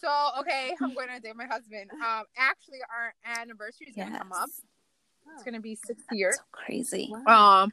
so 0.00 0.30
okay, 0.40 0.74
I'm 0.80 0.94
going 0.94 1.08
to 1.08 1.20
date 1.20 1.36
my 1.36 1.46
husband. 1.46 1.90
Um, 1.92 2.24
actually, 2.36 2.78
our 2.90 3.14
anniversary 3.40 3.88
is 3.88 3.96
gonna 3.96 4.18
come 4.18 4.32
up. 4.32 4.48
It's 5.34 5.42
gonna 5.44 5.60
be 5.60 5.74
six 5.74 6.02
years. 6.12 6.36
So 6.36 6.42
crazy. 6.52 7.12
Um, 7.26 7.72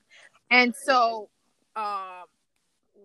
and 0.49 0.73
so, 0.75 1.29
um, 1.75 2.23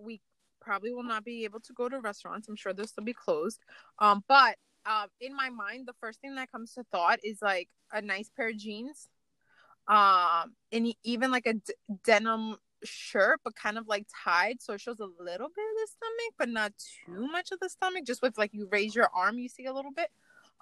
we 0.01 0.21
probably 0.61 0.92
will 0.92 1.05
not 1.05 1.25
be 1.25 1.45
able 1.45 1.61
to 1.61 1.73
go 1.73 1.88
to 1.88 2.01
restaurants. 2.01 2.49
I'm 2.49 2.57
sure 2.57 2.73
they'll 2.73 2.87
still 2.87 3.05
be 3.05 3.12
closed. 3.12 3.61
Um, 3.99 4.25
but 4.29 4.57
um, 4.85 5.09
in 5.21 5.35
my 5.35 5.51
mind, 5.51 5.87
the 5.87 5.95
first 6.01 6.21
thing 6.21 6.35
that 6.37 6.51
comes 6.51 6.75
to 6.75 6.85
thought 6.90 7.19
is 7.23 7.38
like 7.42 7.69
a 7.92 8.01
nice 8.01 8.31
pair 8.37 8.49
of 8.49 8.57
jeans, 8.57 9.09
um, 9.88 10.55
and 10.73 10.92
even 11.05 11.31
like 11.31 11.47
a 11.47 11.55
d- 11.55 11.75
denim 12.05 12.57
shirt, 12.85 13.41
but 13.45 13.55
kind 13.55 13.79
of 13.79 13.89
like 13.89 14.07
tied, 14.25 14.61
so 14.61 14.75
it 14.75 14.81
shows 14.81 15.01
a 15.01 15.05
little 15.05 15.49
bit 15.49 15.65
of 15.65 15.77
the 15.77 15.89
stomach, 15.89 16.35
but 16.39 16.49
not 16.49 16.73
too 17.07 17.27
much 17.29 17.53
of 17.53 17.61
the 17.61 17.69
stomach. 17.69 18.05
Just 18.07 18.23
with 18.23 18.39
like 18.39 18.51
you 18.53 18.69
raise 18.71 18.95
your 18.95 19.09
arm, 19.15 19.39
you 19.39 19.49
see 19.49 19.67
a 19.67 19.73
little 19.73 19.93
bit. 19.93 20.09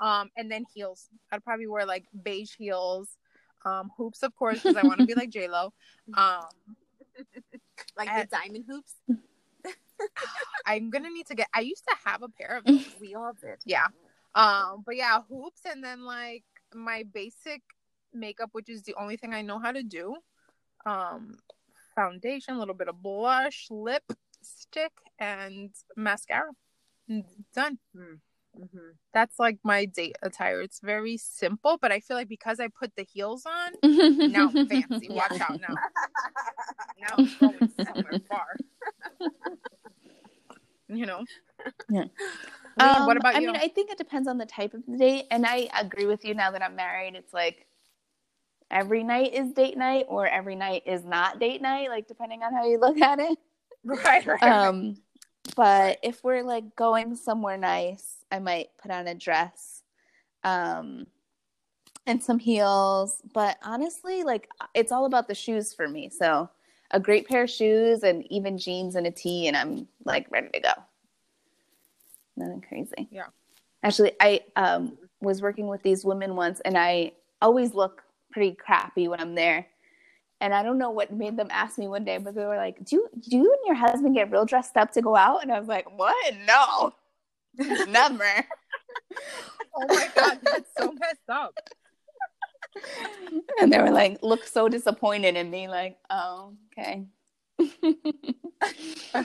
Um, 0.00 0.30
and 0.36 0.50
then 0.50 0.64
heels. 0.74 1.08
I'd 1.30 1.44
probably 1.44 1.66
wear 1.66 1.86
like 1.86 2.04
beige 2.22 2.54
heels. 2.56 3.16
Um, 3.64 3.90
hoops, 3.96 4.22
of 4.22 4.34
course, 4.34 4.62
because 4.62 4.76
I 4.76 4.86
want 4.86 5.00
to 5.00 5.06
be 5.06 5.14
like 5.14 5.30
J 5.30 5.48
Lo. 5.48 5.72
Um, 6.14 6.44
like 7.96 8.08
the 8.08 8.26
diamond 8.30 8.64
hoops 8.68 8.94
I'm 10.66 10.90
gonna 10.90 11.10
need 11.10 11.26
to 11.26 11.34
get. 11.34 11.48
I 11.54 11.60
used 11.60 11.84
to 11.88 11.96
have 12.04 12.22
a 12.22 12.28
pair 12.28 12.58
of 12.58 12.64
those. 12.64 12.86
we 13.00 13.14
all 13.14 13.32
did 13.40 13.58
yeah. 13.64 13.86
Um, 14.34 14.82
but 14.84 14.96
yeah, 14.96 15.20
hoops, 15.28 15.60
and 15.70 15.82
then 15.82 16.04
like 16.04 16.44
my 16.74 17.04
basic 17.12 17.62
makeup, 18.12 18.50
which 18.52 18.68
is 18.68 18.82
the 18.82 18.94
only 19.00 19.16
thing 19.16 19.32
I 19.32 19.42
know 19.42 19.58
how 19.58 19.72
to 19.72 19.82
do. 19.82 20.16
Um, 20.86 21.36
foundation, 21.94 22.54
a 22.54 22.58
little 22.58 22.74
bit 22.74 22.88
of 22.88 23.02
blush, 23.02 23.66
lipstick, 23.70 24.92
and 25.18 25.70
mascara. 25.96 26.50
And 27.08 27.24
Done. 27.54 27.78
mm-hmm. 27.96 28.78
That's 29.12 29.38
like 29.38 29.58
my 29.64 29.84
date 29.84 30.16
attire. 30.22 30.60
It's 30.60 30.80
very 30.80 31.16
simple, 31.16 31.76
but 31.80 31.90
I 31.92 32.00
feel 32.00 32.16
like 32.16 32.28
because 32.28 32.60
I 32.60 32.68
put 32.68 32.92
the 32.96 33.04
heels 33.04 33.44
on, 33.46 33.72
now 34.32 34.48
I'm 34.54 34.66
fancy. 34.68 35.08
Yeah. 35.10 35.14
Watch 35.16 35.40
out 35.40 35.60
now. 35.68 35.74
Now 37.00 37.14
I'm 37.18 37.30
going 37.40 37.72
somewhere 37.84 38.20
far. 38.28 38.56
You 40.88 41.06
know. 41.06 41.24
Yeah. 41.88 42.02
Lee, 42.02 42.08
what 42.76 43.16
Um, 43.16 43.16
about 43.16 43.36
I 43.36 43.40
mean, 43.40 43.56
I 43.56 43.68
think 43.68 43.90
it 43.90 43.96
depends 43.98 44.28
on 44.28 44.36
the 44.36 44.44
type 44.46 44.74
of 44.74 44.82
date, 44.98 45.24
and 45.30 45.46
I 45.46 45.68
agree 45.80 46.04
with 46.06 46.24
you. 46.26 46.34
Now 46.34 46.50
that 46.50 46.62
I'm 46.62 46.76
married, 46.76 47.14
it's 47.14 47.32
like 47.32 47.66
every 48.74 49.04
night 49.04 49.32
is 49.32 49.52
date 49.52 49.78
night, 49.78 50.06
or 50.08 50.26
every 50.26 50.56
night 50.56 50.82
is 50.84 51.04
not 51.04 51.38
date 51.38 51.62
night, 51.62 51.88
like 51.88 52.08
depending 52.08 52.42
on 52.42 52.52
how 52.52 52.66
you 52.66 52.78
look 52.78 53.00
at 53.00 53.20
it. 53.20 53.38
right, 53.84 54.26
right. 54.26 54.42
Um, 54.42 54.96
but 55.56 55.98
if 56.02 56.22
we're 56.24 56.42
like 56.42 56.74
going 56.74 57.16
somewhere 57.16 57.56
nice, 57.56 58.16
I 58.30 58.40
might 58.40 58.70
put 58.82 58.90
on 58.90 59.06
a 59.06 59.14
dress, 59.14 59.82
um, 60.42 61.06
and 62.06 62.22
some 62.22 62.38
heels. 62.38 63.22
But 63.32 63.56
honestly, 63.62 64.24
like 64.24 64.48
it's 64.74 64.92
all 64.92 65.06
about 65.06 65.28
the 65.28 65.34
shoes 65.34 65.72
for 65.72 65.88
me. 65.88 66.10
So 66.10 66.50
a 66.90 67.00
great 67.00 67.28
pair 67.28 67.44
of 67.44 67.50
shoes 67.50 68.02
and 68.02 68.30
even 68.30 68.58
jeans 68.58 68.96
and 68.96 69.06
a 69.06 69.10
tee, 69.10 69.46
and 69.46 69.56
I'm 69.56 69.86
like 70.04 70.26
ready 70.30 70.48
to 70.48 70.60
go. 70.60 70.72
Nothing 72.36 72.64
crazy. 72.66 73.08
Yeah. 73.10 73.26
Actually, 73.82 74.12
I 74.20 74.40
um 74.56 74.98
was 75.20 75.40
working 75.40 75.68
with 75.68 75.82
these 75.82 76.04
women 76.04 76.36
once, 76.36 76.60
and 76.60 76.76
I 76.76 77.12
always 77.40 77.74
look 77.74 78.03
pretty 78.34 78.54
crappy 78.54 79.08
when 79.08 79.20
I'm 79.20 79.34
there. 79.34 79.66
And 80.40 80.52
I 80.52 80.62
don't 80.62 80.76
know 80.76 80.90
what 80.90 81.12
made 81.12 81.38
them 81.38 81.48
ask 81.50 81.78
me 81.78 81.88
one 81.88 82.04
day, 82.04 82.18
but 82.18 82.34
they 82.34 82.44
were 82.44 82.56
like, 82.56 82.84
"Do 82.84 82.96
you, 82.96 83.08
do 83.18 83.36
you 83.36 83.50
and 83.50 83.66
your 83.66 83.76
husband 83.76 84.14
get 84.14 84.30
real 84.30 84.44
dressed 84.44 84.76
up 84.76 84.92
to 84.92 85.00
go 85.00 85.16
out?" 85.16 85.42
And 85.42 85.50
I 85.50 85.58
was 85.58 85.68
like, 85.68 85.86
"What? 85.96 86.34
No, 86.46 86.92
never." 87.86 88.24
oh 89.76 89.86
my 89.88 90.10
god, 90.14 90.40
that's 90.42 90.68
so 90.76 90.92
messed 90.92 91.30
up. 91.30 91.54
and 93.60 93.72
they 93.72 93.78
were 93.78 93.90
like, 93.92 94.18
look 94.22 94.44
so 94.44 94.68
disappointed 94.68 95.36
in 95.36 95.50
me, 95.50 95.68
like, 95.68 95.96
"Oh, 96.10 96.52
okay." 96.78 97.06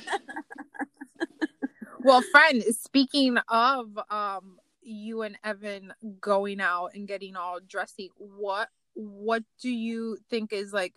Well, 2.02 2.22
friend, 2.32 2.64
speaking 2.64 3.38
of 3.50 4.00
um 4.10 4.58
you 4.82 5.22
and 5.24 5.38
Evan 5.44 5.94
going 6.22 6.62
out 6.62 6.92
and 6.96 7.08
getting 7.08 7.36
all 7.36 7.60
dressy, 7.60 8.10
what 8.16 8.70
what 8.96 9.44
do 9.62 9.70
you 9.70 10.18
think 10.30 10.54
is 10.54 10.74
like 10.74 10.94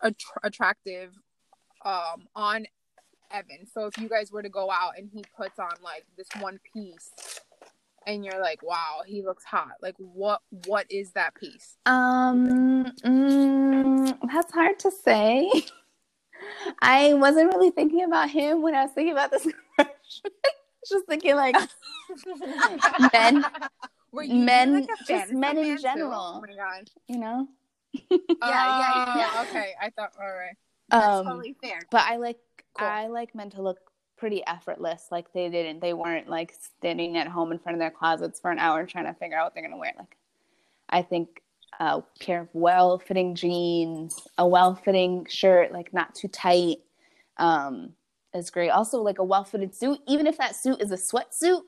att- 0.00 0.16
attractive 0.42 1.12
um 1.84 2.26
on 2.34 2.66
Evan? 3.30 3.66
So 3.72 3.86
if 3.86 3.98
you 3.98 4.08
guys 4.08 4.30
were 4.30 4.42
to 4.42 4.48
go 4.48 4.70
out 4.70 4.98
and 4.98 5.08
he 5.12 5.24
puts 5.36 5.58
on 5.58 5.70
like 5.82 6.04
this 6.16 6.28
one 6.40 6.60
piece 6.72 7.10
and 8.06 8.24
you're 8.24 8.40
like, 8.40 8.62
"Wow, 8.62 9.02
he 9.06 9.22
looks 9.22 9.44
hot." 9.44 9.72
Like 9.80 9.94
what 9.98 10.40
what 10.66 10.86
is 10.90 11.12
that 11.12 11.34
piece? 11.34 11.76
Um, 11.86 12.92
mm, 13.04 14.18
that's 14.32 14.52
hard 14.52 14.78
to 14.80 14.90
say. 14.90 15.50
I 16.82 17.14
wasn't 17.14 17.54
really 17.54 17.70
thinking 17.70 18.04
about 18.04 18.30
him 18.30 18.62
when 18.62 18.74
I 18.74 18.82
was 18.84 18.92
thinking 18.92 19.12
about 19.12 19.30
this 19.30 19.42
question. 19.76 20.30
Just 20.88 21.06
thinking 21.06 21.36
like 21.36 21.56
Men- 23.12 23.44
Were 24.12 24.22
you 24.22 24.34
men- 24.34 24.74
like 24.74 24.88
just 25.06 25.32
men 25.32 25.56
in 25.58 25.66
man, 25.68 25.76
too? 25.76 25.82
general. 25.82 26.34
Oh 26.36 26.40
my 26.40 26.54
god. 26.54 26.90
you 27.08 27.18
know. 27.18 27.48
yeah, 27.92 28.18
yeah, 28.42 29.16
yeah. 29.16 29.46
Okay, 29.48 29.72
I 29.80 29.90
thought 29.90 30.12
all 30.20 30.28
right. 30.28 30.56
That's 30.90 31.06
Um, 31.06 31.26
totally 31.26 31.56
fair. 31.62 31.80
but 31.90 32.02
I 32.02 32.16
like 32.16 32.38
Cool. 32.78 32.88
I 32.88 33.06
like 33.08 33.34
men 33.34 33.50
to 33.50 33.60
look 33.62 33.78
pretty 34.16 34.42
effortless. 34.46 35.08
Like 35.10 35.30
they 35.34 35.50
didn't 35.50 35.80
they 35.80 35.92
weren't 35.92 36.28
like 36.28 36.54
standing 36.78 37.18
at 37.18 37.26
home 37.28 37.52
in 37.52 37.58
front 37.58 37.74
of 37.76 37.80
their 37.80 37.90
closets 37.90 38.40
for 38.40 38.50
an 38.50 38.58
hour 38.58 38.86
trying 38.86 39.04
to 39.06 39.14
figure 39.14 39.36
out 39.36 39.44
what 39.46 39.54
they're 39.54 39.62
gonna 39.62 39.76
wear. 39.76 39.92
Like 39.98 40.16
I 40.88 41.02
think 41.02 41.42
a 41.80 42.02
pair 42.20 42.40
of 42.42 42.48
well 42.54 42.98
fitting 42.98 43.34
jeans, 43.34 44.18
a 44.38 44.46
well 44.46 44.74
fitting 44.74 45.26
shirt, 45.28 45.72
like 45.72 45.92
not 45.92 46.14
too 46.14 46.28
tight, 46.28 46.78
um, 47.38 47.92
is 48.34 48.50
great. 48.50 48.70
Also 48.70 49.02
like 49.02 49.18
a 49.18 49.24
well 49.24 49.44
fitted 49.44 49.74
suit, 49.74 49.98
even 50.06 50.26
if 50.26 50.38
that 50.38 50.56
suit 50.56 50.80
is 50.80 50.92
a 50.92 50.96
sweatsuit, 50.96 51.60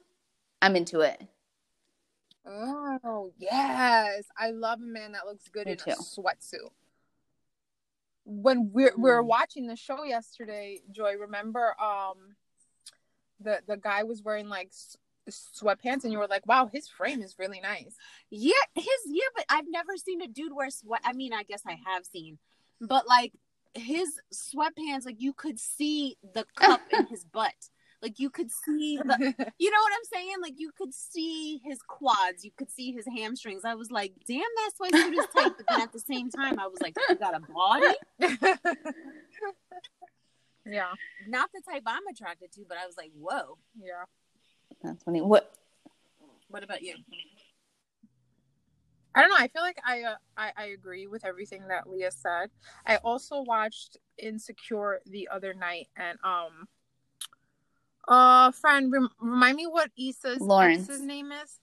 I'm 0.62 0.76
into 0.76 1.00
it. 1.00 1.22
Oh 2.46 3.32
yes, 3.38 4.24
I 4.36 4.50
love 4.50 4.80
a 4.80 4.84
man 4.84 5.12
that 5.12 5.26
looks 5.26 5.48
good 5.48 5.66
Me 5.66 5.72
in 5.72 5.78
too. 5.78 5.90
a 5.90 5.94
sweatsuit. 5.94 6.70
When 8.26 8.70
we're 8.72 8.94
we 8.96 9.10
were 9.10 9.22
Mm. 9.22 9.26
watching 9.26 9.66
the 9.66 9.76
show 9.76 10.04
yesterday, 10.04 10.80
Joy, 10.90 11.16
remember 11.16 11.74
um 11.80 12.36
the 13.40 13.60
the 13.66 13.76
guy 13.76 14.02
was 14.02 14.22
wearing 14.22 14.48
like 14.48 14.70
sweatpants 15.30 16.04
and 16.04 16.12
you 16.12 16.18
were 16.18 16.26
like, 16.26 16.46
wow, 16.46 16.66
his 16.70 16.88
frame 16.88 17.22
is 17.22 17.38
really 17.38 17.60
nice. 17.60 17.96
Yeah, 18.30 18.52
his 18.74 18.86
yeah, 19.06 19.24
but 19.34 19.44
I've 19.48 19.68
never 19.68 19.96
seen 19.96 20.20
a 20.22 20.28
dude 20.28 20.54
wear 20.54 20.70
sweat. 20.70 21.00
I 21.04 21.12
mean, 21.12 21.32
I 21.32 21.42
guess 21.44 21.62
I 21.66 21.78
have 21.86 22.04
seen, 22.04 22.38
but 22.80 23.06
like 23.06 23.32
his 23.74 24.20
sweatpants, 24.32 25.04
like 25.04 25.20
you 25.20 25.32
could 25.32 25.58
see 25.58 26.16
the 26.34 26.44
cup 26.56 26.82
in 26.90 27.06
his 27.10 27.24
butt. 27.24 27.54
Like 28.04 28.18
you 28.18 28.28
could 28.28 28.50
see 28.50 28.98
the, 28.98 29.02
you 29.58 29.70
know 29.70 29.78
what 29.80 29.92
I'm 29.94 30.04
saying? 30.12 30.34
Like 30.42 30.56
you 30.58 30.72
could 30.76 30.92
see 30.92 31.62
his 31.64 31.78
quads, 31.80 32.44
you 32.44 32.50
could 32.54 32.70
see 32.70 32.92
his 32.92 33.06
hamstrings. 33.06 33.64
I 33.64 33.74
was 33.74 33.90
like, 33.90 34.12
damn, 34.28 34.40
that 34.40 34.70
sweatsuit 34.78 35.12
is 35.18 35.26
tight. 35.34 35.52
But 35.56 35.66
then 35.70 35.80
at 35.80 35.90
the 35.90 36.00
same 36.00 36.28
time, 36.28 36.60
I 36.60 36.66
was 36.66 36.82
like, 36.82 36.94
you 37.08 37.14
got 37.14 37.34
a 37.34 37.40
body. 37.40 37.94
yeah. 40.66 40.92
Not 41.26 41.48
the 41.54 41.62
type 41.66 41.84
I'm 41.86 42.06
attracted 42.06 42.52
to, 42.52 42.66
but 42.68 42.76
I 42.76 42.84
was 42.84 42.94
like, 42.98 43.10
whoa. 43.18 43.56
Yeah. 43.74 44.04
That's 44.82 45.02
funny. 45.02 45.22
What? 45.22 45.54
What 46.48 46.62
about 46.62 46.82
you? 46.82 46.96
I 49.14 49.22
don't 49.22 49.30
know. 49.30 49.36
I 49.38 49.48
feel 49.48 49.62
like 49.62 49.78
I, 49.86 50.02
uh, 50.02 50.16
I 50.36 50.52
I 50.56 50.64
agree 50.66 51.06
with 51.06 51.24
everything 51.24 51.68
that 51.68 51.88
Leah 51.88 52.10
said. 52.10 52.50
I 52.84 52.96
also 52.96 53.40
watched 53.42 53.96
Insecure 54.18 55.00
the 55.06 55.28
other 55.32 55.54
night, 55.54 55.88
and 55.96 56.18
um, 56.24 56.68
uh, 58.08 58.50
friend, 58.52 58.92
rem- 58.92 59.08
remind 59.20 59.56
me 59.56 59.66
what 59.66 59.90
Issa's 59.98 60.40
Lawrence. 60.40 60.88
name 61.00 61.32
is. 61.32 61.58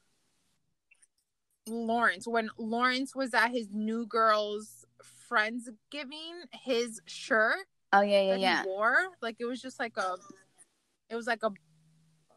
Lawrence. 1.67 2.27
When 2.27 2.49
Lawrence 2.57 3.15
was 3.15 3.33
at 3.33 3.51
his 3.51 3.67
new 3.71 4.05
girl's 4.07 4.85
friends 5.27 5.69
giving, 5.91 6.43
his 6.51 7.01
shirt 7.05 7.65
Oh 7.93 8.01
yeah, 8.01 8.21
yeah, 8.21 8.31
that 8.33 8.39
yeah. 8.39 8.61
he 8.63 8.67
wore, 8.69 8.95
like 9.21 9.35
it 9.39 9.45
was 9.45 9.61
just 9.61 9.79
like 9.79 9.97
a, 9.97 10.15
it 11.09 11.15
was 11.15 11.27
like 11.27 11.43
a 11.43 11.51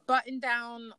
button 0.07 0.41
down 0.41 0.93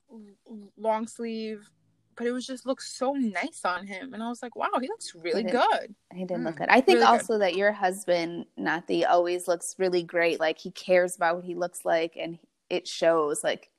long 0.78 1.08
sleeve, 1.08 1.70
but 2.16 2.26
it 2.26 2.32
was 2.32 2.45
just 2.47 2.66
looked 2.66 2.84
so 2.84 3.14
nice 3.14 3.62
on 3.66 3.86
him, 3.86 4.14
and 4.14 4.24
I 4.24 4.30
was 4.30 4.41
like, 4.41 4.56
wow, 4.56 4.70
he 4.82 4.88
looks 4.88 5.14
really 5.16 5.43
is. 5.43 5.51
good. 5.51 5.95
He 6.14 6.26
did 6.26 6.41
look 6.43 6.56
Mm, 6.56 6.58
good. 6.58 6.70
I 6.70 6.82
think 6.82 6.99
really 6.99 6.99
good. 7.01 7.22
also 7.22 7.38
that 7.39 7.56
your 7.56 7.72
husband, 7.74 8.45
Nathi, 8.58 9.06
always 9.08 9.47
looks 9.47 9.76
really 9.78 10.03
great. 10.03 10.39
Like 10.39 10.58
he 10.58 10.72
cares 10.72 11.16
about 11.16 11.36
what 11.36 11.45
he 11.45 11.56
looks 11.56 11.84
like, 11.86 12.18
and 12.20 12.39
it 12.70 12.88
shows. 12.88 13.43
Like 13.43 13.70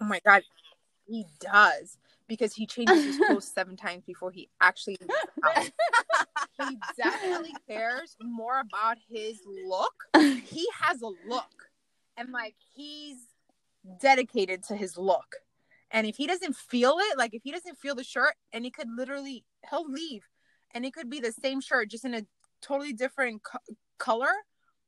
Oh 0.00 0.04
my 0.04 0.20
god, 0.24 0.42
he 1.06 1.24
does 1.40 1.98
because 2.28 2.54
he 2.54 2.66
changes 2.66 3.04
his 3.04 3.16
clothes 3.26 3.48
seven 3.48 3.76
times 3.76 4.04
before 4.04 4.30
he 4.30 4.48
actually. 4.60 4.98
He 6.58 6.78
definitely 6.96 7.54
cares 7.68 8.16
more 8.20 8.60
about 8.60 8.96
his 9.10 9.40
look. 9.46 10.04
He 10.42 10.66
has 10.80 11.02
a 11.02 11.10
look, 11.28 11.70
and 12.16 12.32
like 12.32 12.54
he's 12.74 13.18
dedicated 14.00 14.62
to 14.64 14.76
his 14.76 14.96
look. 14.96 15.36
And 15.90 16.06
if 16.06 16.16
he 16.16 16.26
doesn't 16.26 16.56
feel 16.56 16.96
it, 16.98 17.18
like 17.18 17.34
if 17.34 17.42
he 17.44 17.52
doesn't 17.52 17.78
feel 17.78 17.94
the 17.94 18.04
shirt, 18.04 18.34
and 18.52 18.64
he 18.64 18.70
could 18.70 18.88
literally, 18.96 19.44
he'll 19.68 19.90
leave, 19.90 20.24
and 20.72 20.84
it 20.84 20.94
could 20.94 21.10
be 21.10 21.20
the 21.20 21.32
same 21.32 21.60
shirt 21.60 21.90
just 21.90 22.04
in 22.04 22.14
a 22.14 22.22
totally 22.62 22.92
different 22.92 23.42
co- 23.42 23.58
color. 23.98 24.32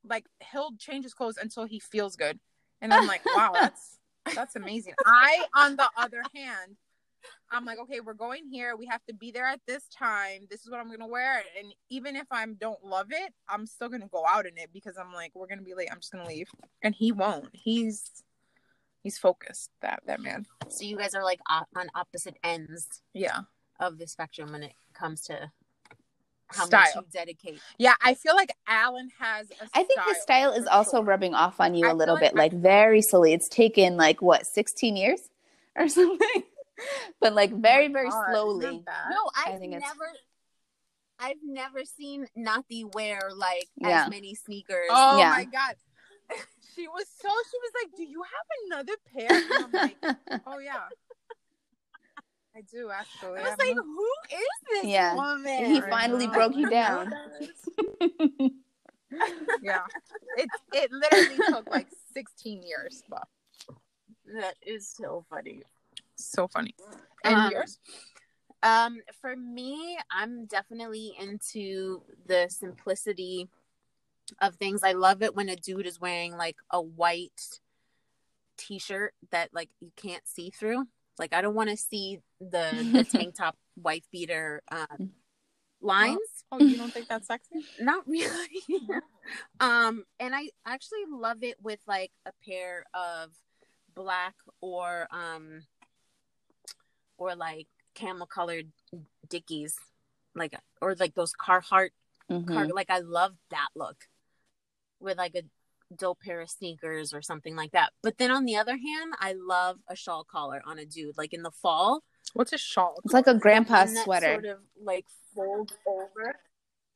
Like 0.02 0.24
he'll 0.50 0.70
change 0.78 1.04
his 1.04 1.14
clothes 1.14 1.36
until 1.36 1.64
he 1.64 1.80
feels 1.80 2.16
good, 2.16 2.40
and 2.80 2.92
I'm 2.92 3.06
like, 3.06 3.24
wow, 3.26 3.50
that's 3.54 3.98
that's 4.34 4.56
amazing. 4.56 4.94
I, 5.06 5.44
on 5.56 5.76
the 5.76 5.88
other 5.96 6.22
hand, 6.34 6.76
I'm 7.50 7.64
like, 7.64 7.78
okay, 7.80 8.00
we're 8.00 8.14
going 8.14 8.44
here. 8.50 8.76
We 8.76 8.86
have 8.86 9.04
to 9.06 9.14
be 9.14 9.30
there 9.32 9.46
at 9.46 9.60
this 9.66 9.84
time. 9.88 10.46
This 10.50 10.62
is 10.62 10.70
what 10.70 10.80
I'm 10.80 10.90
gonna 10.90 11.06
wear. 11.08 11.42
And 11.58 11.74
even 11.88 12.14
if 12.16 12.26
I 12.30 12.44
don't 12.46 12.84
love 12.84 13.08
it, 13.10 13.32
I'm 13.48 13.66
still 13.66 13.88
gonna 13.88 14.08
go 14.08 14.24
out 14.28 14.46
in 14.46 14.56
it 14.58 14.70
because 14.72 14.96
I'm 14.98 15.12
like, 15.12 15.32
we're 15.34 15.46
gonna 15.46 15.62
be 15.62 15.74
late. 15.74 15.88
I'm 15.90 15.98
just 16.00 16.12
gonna 16.12 16.28
leave. 16.28 16.48
And 16.82 16.94
he 16.94 17.10
won't. 17.12 17.48
He's 17.52 18.04
he's 19.02 19.18
focused. 19.18 19.70
That 19.82 20.02
that 20.06 20.20
man. 20.20 20.46
So 20.68 20.84
you 20.84 20.96
guys 20.96 21.14
are 21.14 21.24
like 21.24 21.40
on 21.48 21.88
opposite 21.94 22.36
ends 22.44 22.86
Yeah. 23.14 23.40
of 23.80 23.98
the 23.98 24.06
spectrum 24.06 24.52
when 24.52 24.62
it 24.62 24.72
comes 24.92 25.22
to 25.22 25.50
how 26.48 26.64
Style. 26.66 26.80
much 26.82 26.94
you 26.96 27.02
dedicate. 27.12 27.60
Yeah. 27.78 27.94
I 28.02 28.14
feel 28.14 28.34
like 28.34 28.52
Alan 28.66 29.10
has. 29.18 29.50
A 29.50 29.54
I 29.74 29.82
think 29.84 30.00
his 30.06 30.20
style 30.22 30.52
is 30.52 30.64
for 30.64 30.72
also 30.72 30.96
sure. 30.98 31.04
rubbing 31.04 31.34
off 31.34 31.60
on 31.60 31.74
you 31.74 31.86
I 31.86 31.90
a 31.90 31.94
little 31.94 32.16
bit, 32.16 32.32
I- 32.34 32.38
like 32.38 32.52
very 32.52 33.02
slowly. 33.02 33.32
It's 33.32 33.48
taken 33.48 33.96
like 33.96 34.22
what, 34.22 34.46
sixteen 34.46 34.96
years 34.96 35.20
or 35.76 35.88
something, 35.98 36.42
but 37.20 37.34
like 37.34 37.52
oh 37.52 37.58
very, 37.58 37.88
very 37.88 38.08
Oh 38.08 38.10
God, 38.10 38.26
slowly. 38.32 38.66
isn't 38.66 38.84
No, 38.86 39.30
I 39.36 39.52
I've 39.52 39.58
think 39.60 39.74
it's- 39.74 39.82
never. 39.92 40.10
I've 41.20 41.42
never 41.42 41.84
seen 41.84 42.28
Nathi 42.38 42.94
wear 42.94 43.30
like 43.34 43.66
Yeah. 43.76 44.04
as 44.04 44.10
many 44.10 44.34
sneakers. 44.36 44.86
Oh 44.90 45.18
Yeah. 45.18 45.30
my 45.30 45.44
god. 45.44 45.74
She 46.76 46.86
was 46.86 47.06
so. 47.20 47.28
She 47.28 47.58
was 47.58 47.72
like, 47.82 47.96
"Do 47.96 48.04
you 48.04 48.22
have 48.22 48.46
another 48.66 48.92
pair?" 49.12 49.28
And 49.28 49.64
I'm 49.64 49.72
like, 49.72 50.42
"Oh 50.46 50.60
yeah, 50.60 50.82
I 52.58 52.62
do 52.62 52.90
actually." 52.90 53.38
I 53.38 53.42
I 53.42 53.42
was 53.42 53.50
have 53.50 53.58
like, 53.58 53.76
no- 53.76 53.82
who 53.82 54.10
is 54.32 54.48
this 54.70 54.84
Yeah. 54.86 55.14
woman? 55.14 55.64
He 55.70 55.80
finally 55.82 56.26
know. 56.26 56.32
broke 56.32 56.56
you 56.56 56.68
down. 56.68 57.14
yeah, 59.62 59.84
it 60.36 60.50
it 60.72 60.90
literally 60.92 61.38
took 61.48 61.70
like 61.70 61.86
16 62.12 62.62
years, 62.62 63.02
but 63.08 63.26
That 64.26 64.56
is 64.62 64.88
so 64.88 65.24
funny. 65.30 65.62
so 66.16 66.48
funny. 66.48 66.74
And 67.24 67.36
Um, 67.36 67.50
yours? 67.52 67.78
Um, 68.62 69.00
for 69.20 69.36
me, 69.36 69.96
I'm 70.10 70.46
definitely 70.46 71.14
into 71.18 72.02
the 72.26 72.48
simplicity 72.48 73.48
of 74.40 74.56
things. 74.56 74.82
I 74.82 74.92
love 74.92 75.22
it 75.22 75.34
when 75.36 75.48
a 75.48 75.54
dude 75.56 75.86
is 75.86 76.00
wearing 76.00 76.36
like 76.36 76.56
a 76.70 76.80
white 76.82 77.60
t-shirt 78.56 79.14
that 79.30 79.54
like 79.54 79.70
you 79.80 79.92
can't 79.96 80.26
see 80.26 80.50
through. 80.50 80.88
Like 81.18 81.32
I 81.32 81.40
don't 81.40 81.54
want 81.54 81.70
to 81.70 81.76
see 81.76 82.18
the 82.40 82.86
the 82.92 83.04
tank 83.10 83.34
top 83.36 83.56
wife 83.76 84.04
beater 84.12 84.62
um 84.70 85.10
lines. 85.80 86.18
Oh, 86.50 86.58
you 86.58 86.76
don't 86.76 86.92
think 86.92 87.08
that's 87.08 87.26
sexy? 87.26 87.64
Not 87.78 88.06
really. 88.06 88.62
um, 89.60 90.04
and 90.18 90.34
I 90.34 90.50
actually 90.66 91.04
love 91.10 91.42
it 91.42 91.56
with 91.62 91.80
like 91.86 92.10
a 92.26 92.32
pair 92.48 92.84
of 92.94 93.30
black 93.94 94.34
or 94.60 95.08
um 95.10 95.62
or 97.16 97.34
like 97.34 97.66
camel 97.94 98.26
colored 98.26 98.68
dickies, 99.28 99.76
like 100.34 100.54
or 100.80 100.94
like 100.94 101.14
those 101.14 101.32
Carhartt 101.32 101.90
Mhm. 102.30 102.46
car. 102.46 102.66
Like 102.68 102.90
I 102.90 102.98
love 102.98 103.34
that 103.50 103.68
look 103.74 104.06
with 105.00 105.16
like 105.16 105.34
a 105.34 105.42
dope 105.94 106.20
pair 106.20 106.40
of 106.40 106.50
sneakers 106.50 107.14
or 107.14 107.22
something 107.22 107.56
like 107.56 107.72
that. 107.72 107.92
But 108.02 108.18
then 108.18 108.30
on 108.30 108.44
the 108.44 108.56
other 108.56 108.76
hand, 108.76 109.14
I 109.18 109.32
love 109.32 109.78
a 109.88 109.96
shawl 109.96 110.24
collar 110.24 110.62
on 110.66 110.78
a 110.78 110.84
dude. 110.84 111.16
Like 111.16 111.32
in 111.32 111.42
the 111.42 111.50
fall, 111.50 112.02
What's 112.34 112.52
a 112.52 112.58
shawl? 112.58 112.96
It's 113.04 113.14
like 113.14 113.26
a 113.26 113.34
grandpa 113.34 113.84
one 113.84 113.94
that 113.94 114.04
sweater. 114.04 114.34
sort 114.34 114.44
of 114.46 114.58
like 114.82 115.06
folds 115.34 115.74
over, 115.86 116.34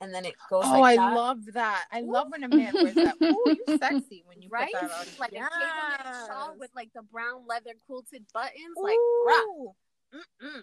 and 0.01 0.15
then 0.15 0.25
it 0.25 0.35
goes. 0.51 0.65
Oh, 0.67 0.81
like 0.81 0.99
I 0.99 1.09
that. 1.09 1.17
love 1.17 1.39
that. 1.55 1.85
I 1.91 2.01
love 2.01 2.29
when 2.31 2.45
a 2.45 2.49
man 2.49 2.73
wears 2.75 2.95
that. 2.95 3.17
Oh, 3.21 3.43
you 3.47 3.79
sexy 3.79 4.25
when 4.27 4.43
you 4.43 4.49
right? 4.51 4.73
put 4.73 4.89
that 4.89 4.91
on. 4.91 5.07
Like 5.19 5.33
yes. 5.33 5.49
a 5.53 6.03
cable 6.03 6.27
shawl 6.27 6.55
with 6.59 6.71
like 6.75 6.91
the 6.95 7.03
brown 7.03 7.47
leather 7.49 7.73
quilted 7.87 8.25
buttons. 8.33 8.77
Like, 8.81 8.99
bruh, 9.27 9.75
mm-mm. 10.15 10.63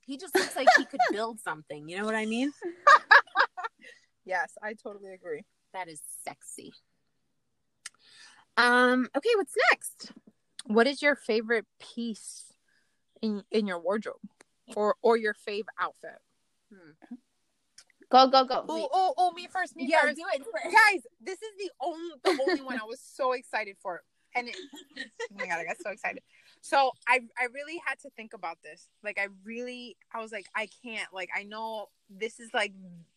he 0.00 0.16
just 0.16 0.34
looks 0.34 0.56
like 0.56 0.68
he 0.76 0.84
could 0.84 1.00
build 1.12 1.40
something. 1.40 1.88
You 1.88 1.98
know 1.98 2.04
what 2.04 2.14
I 2.14 2.26
mean? 2.26 2.52
Yes, 4.24 4.52
I 4.62 4.74
totally 4.74 5.12
agree. 5.12 5.44
That 5.72 5.88
is 5.88 6.00
sexy. 6.24 6.72
Um. 8.56 9.08
Okay, 9.16 9.30
what's 9.36 9.54
next? 9.70 10.12
What 10.66 10.86
is 10.86 11.02
your 11.02 11.16
favorite 11.16 11.66
piece 11.78 12.53
in 13.24 13.42
in 13.50 13.66
your 13.66 13.78
wardrobe, 13.80 14.20
or 14.76 14.96
or 15.02 15.16
your 15.16 15.34
fave 15.34 15.64
outfit? 15.80 16.18
Hmm. 16.72 16.92
Go, 18.10 18.28
go, 18.28 18.44
go. 18.44 18.64
Oh, 18.68 18.88
oh, 18.92 19.14
oh! 19.16 19.32
Me 19.32 19.48
first. 19.50 19.74
Me 19.74 19.86
Yeah, 19.88 20.02
first. 20.02 20.16
do 20.16 20.24
it. 20.34 20.38
Do 20.44 20.50
it. 20.64 20.72
Guys, 20.72 21.02
this 21.20 21.40
is 21.42 21.52
the 21.58 21.70
only 21.80 22.10
the 22.22 22.38
only 22.48 22.62
one 22.62 22.78
I 22.80 22.84
was 22.84 23.00
so 23.00 23.32
excited 23.32 23.76
for, 23.82 24.02
and 24.36 24.48
it, 24.48 24.56
oh 24.98 25.36
my 25.36 25.46
god, 25.46 25.58
I 25.58 25.64
got 25.64 25.78
so 25.82 25.90
excited. 25.90 26.22
So 26.60 26.92
I 27.08 27.20
I 27.38 27.46
really 27.52 27.80
had 27.86 27.98
to 28.00 28.10
think 28.10 28.34
about 28.34 28.58
this. 28.62 28.88
Like 29.02 29.18
I 29.18 29.28
really 29.44 29.96
I 30.14 30.20
was 30.20 30.32
like 30.32 30.46
I 30.54 30.68
can't. 30.84 31.12
Like 31.12 31.30
I 31.34 31.44
know 31.44 31.88
this 32.10 32.38
is 32.40 32.50
like 32.52 32.72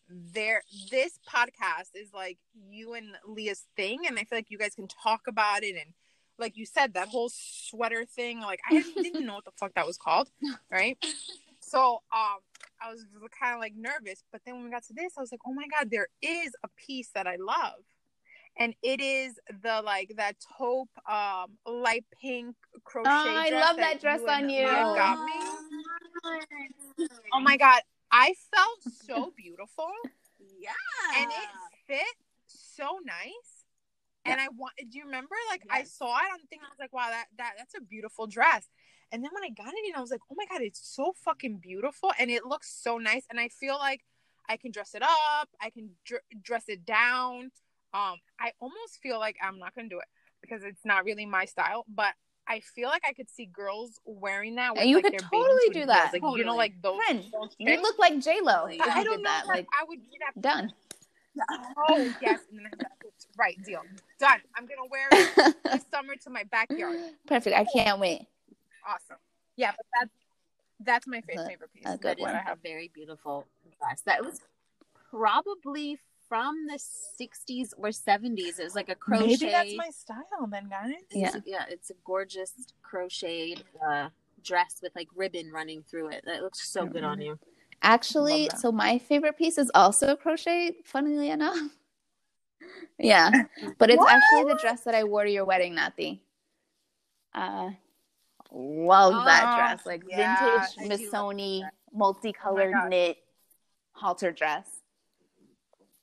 their 0.08 0.62
this 0.90 1.18
podcast 1.28 1.90
is 1.94 2.12
like 2.14 2.38
you 2.70 2.94
and 2.94 3.08
Leah's 3.26 3.64
thing, 3.76 4.06
and 4.06 4.18
I 4.18 4.24
feel 4.24 4.38
like 4.38 4.50
you 4.50 4.58
guys 4.58 4.74
can 4.74 4.88
talk 4.88 5.22
about 5.28 5.62
it 5.62 5.76
and. 5.76 5.92
Like 6.38 6.56
you 6.56 6.66
said, 6.66 6.94
that 6.94 7.08
whole 7.08 7.30
sweater 7.32 8.04
thing, 8.04 8.40
like 8.40 8.60
I 8.68 8.74
didn't, 8.74 9.02
didn't 9.02 9.26
know 9.26 9.34
what 9.34 9.44
the 9.44 9.50
fuck 9.58 9.74
that 9.74 9.86
was 9.86 9.96
called, 9.98 10.30
right? 10.70 10.96
So, 11.60 12.02
um, 12.12 12.38
I 12.80 12.90
was 12.90 13.04
kind 13.40 13.54
of 13.54 13.60
like 13.60 13.74
nervous, 13.76 14.22
but 14.30 14.40
then 14.46 14.54
when 14.54 14.64
we 14.64 14.70
got 14.70 14.84
to 14.84 14.92
this, 14.94 15.14
I 15.18 15.20
was 15.20 15.32
like, 15.32 15.40
oh 15.46 15.52
my 15.52 15.66
god, 15.78 15.90
there 15.90 16.06
is 16.22 16.52
a 16.64 16.68
piece 16.76 17.10
that 17.14 17.26
I 17.26 17.36
love, 17.36 17.82
and 18.56 18.74
it 18.82 19.00
is 19.00 19.38
the 19.62 19.82
like 19.84 20.12
that 20.16 20.36
taupe, 20.56 20.88
um, 21.10 21.58
light 21.66 22.04
pink 22.20 22.54
crochet. 22.84 23.10
Oh, 23.10 23.24
I 23.26 23.50
love 23.50 23.76
that 23.76 24.00
dress 24.00 24.20
and 24.26 24.44
on 24.44 24.50
you. 24.50 24.66
got 24.66 25.18
me. 25.24 25.32
Oh 27.34 27.40
my 27.40 27.56
god, 27.56 27.80
I 28.12 28.34
felt 28.54 28.78
so 29.04 29.32
beautiful, 29.36 29.90
Yeah. 30.58 30.70
and 31.20 31.30
it 31.30 31.48
fit 31.86 32.16
so 32.46 32.98
nice. 33.04 33.57
And 34.30 34.40
I 34.40 34.48
want. 34.56 34.74
Do 34.78 34.98
you 34.98 35.04
remember? 35.04 35.34
Like 35.50 35.62
I 35.70 35.84
saw 35.84 36.16
it 36.16 36.30
on 36.32 36.38
the 36.40 36.46
thing. 36.48 36.60
I 36.62 36.68
was 36.68 36.78
like, 36.78 36.92
wow, 36.92 37.08
that 37.10 37.26
that 37.38 37.54
that's 37.58 37.74
a 37.74 37.80
beautiful 37.80 38.26
dress. 38.26 38.68
And 39.10 39.24
then 39.24 39.30
when 39.32 39.42
I 39.44 39.50
got 39.50 39.72
it 39.72 39.88
in, 39.88 39.94
I 39.96 40.00
was 40.00 40.10
like, 40.10 40.20
oh 40.30 40.34
my 40.36 40.44
god, 40.46 40.62
it's 40.62 40.80
so 40.82 41.14
fucking 41.24 41.58
beautiful, 41.58 42.12
and 42.18 42.30
it 42.30 42.44
looks 42.44 42.70
so 42.82 42.98
nice. 42.98 43.24
And 43.30 43.40
I 43.40 43.48
feel 43.48 43.76
like 43.76 44.04
I 44.48 44.56
can 44.56 44.70
dress 44.70 44.94
it 44.94 45.02
up, 45.02 45.48
I 45.60 45.70
can 45.70 45.90
dr- 46.04 46.22
dress 46.42 46.64
it 46.68 46.84
down. 46.84 47.50
Um, 47.94 48.16
I 48.38 48.52
almost 48.60 49.00
feel 49.02 49.18
like 49.18 49.36
I'm 49.42 49.58
not 49.58 49.74
gonna 49.74 49.88
do 49.88 49.98
it 49.98 50.08
because 50.42 50.62
it's 50.62 50.84
not 50.84 51.04
really 51.04 51.26
my 51.26 51.46
style, 51.46 51.84
but 51.88 52.14
I 52.48 52.60
feel 52.60 52.88
like 52.88 53.02
I 53.06 53.12
could 53.12 53.28
see 53.28 53.46
girls 53.46 54.00
wearing 54.04 54.54
that. 54.56 54.74
With, 54.74 54.84
you 54.86 54.96
like, 54.96 55.04
could 55.04 55.12
their 55.12 55.20
totally 55.20 55.68
do 55.72 55.86
that. 55.86 56.12
Like 56.12 56.22
you 56.36 56.44
know, 56.44 56.56
like 56.56 56.80
those. 56.82 56.96
Friend, 56.96 57.24
those 57.32 57.54
You 57.58 57.80
look 57.82 57.98
like 57.98 58.18
J 58.20 58.40
Lo. 58.42 58.66
I 58.66 58.76
But 58.78 58.88
I 58.88 59.02
did 59.02 59.04
don't 59.04 59.22
know 59.22 59.30
that. 59.30 59.46
Like 59.46 59.66
I 59.78 59.84
would 59.86 60.00
be 60.00 60.16
that. 60.20 60.40
done. 60.40 60.72
Oh 61.88 62.12
yes, 62.20 62.40
and 62.50 62.58
then 62.60 62.66
I 62.66 62.68
have 62.70 62.78
that. 62.78 62.90
right 63.36 63.56
deal 63.64 63.82
done. 64.18 64.40
I'm 64.56 64.64
gonna 64.66 64.88
wear 64.90 65.08
it 65.12 65.56
this 65.64 65.84
summer 65.92 66.14
to 66.24 66.30
my 66.30 66.44
backyard. 66.44 66.98
Perfect. 67.26 67.56
I 67.56 67.64
can't 67.64 67.98
wait. 68.00 68.26
Awesome. 68.86 69.16
Yeah, 69.56 69.72
but 69.76 69.86
that's 69.98 70.10
that's 70.80 71.06
my 71.06 71.20
favorite 71.22 71.48
favorite 71.48 71.72
piece. 71.74 71.84
a 71.86 71.96
good 71.96 72.02
That 72.02 72.18
is 72.18 72.22
one. 72.22 72.34
a 72.34 72.56
very 72.62 72.90
beautiful 72.94 73.46
dress. 73.80 74.00
That 74.02 74.24
was 74.24 74.40
probably 75.10 75.98
from 76.28 76.66
the 76.66 76.74
60s 76.78 77.72
or 77.78 77.88
70s. 77.88 78.58
It 78.60 78.64
was 78.64 78.74
like 78.74 78.88
a 78.88 78.94
crochet. 78.94 79.26
Maybe 79.26 79.46
that's 79.50 79.74
my 79.76 79.88
style, 79.90 80.46
then, 80.50 80.68
guys. 80.68 80.92
Yeah. 81.10 81.28
It's- 81.28 81.42
yeah, 81.46 81.64
it's 81.68 81.90
a 81.90 81.94
gorgeous 82.04 82.52
crocheted 82.82 83.64
uh, 83.86 84.10
dress 84.44 84.76
with 84.82 84.92
like 84.94 85.08
ribbon 85.16 85.50
running 85.50 85.82
through 85.90 86.10
it. 86.10 86.22
That 86.26 86.42
looks 86.42 86.68
so 86.68 86.86
good 86.86 87.02
on 87.04 87.20
you. 87.20 87.38
Actually, 87.82 88.50
so 88.56 88.72
my 88.72 88.98
favorite 88.98 89.36
piece 89.38 89.58
is 89.58 89.70
also 89.74 90.16
crochet, 90.16 90.76
funnily 90.84 91.30
enough. 91.30 91.58
Yeah. 93.00 93.30
But 93.78 93.90
it's 93.90 94.04
actually 94.10 94.42
the 94.42 94.58
dress 94.60 94.80
that 94.82 94.92
I 94.92 95.04
wore 95.04 95.22
to 95.22 95.30
your 95.30 95.44
wedding, 95.44 95.76
Nathi. 95.76 96.18
Uh 97.32 97.70
love 98.50 99.24
that 99.24 99.52
Oh, 99.52 99.56
dress. 99.56 99.86
Like 99.86 100.02
yeah, 100.08 100.16
vintage 100.16 100.70
I 100.78 100.82
do 100.82 100.88
love 100.88 101.00
Missoni 101.00 101.62
Oh 101.62 101.68
multicolored 101.96 102.74
God. 102.74 102.88
knit 102.88 103.18
halter 103.92 104.32
dress. 104.32 104.68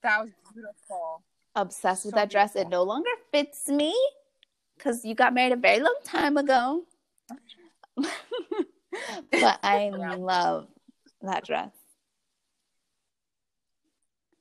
That 0.03 0.21
was 0.21 0.29
beautiful. 0.53 1.23
Obsessed 1.55 2.05
with 2.05 2.13
So 2.13 2.15
that 2.15 2.29
dress. 2.29 2.55
It 2.55 2.69
no 2.69 2.83
longer 2.83 3.09
fits 3.31 3.67
me 3.67 3.93
because 4.77 5.03
you 5.03 5.15
got 5.15 5.33
married 5.33 5.53
a 5.53 5.57
very 5.57 5.79
long 5.79 5.97
time 6.05 6.37
ago. 6.37 6.83
but 7.97 9.59
I 9.63 9.89
love 9.89 10.67
that 11.25 11.45
dress. 11.45 11.71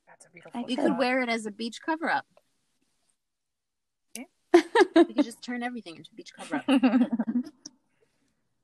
That's 0.07 0.25
a 0.25 0.29
beautiful. 0.29 0.61
You 0.61 0.77
could 0.77 0.85
could 0.85 0.97
wear 0.97 1.21
it 1.21 1.29
as 1.29 1.45
a 1.45 1.51
beach 1.51 1.79
cover 1.85 2.09
up. 2.09 2.25
Yeah. 4.15 4.23
You 4.95 5.05
could 5.05 5.25
just 5.25 5.41
turn 5.41 5.63
everything 5.63 5.97
into 5.97 6.09
beach 6.15 6.31
cover 6.33 6.57
up. 6.57 6.65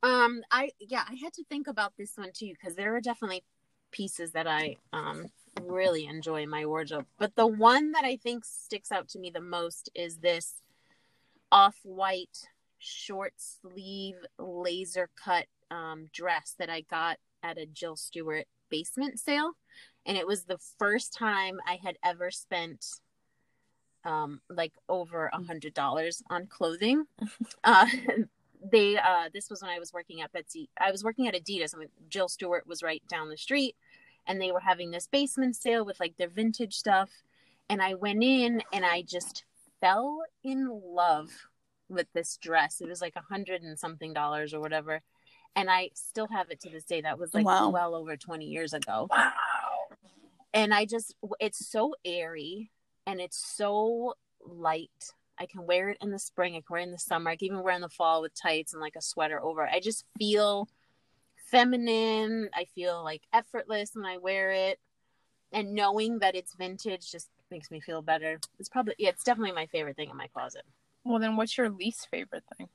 Um, 0.04 0.42
I 0.52 0.72
yeah, 0.80 1.04
I 1.08 1.16
had 1.16 1.34
to 1.34 1.44
think 1.44 1.68
about 1.68 1.94
this 1.98 2.14
one 2.16 2.32
too 2.34 2.54
because 2.60 2.76
there 2.76 2.96
are 2.96 3.02
definitely 3.02 3.44
pieces 3.92 4.32
that 4.32 4.48
I 4.48 4.78
um 4.94 5.28
really 5.62 6.06
enjoy 6.08 6.44
in 6.44 6.50
my 6.50 6.66
wardrobe. 6.66 7.06
But 7.20 7.36
the 7.36 7.48
one 7.48 7.92
that 7.92 8.04
I 8.04 8.18
think 8.18 8.46
sticks 8.46 8.92
out 8.92 9.10
to 9.10 9.20
me 9.20 9.30
the 9.30 9.42
most 9.42 9.90
is 9.94 10.18
this 10.18 10.56
off-white 11.52 12.48
short 12.80 13.34
sleeve 13.38 14.16
laser 14.40 15.10
cut 15.24 15.46
um 15.70 16.10
dress 16.12 16.56
that 16.58 16.70
I 16.70 16.82
got 16.82 17.18
at 17.44 17.58
a 17.58 17.66
Jill 17.66 17.96
Stuart 17.96 18.46
basement 18.70 19.20
sale. 19.20 19.52
And 20.06 20.18
it 20.18 20.26
was 20.28 20.44
the 20.44 20.60
first 20.80 21.14
time 21.14 21.60
I 21.68 21.80
had 21.84 21.98
ever 22.04 22.32
spent 22.32 22.86
um 24.04 24.42
like 24.50 24.74
over 24.90 25.28
a 25.28 25.44
hundred 25.44 25.74
dollars 25.74 26.24
on 26.30 26.48
clothing. 26.48 27.06
uh 27.64 27.86
they 28.72 28.98
uh 28.98 29.30
this 29.34 29.50
was 29.50 29.62
when 29.62 29.72
I 29.72 29.80
was 29.80 29.94
working 29.94 30.22
at 30.22 30.32
Betsy 30.32 30.70
I 30.80 30.92
was 30.92 31.04
working 31.04 31.28
at 31.28 31.36
Adidas 31.36 31.74
and 31.74 31.88
Jill 32.10 32.28
Stuart 32.28 32.68
was 32.68 32.82
right 32.82 33.04
down 33.08 33.30
the 33.30 33.38
street 33.38 33.76
and 34.28 34.42
they 34.42 34.52
were 34.52 34.60
having 34.60 34.92
this 34.92 35.08
basement 35.08 35.56
sale 35.56 35.86
with 35.86 36.00
like 36.00 36.18
their 36.18 36.30
vintage 36.30 36.76
stuff 36.76 37.10
and 37.70 37.82
I 37.82 37.94
went 37.94 38.24
in 38.24 38.62
and 38.74 38.86
I 38.86 39.02
just 39.02 39.46
fell 39.80 40.20
in 40.44 40.68
love 40.84 41.30
with 41.90 42.08
this 42.14 42.38
dress. 42.38 42.82
It 42.82 42.88
was 42.88 43.02
like 43.02 43.16
a 43.16 43.34
hundred 43.34 43.62
and 43.62 43.78
something 43.78 44.14
dollars 44.14 44.54
or 44.54 44.60
whatever. 44.60 45.02
And 45.56 45.70
I 45.70 45.90
still 45.94 46.28
have 46.28 46.50
it 46.50 46.60
to 46.62 46.70
this 46.70 46.86
day. 46.86 47.02
That 47.02 47.20
was 47.20 47.34
like 47.34 47.46
Wow. 47.46 47.70
well 47.70 47.94
over 47.96 48.16
20 48.18 48.46
years 48.46 48.74
ago 48.74 49.08
Wow. 49.10 49.88
and 50.54 50.74
I 50.74 50.86
just 50.86 51.16
it's 51.40 51.70
so 51.70 51.94
airy 52.06 52.72
and 53.06 53.20
it's 53.20 53.38
so 53.38 54.14
light. 54.46 55.14
I 55.40 55.46
can 55.48 55.66
wear 55.66 55.90
it 55.90 55.98
in 56.02 56.12
the 56.12 56.20
spring, 56.20 56.54
I 56.56 56.58
can 56.60 56.66
wear 56.70 56.82
it 56.82 56.86
in 56.86 56.92
the 56.92 57.00
summer, 57.00 57.32
I 57.32 57.36
can 57.36 57.48
even 57.48 57.64
wear 57.64 57.74
it 57.74 57.78
in 57.78 57.82
the 57.82 57.90
fall 57.90 58.22
with 58.22 58.34
tights 58.34 58.74
and 58.74 58.82
like 58.82 58.96
a 58.96 59.02
sweater 59.02 59.42
over. 59.42 59.64
it. 59.66 59.72
I 59.74 59.80
just 59.80 60.06
feel 60.18 60.68
feminine. 61.36 62.50
I 62.56 62.66
feel 62.66 63.04
like 63.04 63.24
effortless 63.34 63.92
when 63.94 64.06
I 64.06 64.18
wear 64.18 64.52
it. 64.52 64.80
And 65.52 65.74
knowing 65.74 66.20
that 66.20 66.36
it's 66.36 66.54
vintage 66.56 67.12
just 67.12 67.30
makes 67.50 67.70
me 67.70 67.82
feel 67.82 68.02
better. 68.02 68.40
It's 68.58 68.70
probably 68.70 68.96
yeah, 68.98 69.10
it's 69.10 69.24
definitely 69.24 69.52
my 69.52 69.66
favorite 69.66 69.98
thing 69.98 70.10
in 70.10 70.16
my 70.18 70.28
closet. 70.28 70.64
Well, 71.04 71.20
then, 71.20 71.36
what's 71.36 71.58
your 71.58 71.70
least 71.70 72.08
favorite 72.10 72.44
thing? 72.58 72.70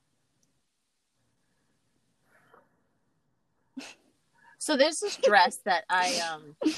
So 4.67 4.75
there's 4.75 4.99
this 4.99 5.15
dress 5.15 5.59
that 5.63 5.85
I 5.89 6.19
um 6.29 6.57
I 6.65 6.65
was 6.65 6.73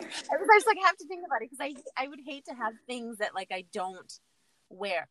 I 0.00 0.56
just 0.56 0.66
like 0.66 0.78
have 0.84 0.96
to 0.96 1.06
think 1.06 1.24
about 1.24 1.40
it 1.40 1.50
because 1.52 1.60
I 1.60 1.76
I 1.96 2.08
would 2.08 2.18
hate 2.26 2.46
to 2.46 2.52
have 2.52 2.72
things 2.88 3.18
that 3.18 3.32
like 3.32 3.52
I 3.52 3.64
don't 3.72 4.12
wear. 4.68 5.06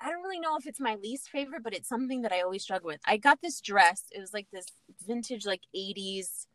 I 0.00 0.08
don't 0.08 0.22
really 0.22 0.40
know 0.40 0.56
if 0.56 0.66
it's 0.66 0.80
my 0.80 0.94
least 0.94 1.28
favorite, 1.28 1.62
but 1.62 1.74
it's 1.74 1.86
something 1.86 2.22
that 2.22 2.32
I 2.32 2.40
always 2.40 2.62
struggle 2.62 2.86
with. 2.86 3.00
I 3.04 3.18
got 3.18 3.42
this 3.42 3.60
dress. 3.60 4.04
It 4.10 4.20
was 4.20 4.32
like 4.32 4.46
this 4.50 4.64
vintage 5.06 5.44
like 5.44 5.60
80s 5.76 6.46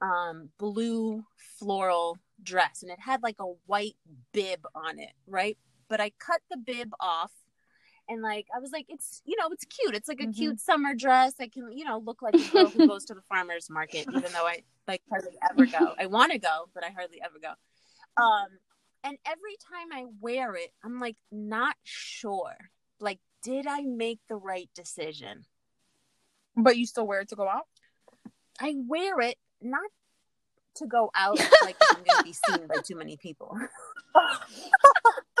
um 0.00 0.48
blue 0.58 1.24
floral 1.58 2.16
dress 2.42 2.82
and 2.82 2.90
it 2.90 2.98
had 2.98 3.22
like 3.22 3.36
a 3.40 3.52
white 3.66 3.96
bib 4.32 4.66
on 4.74 4.98
it, 4.98 5.12
right? 5.26 5.58
But 5.90 6.00
I 6.00 6.12
cut 6.18 6.40
the 6.50 6.56
bib 6.56 6.94
off 6.98 7.32
and 8.08 8.22
like 8.22 8.46
I 8.54 8.58
was 8.58 8.70
like, 8.72 8.86
it's 8.88 9.22
you 9.24 9.36
know, 9.38 9.48
it's 9.50 9.64
cute. 9.64 9.94
It's 9.94 10.08
like 10.08 10.20
a 10.20 10.26
Mhm. 10.26 10.34
cute 10.36 10.60
summer 10.60 10.94
dress. 10.94 11.34
I 11.40 11.48
can, 11.48 11.76
you 11.76 11.84
know, 11.84 11.98
look 11.98 12.22
like 12.22 12.34
a 12.34 12.44
girl 12.52 12.70
who 12.70 12.86
goes 12.86 13.04
to 13.06 13.14
the 13.14 13.22
farmer's 13.22 13.68
market, 13.70 14.06
even 14.12 14.32
though 14.32 14.46
I 14.46 14.62
like 14.86 15.02
hardly 15.08 15.36
ever 15.50 15.66
go. 15.66 15.94
I 15.98 16.06
want 16.06 16.32
to 16.32 16.38
go, 16.38 16.68
but 16.74 16.84
I 16.84 16.90
hardly 16.90 17.20
ever 17.22 17.38
go. 17.40 17.52
Um, 18.22 18.46
and 19.02 19.18
every 19.26 19.56
time 19.70 19.88
I 19.92 20.04
wear 20.20 20.54
it, 20.54 20.72
I'm 20.82 21.00
like 21.00 21.16
not 21.32 21.76
sure. 21.82 22.54
Like, 23.00 23.18
did 23.42 23.66
I 23.66 23.82
make 23.82 24.20
the 24.28 24.36
right 24.36 24.70
decision? 24.74 25.44
But 26.56 26.76
you 26.76 26.86
still 26.86 27.06
wear 27.06 27.20
it 27.20 27.28
to 27.30 27.36
go 27.36 27.48
out? 27.48 27.66
I 28.60 28.74
wear 28.86 29.20
it 29.20 29.36
not 29.60 29.90
to 30.76 30.86
go 30.86 31.10
out 31.14 31.38
like 31.62 31.76
I'm 31.92 32.02
gonna 32.04 32.22
be 32.22 32.32
seen 32.32 32.66
by 32.66 32.76
too 32.84 32.96
many 32.96 33.16
people. 33.16 33.56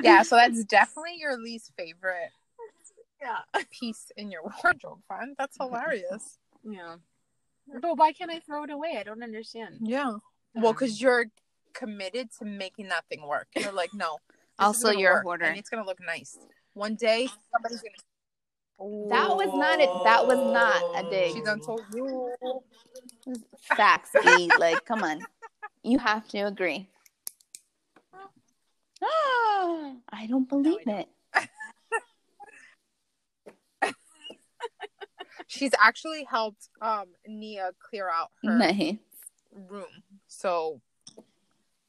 Yeah, 0.00 0.22
so 0.28 0.36
that's 0.36 0.64
definitely 0.64 1.16
your 1.18 1.36
least 1.38 1.72
favorite 1.76 2.30
Yeah. 3.20 3.40
piece 3.70 4.10
in 4.16 4.30
your 4.30 4.42
wardrobe, 4.62 5.00
friend. 5.06 5.34
That's 5.38 5.56
hilarious. 5.60 6.38
Yeah. 6.62 6.96
But 7.80 7.96
why 7.96 8.12
can't 8.12 8.30
I 8.30 8.40
throw 8.40 8.64
it 8.64 8.70
away? 8.70 8.96
I 8.98 9.02
don't 9.02 9.22
understand. 9.22 9.78
Yeah. 9.80 10.16
Well, 10.54 10.72
because 10.72 11.00
you're 11.00 11.26
committed 11.72 12.28
to 12.38 12.44
making 12.44 12.88
that 12.88 13.04
thing 13.08 13.26
work. 13.26 13.48
You're 13.56 13.72
like, 13.72 13.94
no. 13.94 14.18
Also, 14.58 14.88
gonna 14.88 15.00
you're 15.00 15.18
a 15.18 15.22
hoarder. 15.22 15.46
and 15.46 15.58
it's 15.58 15.68
gonna 15.68 15.84
look 15.84 15.98
nice. 16.00 16.38
One 16.74 16.94
day, 16.94 17.28
somebody's 17.52 17.82
gonna. 17.82 19.08
That 19.08 19.36
was 19.36 19.52
not 19.54 19.80
it. 19.80 19.90
That 20.04 20.26
was 20.26 20.38
not 20.38 20.82
a 20.96 21.08
dig. 21.08 21.32
She 21.34 21.40
done 21.40 21.60
told 21.60 21.82
you. 21.94 22.34
Facts, 23.62 24.10
B. 24.24 24.50
Like, 24.58 24.84
come 24.84 25.02
on. 25.02 25.20
You 25.82 25.98
have 25.98 26.26
to 26.28 26.38
agree. 26.40 26.88
I 30.12 30.26
don't 30.28 30.48
believe 30.48 30.84
don't. 30.86 31.00
it. 31.00 31.08
She's 35.46 35.72
actually 35.78 36.24
helped 36.24 36.68
um 36.80 37.06
Nia 37.26 37.72
clear 37.90 38.08
out 38.08 38.30
her 38.42 38.56
Nice. 38.58 38.96
room. 39.52 39.86
So. 40.28 40.80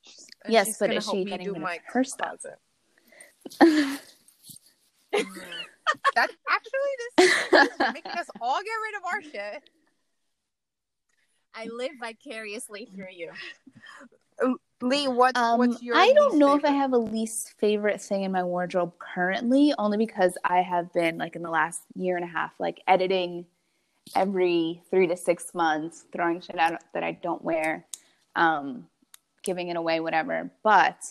she's- 0.01 0.27
Yes, 0.47 0.77
but 0.79 0.91
is 0.93 1.07
she 1.09 1.23
getting 1.25 1.45
do 1.47 1.53
rid 1.53 1.57
of 1.57 1.63
my 1.63 1.79
her 1.87 2.03
stuff? 2.03 2.37
closet. 2.41 2.59
That's 6.15 6.33
actually 6.49 6.93
this 7.17 7.31
is 7.71 7.79
making 7.93 8.11
us 8.11 8.27
all 8.41 8.59
get 8.61 8.69
rid 8.83 8.95
of 8.97 9.03
our 9.05 9.21
shit. 9.53 9.63
I 11.53 11.65
live 11.67 11.91
vicariously 11.99 12.85
through 12.93 13.11
you. 13.15 13.31
Lee, 14.81 15.07
what's 15.07 15.39
Um, 15.39 15.57
what's 15.57 15.81
your? 15.81 15.95
I 15.95 16.11
don't 16.13 16.37
know 16.37 16.55
if 16.55 16.65
I 16.65 16.71
have 16.71 16.93
a 16.93 16.97
least 16.97 17.53
favorite 17.57 18.01
thing 18.01 18.23
in 18.23 18.31
my 18.31 18.43
wardrobe 18.43 18.93
currently, 18.99 19.73
only 19.77 19.97
because 19.97 20.37
I 20.43 20.61
have 20.61 20.91
been 20.93 21.17
like 21.17 21.35
in 21.35 21.41
the 21.41 21.49
last 21.49 21.81
year 21.95 22.17
and 22.17 22.25
a 22.25 22.27
half, 22.27 22.51
like 22.59 22.81
editing 22.87 23.45
every 24.15 24.83
three 24.89 25.07
to 25.07 25.15
six 25.15 25.53
months, 25.53 26.05
throwing 26.11 26.41
shit 26.41 26.59
out 26.59 26.81
that 26.93 27.03
I 27.03 27.13
don't 27.13 27.43
wear, 27.43 27.85
um, 28.35 28.87
giving 29.43 29.69
it 29.69 29.77
away, 29.77 30.01
whatever. 30.01 30.51
But 30.61 31.03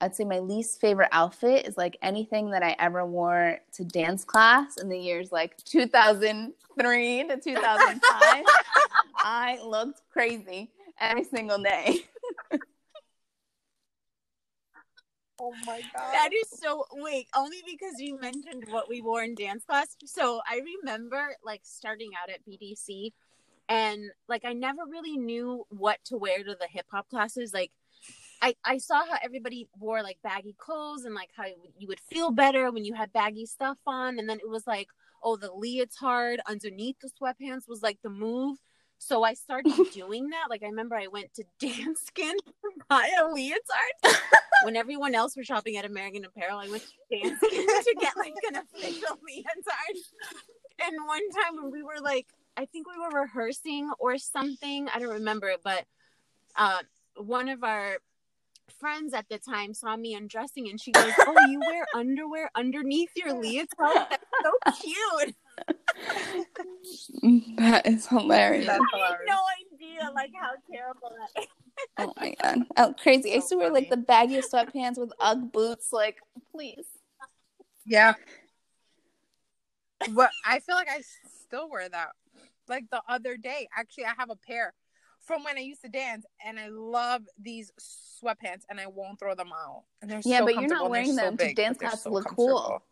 I'd 0.00 0.14
say 0.14 0.24
my 0.24 0.38
least 0.38 0.80
favorite 0.80 1.08
outfit 1.10 1.66
is 1.66 1.78
like 1.78 1.96
anything 2.02 2.50
that 2.50 2.62
I 2.62 2.76
ever 2.78 3.06
wore 3.06 3.58
to 3.72 3.84
dance 3.84 4.24
class 4.24 4.76
in 4.76 4.90
the 4.90 4.98
years 4.98 5.32
like 5.32 5.56
2003 5.64 7.24
to 7.28 7.36
2005. 7.38 8.44
I 9.24 9.58
looked 9.64 10.02
crazy 10.12 10.70
every 11.00 11.24
single 11.24 11.58
day. 11.58 12.04
Oh 15.40 15.52
my 15.66 15.80
god. 15.92 16.12
That 16.12 16.30
is 16.32 16.58
so 16.58 16.84
wait, 16.92 17.28
only 17.36 17.62
because 17.66 18.00
you 18.00 18.18
mentioned 18.18 18.64
what 18.70 18.88
we 18.88 19.02
wore 19.02 19.22
in 19.22 19.34
dance 19.34 19.64
class. 19.64 19.96
So 20.04 20.40
I 20.48 20.60
remember 20.82 21.36
like 21.44 21.60
starting 21.64 22.10
out 22.20 22.30
at 22.30 22.44
BDC 22.46 23.12
and 23.68 24.10
like 24.28 24.44
I 24.44 24.52
never 24.52 24.82
really 24.90 25.16
knew 25.16 25.64
what 25.68 25.98
to 26.06 26.16
wear 26.16 26.38
to 26.38 26.56
the 26.58 26.68
hip 26.70 26.86
hop 26.90 27.08
classes. 27.10 27.52
Like 27.52 27.72
I, 28.42 28.54
I 28.64 28.78
saw 28.78 29.04
how 29.06 29.18
everybody 29.22 29.68
wore 29.78 30.02
like 30.02 30.18
baggy 30.22 30.54
clothes 30.58 31.04
and 31.04 31.14
like 31.14 31.30
how 31.36 31.44
you 31.78 31.88
would 31.88 32.00
feel 32.00 32.30
better 32.30 32.70
when 32.70 32.84
you 32.84 32.94
had 32.94 33.12
baggy 33.12 33.46
stuff 33.46 33.78
on 33.86 34.18
and 34.18 34.28
then 34.28 34.38
it 34.38 34.48
was 34.48 34.66
like 34.66 34.88
oh 35.22 35.36
the 35.36 35.50
leotard 35.52 36.40
underneath 36.46 36.96
the 37.00 37.08
sweatpants 37.08 37.66
was 37.66 37.82
like 37.82 37.98
the 38.02 38.10
move 38.10 38.58
so 38.98 39.22
I 39.22 39.34
started 39.34 39.72
doing 39.92 40.30
that. 40.30 40.46
Like 40.50 40.62
I 40.62 40.66
remember 40.66 40.96
I 40.96 41.06
went 41.08 41.34
to 41.34 41.44
Danskin 41.60 42.34
to 42.36 42.70
buy 42.88 43.10
a 43.18 43.24
leotard. 43.24 44.16
when 44.64 44.76
everyone 44.76 45.14
else 45.14 45.36
was 45.36 45.46
shopping 45.46 45.76
at 45.76 45.84
American 45.84 46.24
Apparel, 46.24 46.58
I 46.58 46.68
went 46.68 46.82
to 46.82 47.16
Danskin 47.16 47.40
to 47.40 47.96
get 48.00 48.16
like 48.16 48.34
an 48.48 48.56
official 48.56 49.18
leotard. 49.26 49.96
And 50.84 50.96
one 51.06 51.30
time 51.30 51.62
when 51.62 51.72
we 51.72 51.82
were 51.82 52.00
like, 52.02 52.26
I 52.56 52.64
think 52.66 52.86
we 52.86 52.98
were 52.98 53.22
rehearsing 53.22 53.90
or 53.98 54.18
something. 54.18 54.88
I 54.94 54.98
don't 54.98 55.12
remember 55.12 55.48
it, 55.48 55.60
but 55.62 55.84
uh, 56.56 56.78
one 57.16 57.48
of 57.48 57.64
our 57.64 57.98
friends 58.78 59.14
at 59.14 59.28
the 59.28 59.38
time 59.38 59.74
saw 59.74 59.96
me 59.96 60.14
undressing 60.14 60.68
and 60.68 60.80
she 60.80 60.92
goes, 60.92 61.12
Oh, 61.20 61.36
you 61.48 61.60
wear 61.60 61.86
underwear 61.94 62.50
underneath 62.54 63.10
your 63.14 63.32
leotard? 63.32 63.68
That's 63.78 64.24
so 64.42 64.52
cute. 64.82 65.36
that 67.58 67.86
is 67.86 68.06
hilarious. 68.06 68.66
That's 68.66 68.80
I 68.94 68.98
had 68.98 69.16
no 69.26 69.40
idea 69.74 70.10
like 70.14 70.30
how 70.38 70.52
terrible 70.72 71.10
that 71.34 71.42
is. 71.42 71.48
Oh 71.98 72.12
my 72.18 72.34
god. 72.42 72.58
Oh, 72.76 72.94
crazy. 73.00 73.32
I 73.32 73.34
used 73.36 73.48
to 73.48 73.54
So 73.54 73.58
wear 73.58 73.70
like 73.70 73.90
the 73.90 74.02
funny. 74.08 74.28
baggiest 74.28 74.50
sweatpants 74.52 74.98
with 74.98 75.12
Ugg 75.20 75.52
boots. 75.52 75.92
Like, 75.92 76.16
please. 76.52 76.86
Yeah. 77.84 78.14
But 80.14 80.30
I 80.44 80.60
feel 80.60 80.74
like 80.76 80.88
I 80.90 81.02
still 81.44 81.68
wear 81.70 81.88
that. 81.88 82.10
Like 82.68 82.84
the 82.90 83.02
other 83.08 83.36
day, 83.36 83.68
actually, 83.76 84.04
I 84.04 84.12
have 84.18 84.30
a 84.30 84.36
pair 84.36 84.72
from 85.24 85.44
when 85.44 85.56
I 85.56 85.60
used 85.60 85.82
to 85.82 85.88
dance, 85.88 86.24
and 86.46 86.58
I 86.58 86.68
love 86.68 87.22
these 87.38 87.72
sweatpants, 87.80 88.62
and 88.70 88.78
I 88.80 88.86
won't 88.86 89.18
throw 89.18 89.34
them 89.34 89.50
out. 89.52 89.82
And 90.00 90.10
they're 90.10 90.20
Yeah, 90.24 90.38
so 90.38 90.44
but 90.46 90.54
you're 90.54 90.62
not 90.68 90.78
comfortable, 90.80 90.86
and 90.86 90.94
they're 90.94 91.00
wearing 91.02 91.14
so 91.14 91.22
them 91.22 91.36
to 91.36 91.54
dance 91.54 91.78
but 91.78 91.84
class 91.88 91.94
to 91.94 91.98
so 92.02 92.10
look 92.10 92.26
cool. 92.28 92.82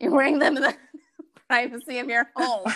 You're 0.00 0.12
wearing 0.12 0.38
them 0.38 0.54
the 0.54 0.74
privacy 1.50 1.98
of 1.98 2.08
your 2.08 2.28
home. 2.36 2.72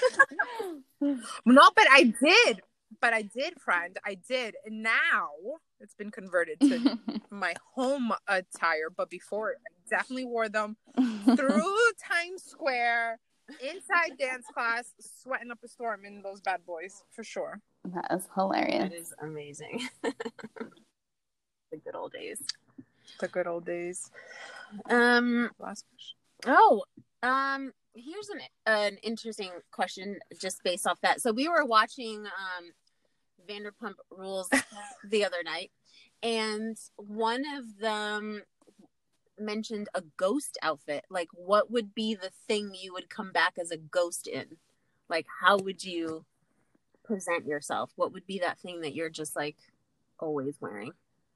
No, 1.00 1.70
but 1.76 1.86
I 1.90 2.12
did. 2.22 2.60
But 3.00 3.12
I 3.12 3.22
did, 3.22 3.60
friend. 3.60 3.96
I 4.04 4.16
did. 4.28 4.54
And 4.64 4.82
now 4.82 5.30
it's 5.80 5.94
been 5.94 6.10
converted 6.10 6.60
to 6.60 6.98
my 7.30 7.54
home 7.74 8.12
attire. 8.26 8.90
But 8.94 9.10
before, 9.10 9.54
I 9.66 9.70
definitely 9.88 10.24
wore 10.24 10.48
them 10.48 10.76
through 11.24 11.76
Times 12.02 12.42
Square, 12.42 13.18
inside 13.62 14.18
dance 14.18 14.46
class, 14.52 14.92
sweating 15.00 15.50
up 15.50 15.58
a 15.64 15.68
storm 15.68 16.04
in 16.04 16.22
those 16.22 16.40
bad 16.40 16.64
boys 16.66 17.02
for 17.10 17.22
sure. 17.22 17.60
that 17.84 18.06
is 18.10 18.28
hilarious. 18.34 18.82
That 18.82 18.92
is 18.92 19.14
amazing. 19.22 19.88
the 20.02 21.76
good 21.84 21.94
old 21.94 22.12
days. 22.12 22.42
The 23.20 23.28
good 23.28 23.46
old 23.46 23.66
days. 23.66 24.10
Um 24.88 25.50
Last 25.58 25.84
question. 25.90 26.16
oh, 26.46 26.84
um 27.22 27.72
here's 27.94 28.28
an 28.28 28.40
an 28.66 28.96
interesting 29.02 29.50
question 29.70 30.18
just 30.40 30.62
based 30.64 30.86
off 30.86 31.00
that. 31.02 31.20
So 31.20 31.32
we 31.32 31.48
were 31.48 31.64
watching 31.64 32.26
um 32.26 32.72
Vanderpump 33.48 33.94
Rules 34.10 34.48
the 35.08 35.24
other 35.24 35.42
night 35.44 35.70
and 36.22 36.76
one 36.96 37.44
of 37.56 37.78
them 37.78 38.42
mentioned 39.38 39.88
a 39.94 40.02
ghost 40.16 40.58
outfit. 40.62 41.04
Like 41.10 41.28
what 41.32 41.70
would 41.70 41.94
be 41.94 42.14
the 42.14 42.30
thing 42.48 42.72
you 42.74 42.92
would 42.92 43.10
come 43.10 43.32
back 43.32 43.54
as 43.60 43.70
a 43.70 43.76
ghost 43.76 44.26
in? 44.26 44.56
Like 45.08 45.26
how 45.40 45.58
would 45.58 45.84
you 45.84 46.24
present 47.04 47.46
yourself? 47.46 47.92
What 47.96 48.12
would 48.12 48.26
be 48.26 48.38
that 48.40 48.58
thing 48.58 48.80
that 48.80 48.94
you're 48.94 49.10
just 49.10 49.36
like 49.36 49.56
always 50.18 50.56
wearing? 50.60 50.92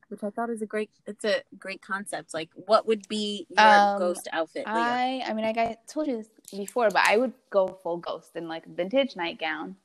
Which 0.08 0.22
I 0.24 0.30
thought 0.30 0.50
is 0.50 0.62
a 0.62 0.66
great 0.66 0.90
it's 1.06 1.24
a 1.24 1.42
great 1.58 1.82
concept. 1.82 2.32
Like 2.32 2.50
what 2.54 2.86
would 2.86 3.06
be 3.08 3.46
your 3.50 3.66
Um, 3.66 3.98
ghost 3.98 4.28
outfit, 4.32 4.66
Leah? 4.66 4.74
I 4.74 5.22
I 5.26 5.32
mean 5.34 5.44
like 5.44 5.58
I 5.58 5.76
told 5.86 6.06
you 6.06 6.18
this 6.18 6.28
before, 6.50 6.88
but 6.90 7.02
I 7.04 7.16
would 7.16 7.34
go 7.50 7.68
full 7.82 7.98
ghost 7.98 8.34
in 8.34 8.48
like 8.48 8.66
a 8.66 8.70
vintage 8.70 9.16
nightgown. 9.16 9.76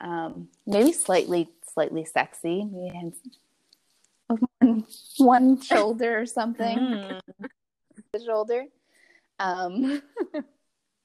Um, 0.00 0.48
maybe 0.66 0.92
slightly 0.92 1.48
slightly 1.72 2.04
sexy. 2.04 2.64
Maybe 2.64 3.12
one, 4.28 4.84
one 5.18 5.60
shoulder 5.60 6.18
or 6.20 6.26
something. 6.26 6.78
Mm. 6.78 7.20
The 8.12 8.24
shoulder. 8.24 8.64
Um 9.40 10.02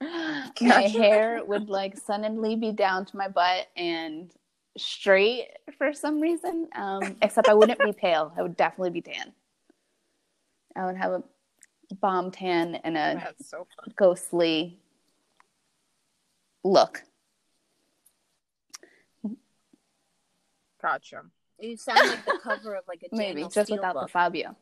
my 0.61 0.81
hair 0.81 1.43
would 1.43 1.69
like 1.69 1.97
suddenly 1.97 2.55
be 2.55 2.71
down 2.71 3.05
to 3.05 3.17
my 3.17 3.27
butt 3.27 3.67
and 3.75 4.31
straight 4.77 5.47
for 5.77 5.93
some 5.93 6.19
reason. 6.19 6.67
Um, 6.75 7.15
except 7.21 7.49
I 7.49 7.53
wouldn't 7.53 7.79
be 7.79 7.93
pale. 7.93 8.33
I 8.37 8.41
would 8.41 8.57
definitely 8.57 8.91
be 8.91 9.01
tan. 9.01 9.33
I 10.75 10.85
would 10.85 10.97
have 10.97 11.11
a 11.11 11.23
bomb 11.95 12.31
tan 12.31 12.75
and 12.75 12.97
a 12.97 13.33
so 13.43 13.67
ghostly 13.95 14.79
look. 16.63 17.03
Gotcha. 20.81 21.23
You 21.59 21.75
sound 21.75 21.99
like 22.07 22.25
the 22.25 22.39
cover 22.41 22.75
of 22.75 22.85
like 22.87 23.03
a 23.03 23.07
Maybe 23.15 23.33
Daniel 23.33 23.49
just 23.49 23.71
without 23.71 23.99
the. 23.99 24.07
Fabio. 24.07 24.55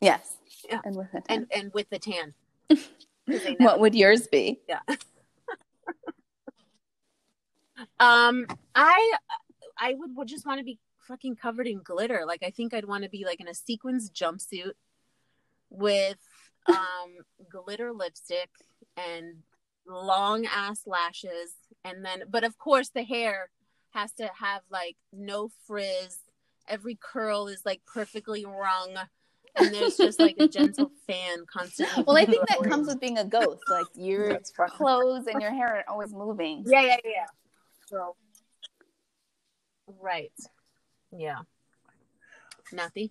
Yes. 0.00 0.36
Yeah. 0.68 0.80
And 0.84 0.96
with 0.96 1.14
it. 1.14 1.24
and 1.28 1.46
and 1.54 1.72
with 1.72 1.88
the 1.90 1.98
tan. 1.98 2.34
what 3.58 3.80
would 3.80 3.94
yours 3.94 4.26
be? 4.26 4.60
Um, 8.00 8.46
I 8.74 9.12
I 9.78 9.94
would, 9.94 10.16
would 10.16 10.28
just 10.28 10.46
want 10.46 10.58
to 10.58 10.64
be 10.64 10.78
fucking 11.08 11.36
covered 11.36 11.66
in 11.66 11.80
glitter. 11.82 12.24
Like 12.26 12.42
I 12.42 12.50
think 12.50 12.74
I'd 12.74 12.84
want 12.84 13.04
to 13.04 13.10
be 13.10 13.24
like 13.24 13.40
in 13.40 13.48
a 13.48 13.54
sequins 13.54 14.10
jumpsuit 14.10 14.72
with 15.70 16.18
um 16.68 17.18
glitter 17.50 17.92
lipstick 17.92 18.50
and 18.96 19.42
long 19.86 20.46
ass 20.46 20.82
lashes, 20.86 21.54
and 21.84 22.04
then 22.04 22.24
but 22.30 22.44
of 22.44 22.58
course 22.58 22.90
the 22.90 23.02
hair 23.02 23.50
has 23.90 24.12
to 24.14 24.30
have 24.38 24.62
like 24.70 24.96
no 25.12 25.50
frizz. 25.66 26.18
Every 26.68 26.98
curl 27.00 27.48
is 27.48 27.62
like 27.64 27.82
perfectly 27.86 28.44
wrung. 28.44 28.96
And 29.54 29.74
there's 29.74 29.98
just 29.98 30.18
like 30.18 30.36
a 30.38 30.48
gentle 30.48 30.90
fan 31.06 31.44
constantly. 31.52 32.04
Well, 32.06 32.16
I 32.16 32.24
think 32.24 32.48
that 32.48 32.62
comes 32.62 32.86
with 32.86 33.00
being 33.00 33.18
a 33.18 33.24
ghost. 33.24 33.60
Like 33.68 33.84
your 33.94 34.40
clothes 34.68 35.26
and 35.26 35.42
your 35.42 35.50
hair 35.50 35.76
are 35.76 35.84
always 35.88 36.14
moving. 36.14 36.64
Yeah, 36.66 36.80
yeah, 36.80 36.96
yeah. 37.04 37.26
So, 37.92 38.16
right. 40.00 40.32
Yeah. 41.14 41.40
Nothing. 42.72 43.10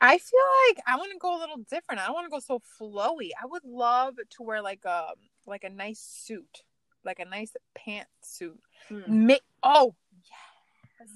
I 0.00 0.16
feel 0.16 0.40
like 0.68 0.78
I 0.86 0.96
want 0.96 1.12
to 1.12 1.18
go 1.18 1.36
a 1.36 1.40
little 1.40 1.58
different. 1.70 2.00
I 2.00 2.06
don't 2.06 2.14
want 2.14 2.24
to 2.26 2.30
go 2.30 2.40
so 2.40 2.60
flowy. 2.80 3.28
I 3.40 3.44
would 3.46 3.64
love 3.64 4.14
to 4.16 4.42
wear 4.42 4.62
like 4.62 4.84
a 4.86 5.08
like 5.46 5.64
a 5.64 5.68
nice 5.68 6.00
suit, 6.00 6.62
like 7.04 7.18
a 7.18 7.26
nice 7.26 7.52
pantsuit. 7.76 8.56
Hmm. 8.88 9.26
Ma- 9.26 9.34
oh 9.62 9.94
yes. 10.24 11.10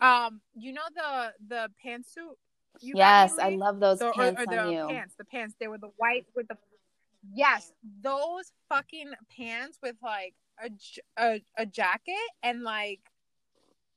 Um, 0.00 0.40
you 0.54 0.72
know 0.74 0.82
the 0.94 1.32
the 1.48 1.70
pantsuit. 1.84 2.36
Yes, 2.80 3.38
I 3.38 3.50
love 3.50 3.80
those 3.80 3.98
The- 3.98 4.08
or- 4.08 4.12
pants 4.12 4.42
or, 4.46 4.58
on 4.58 4.66
the 4.66 4.72
you. 4.72 4.86
pants. 4.88 5.14
The 5.16 5.24
pants. 5.24 5.54
They 5.58 5.68
were 5.68 5.78
the 5.78 5.90
white 5.96 6.26
with 6.36 6.48
the. 6.48 6.56
Yes, 7.34 7.72
those 8.02 8.52
fucking 8.68 9.12
pants 9.36 9.78
with 9.82 9.96
like 10.02 10.34
a 10.62 10.70
j- 10.70 11.02
a, 11.18 11.42
a 11.56 11.66
jacket 11.66 12.14
and 12.42 12.62
like 12.62 13.00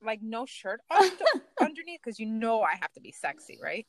like 0.04 0.22
no 0.22 0.46
shirt 0.46 0.82
under, 0.92 1.26
underneath 1.62 2.00
because 2.04 2.20
you 2.20 2.26
know 2.28 2.62
I 2.62 2.76
have 2.80 2.92
to 2.94 3.02
be 3.02 3.12
sexy, 3.12 3.58
right? 3.62 3.86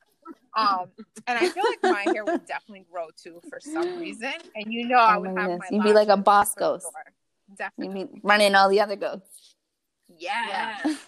Um, 0.57 0.87
and 1.27 1.39
I 1.39 1.49
feel 1.49 1.63
like 1.69 1.83
my 1.83 2.13
hair 2.13 2.25
would 2.25 2.47
definitely 2.47 2.85
grow 2.91 3.09
too 3.23 3.41
for 3.49 3.61
some 3.61 3.99
reason, 4.01 4.33
and 4.55 4.73
you 4.73 4.89
know 4.89 4.97
I 4.99 5.17
Oh 5.17 5.21
would 5.21 5.35
my 5.35 5.41
have 5.43 5.51
goodness. 5.51 5.71
my. 5.71 5.77
You'd 5.77 5.85
be 5.85 5.93
like 5.93 6.09
a 6.09 6.17
boss 6.17 6.55
ghost. 6.55 6.85
sure. 6.87 7.13
You 7.49 7.55
Definitely, 7.57 8.05
be 8.05 8.21
running 8.25 8.55
all 8.57 8.69
the 8.69 8.81
other 8.81 8.97
ghosts. 8.97 9.55
yeah. 10.19 10.77
Yeah. 10.85 10.95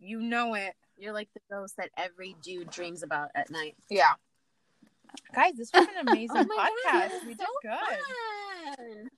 You 0.00 0.20
know 0.20 0.52
it, 0.54 0.74
You're 0.98 1.14
like 1.14 1.28
the 1.32 1.40
ghost 1.50 1.76
that 1.78 1.88
every 1.96 2.36
dude 2.42 2.68
dreams 2.70 3.02
about 3.02 3.30
at 3.34 3.48
night. 3.50 3.74
yeah. 3.88 4.12
Guys, 5.34 5.54
this 5.56 5.70
was 5.72 5.86
an 5.98 6.08
amazing 6.08 6.36
Oh 6.36 6.44
my 6.44 6.70
God, 6.84 7.02
podcast. 7.04 7.10
this 7.10 7.22
we 7.24 7.34
did 7.34 7.40
so 7.40 7.46
good. 7.62 8.76
Fun. 8.76 9.08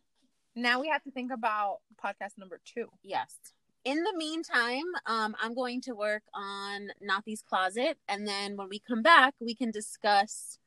Now 0.57 0.81
we 0.81 0.89
have 0.89 1.03
to 1.05 1.11
think 1.11 1.31
about 1.33 1.79
podcast 2.03 2.39
number 2.39 2.61
two. 2.65 2.87
Yes. 3.03 3.37
in 3.85 4.03
the 4.03 4.15
meantime, 4.17 4.85
um, 5.07 5.37
I'm 5.41 5.55
going 5.55 5.81
to 5.83 5.93
work 5.95 6.23
on 6.35 6.89
Nathi's 7.07 7.43
closet, 7.43 7.99
and 8.09 8.27
then 8.27 8.57
when 8.57 8.69
we 8.69 8.79
come 8.81 9.03
back, 9.03 9.35
we 9.39 9.55
can 9.55 9.71
discuss 9.71 10.59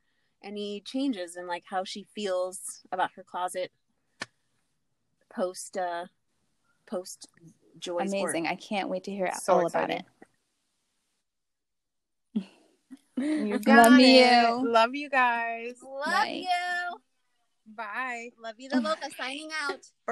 any 0.41 0.81
changes 0.85 1.35
and 1.35 1.47
like 1.47 1.63
how 1.69 1.83
she 1.83 2.05
feels 2.15 2.81
about 2.93 3.11
her 3.17 3.23
closet 3.23 3.71
post 5.29 5.75
uh 5.77 6.05
post 6.87 7.27
Joy's 7.77 8.09
Amazing. 8.13 8.43
work. 8.45 8.51
I 8.53 8.55
can't 8.55 8.87
wait 8.89 9.03
to 9.05 9.11
hear 9.11 9.31
So 9.41 9.53
all 9.55 9.65
about 9.67 9.89
it. 9.89 10.03
You 13.17 13.59
Love 13.67 13.99
it. 13.99 14.01
you. 14.01 14.71
Love 14.71 14.95
you 14.95 15.09
guys. 15.09 15.73
Love 15.83 16.07
Night. 16.07 16.43
you. 16.43 16.97
Bye. 17.76 18.30
Love 18.41 18.55
you, 18.57 18.70
the 18.70 18.80
Loca. 18.82 19.09
Signing 19.17 19.49
out. 19.63 19.80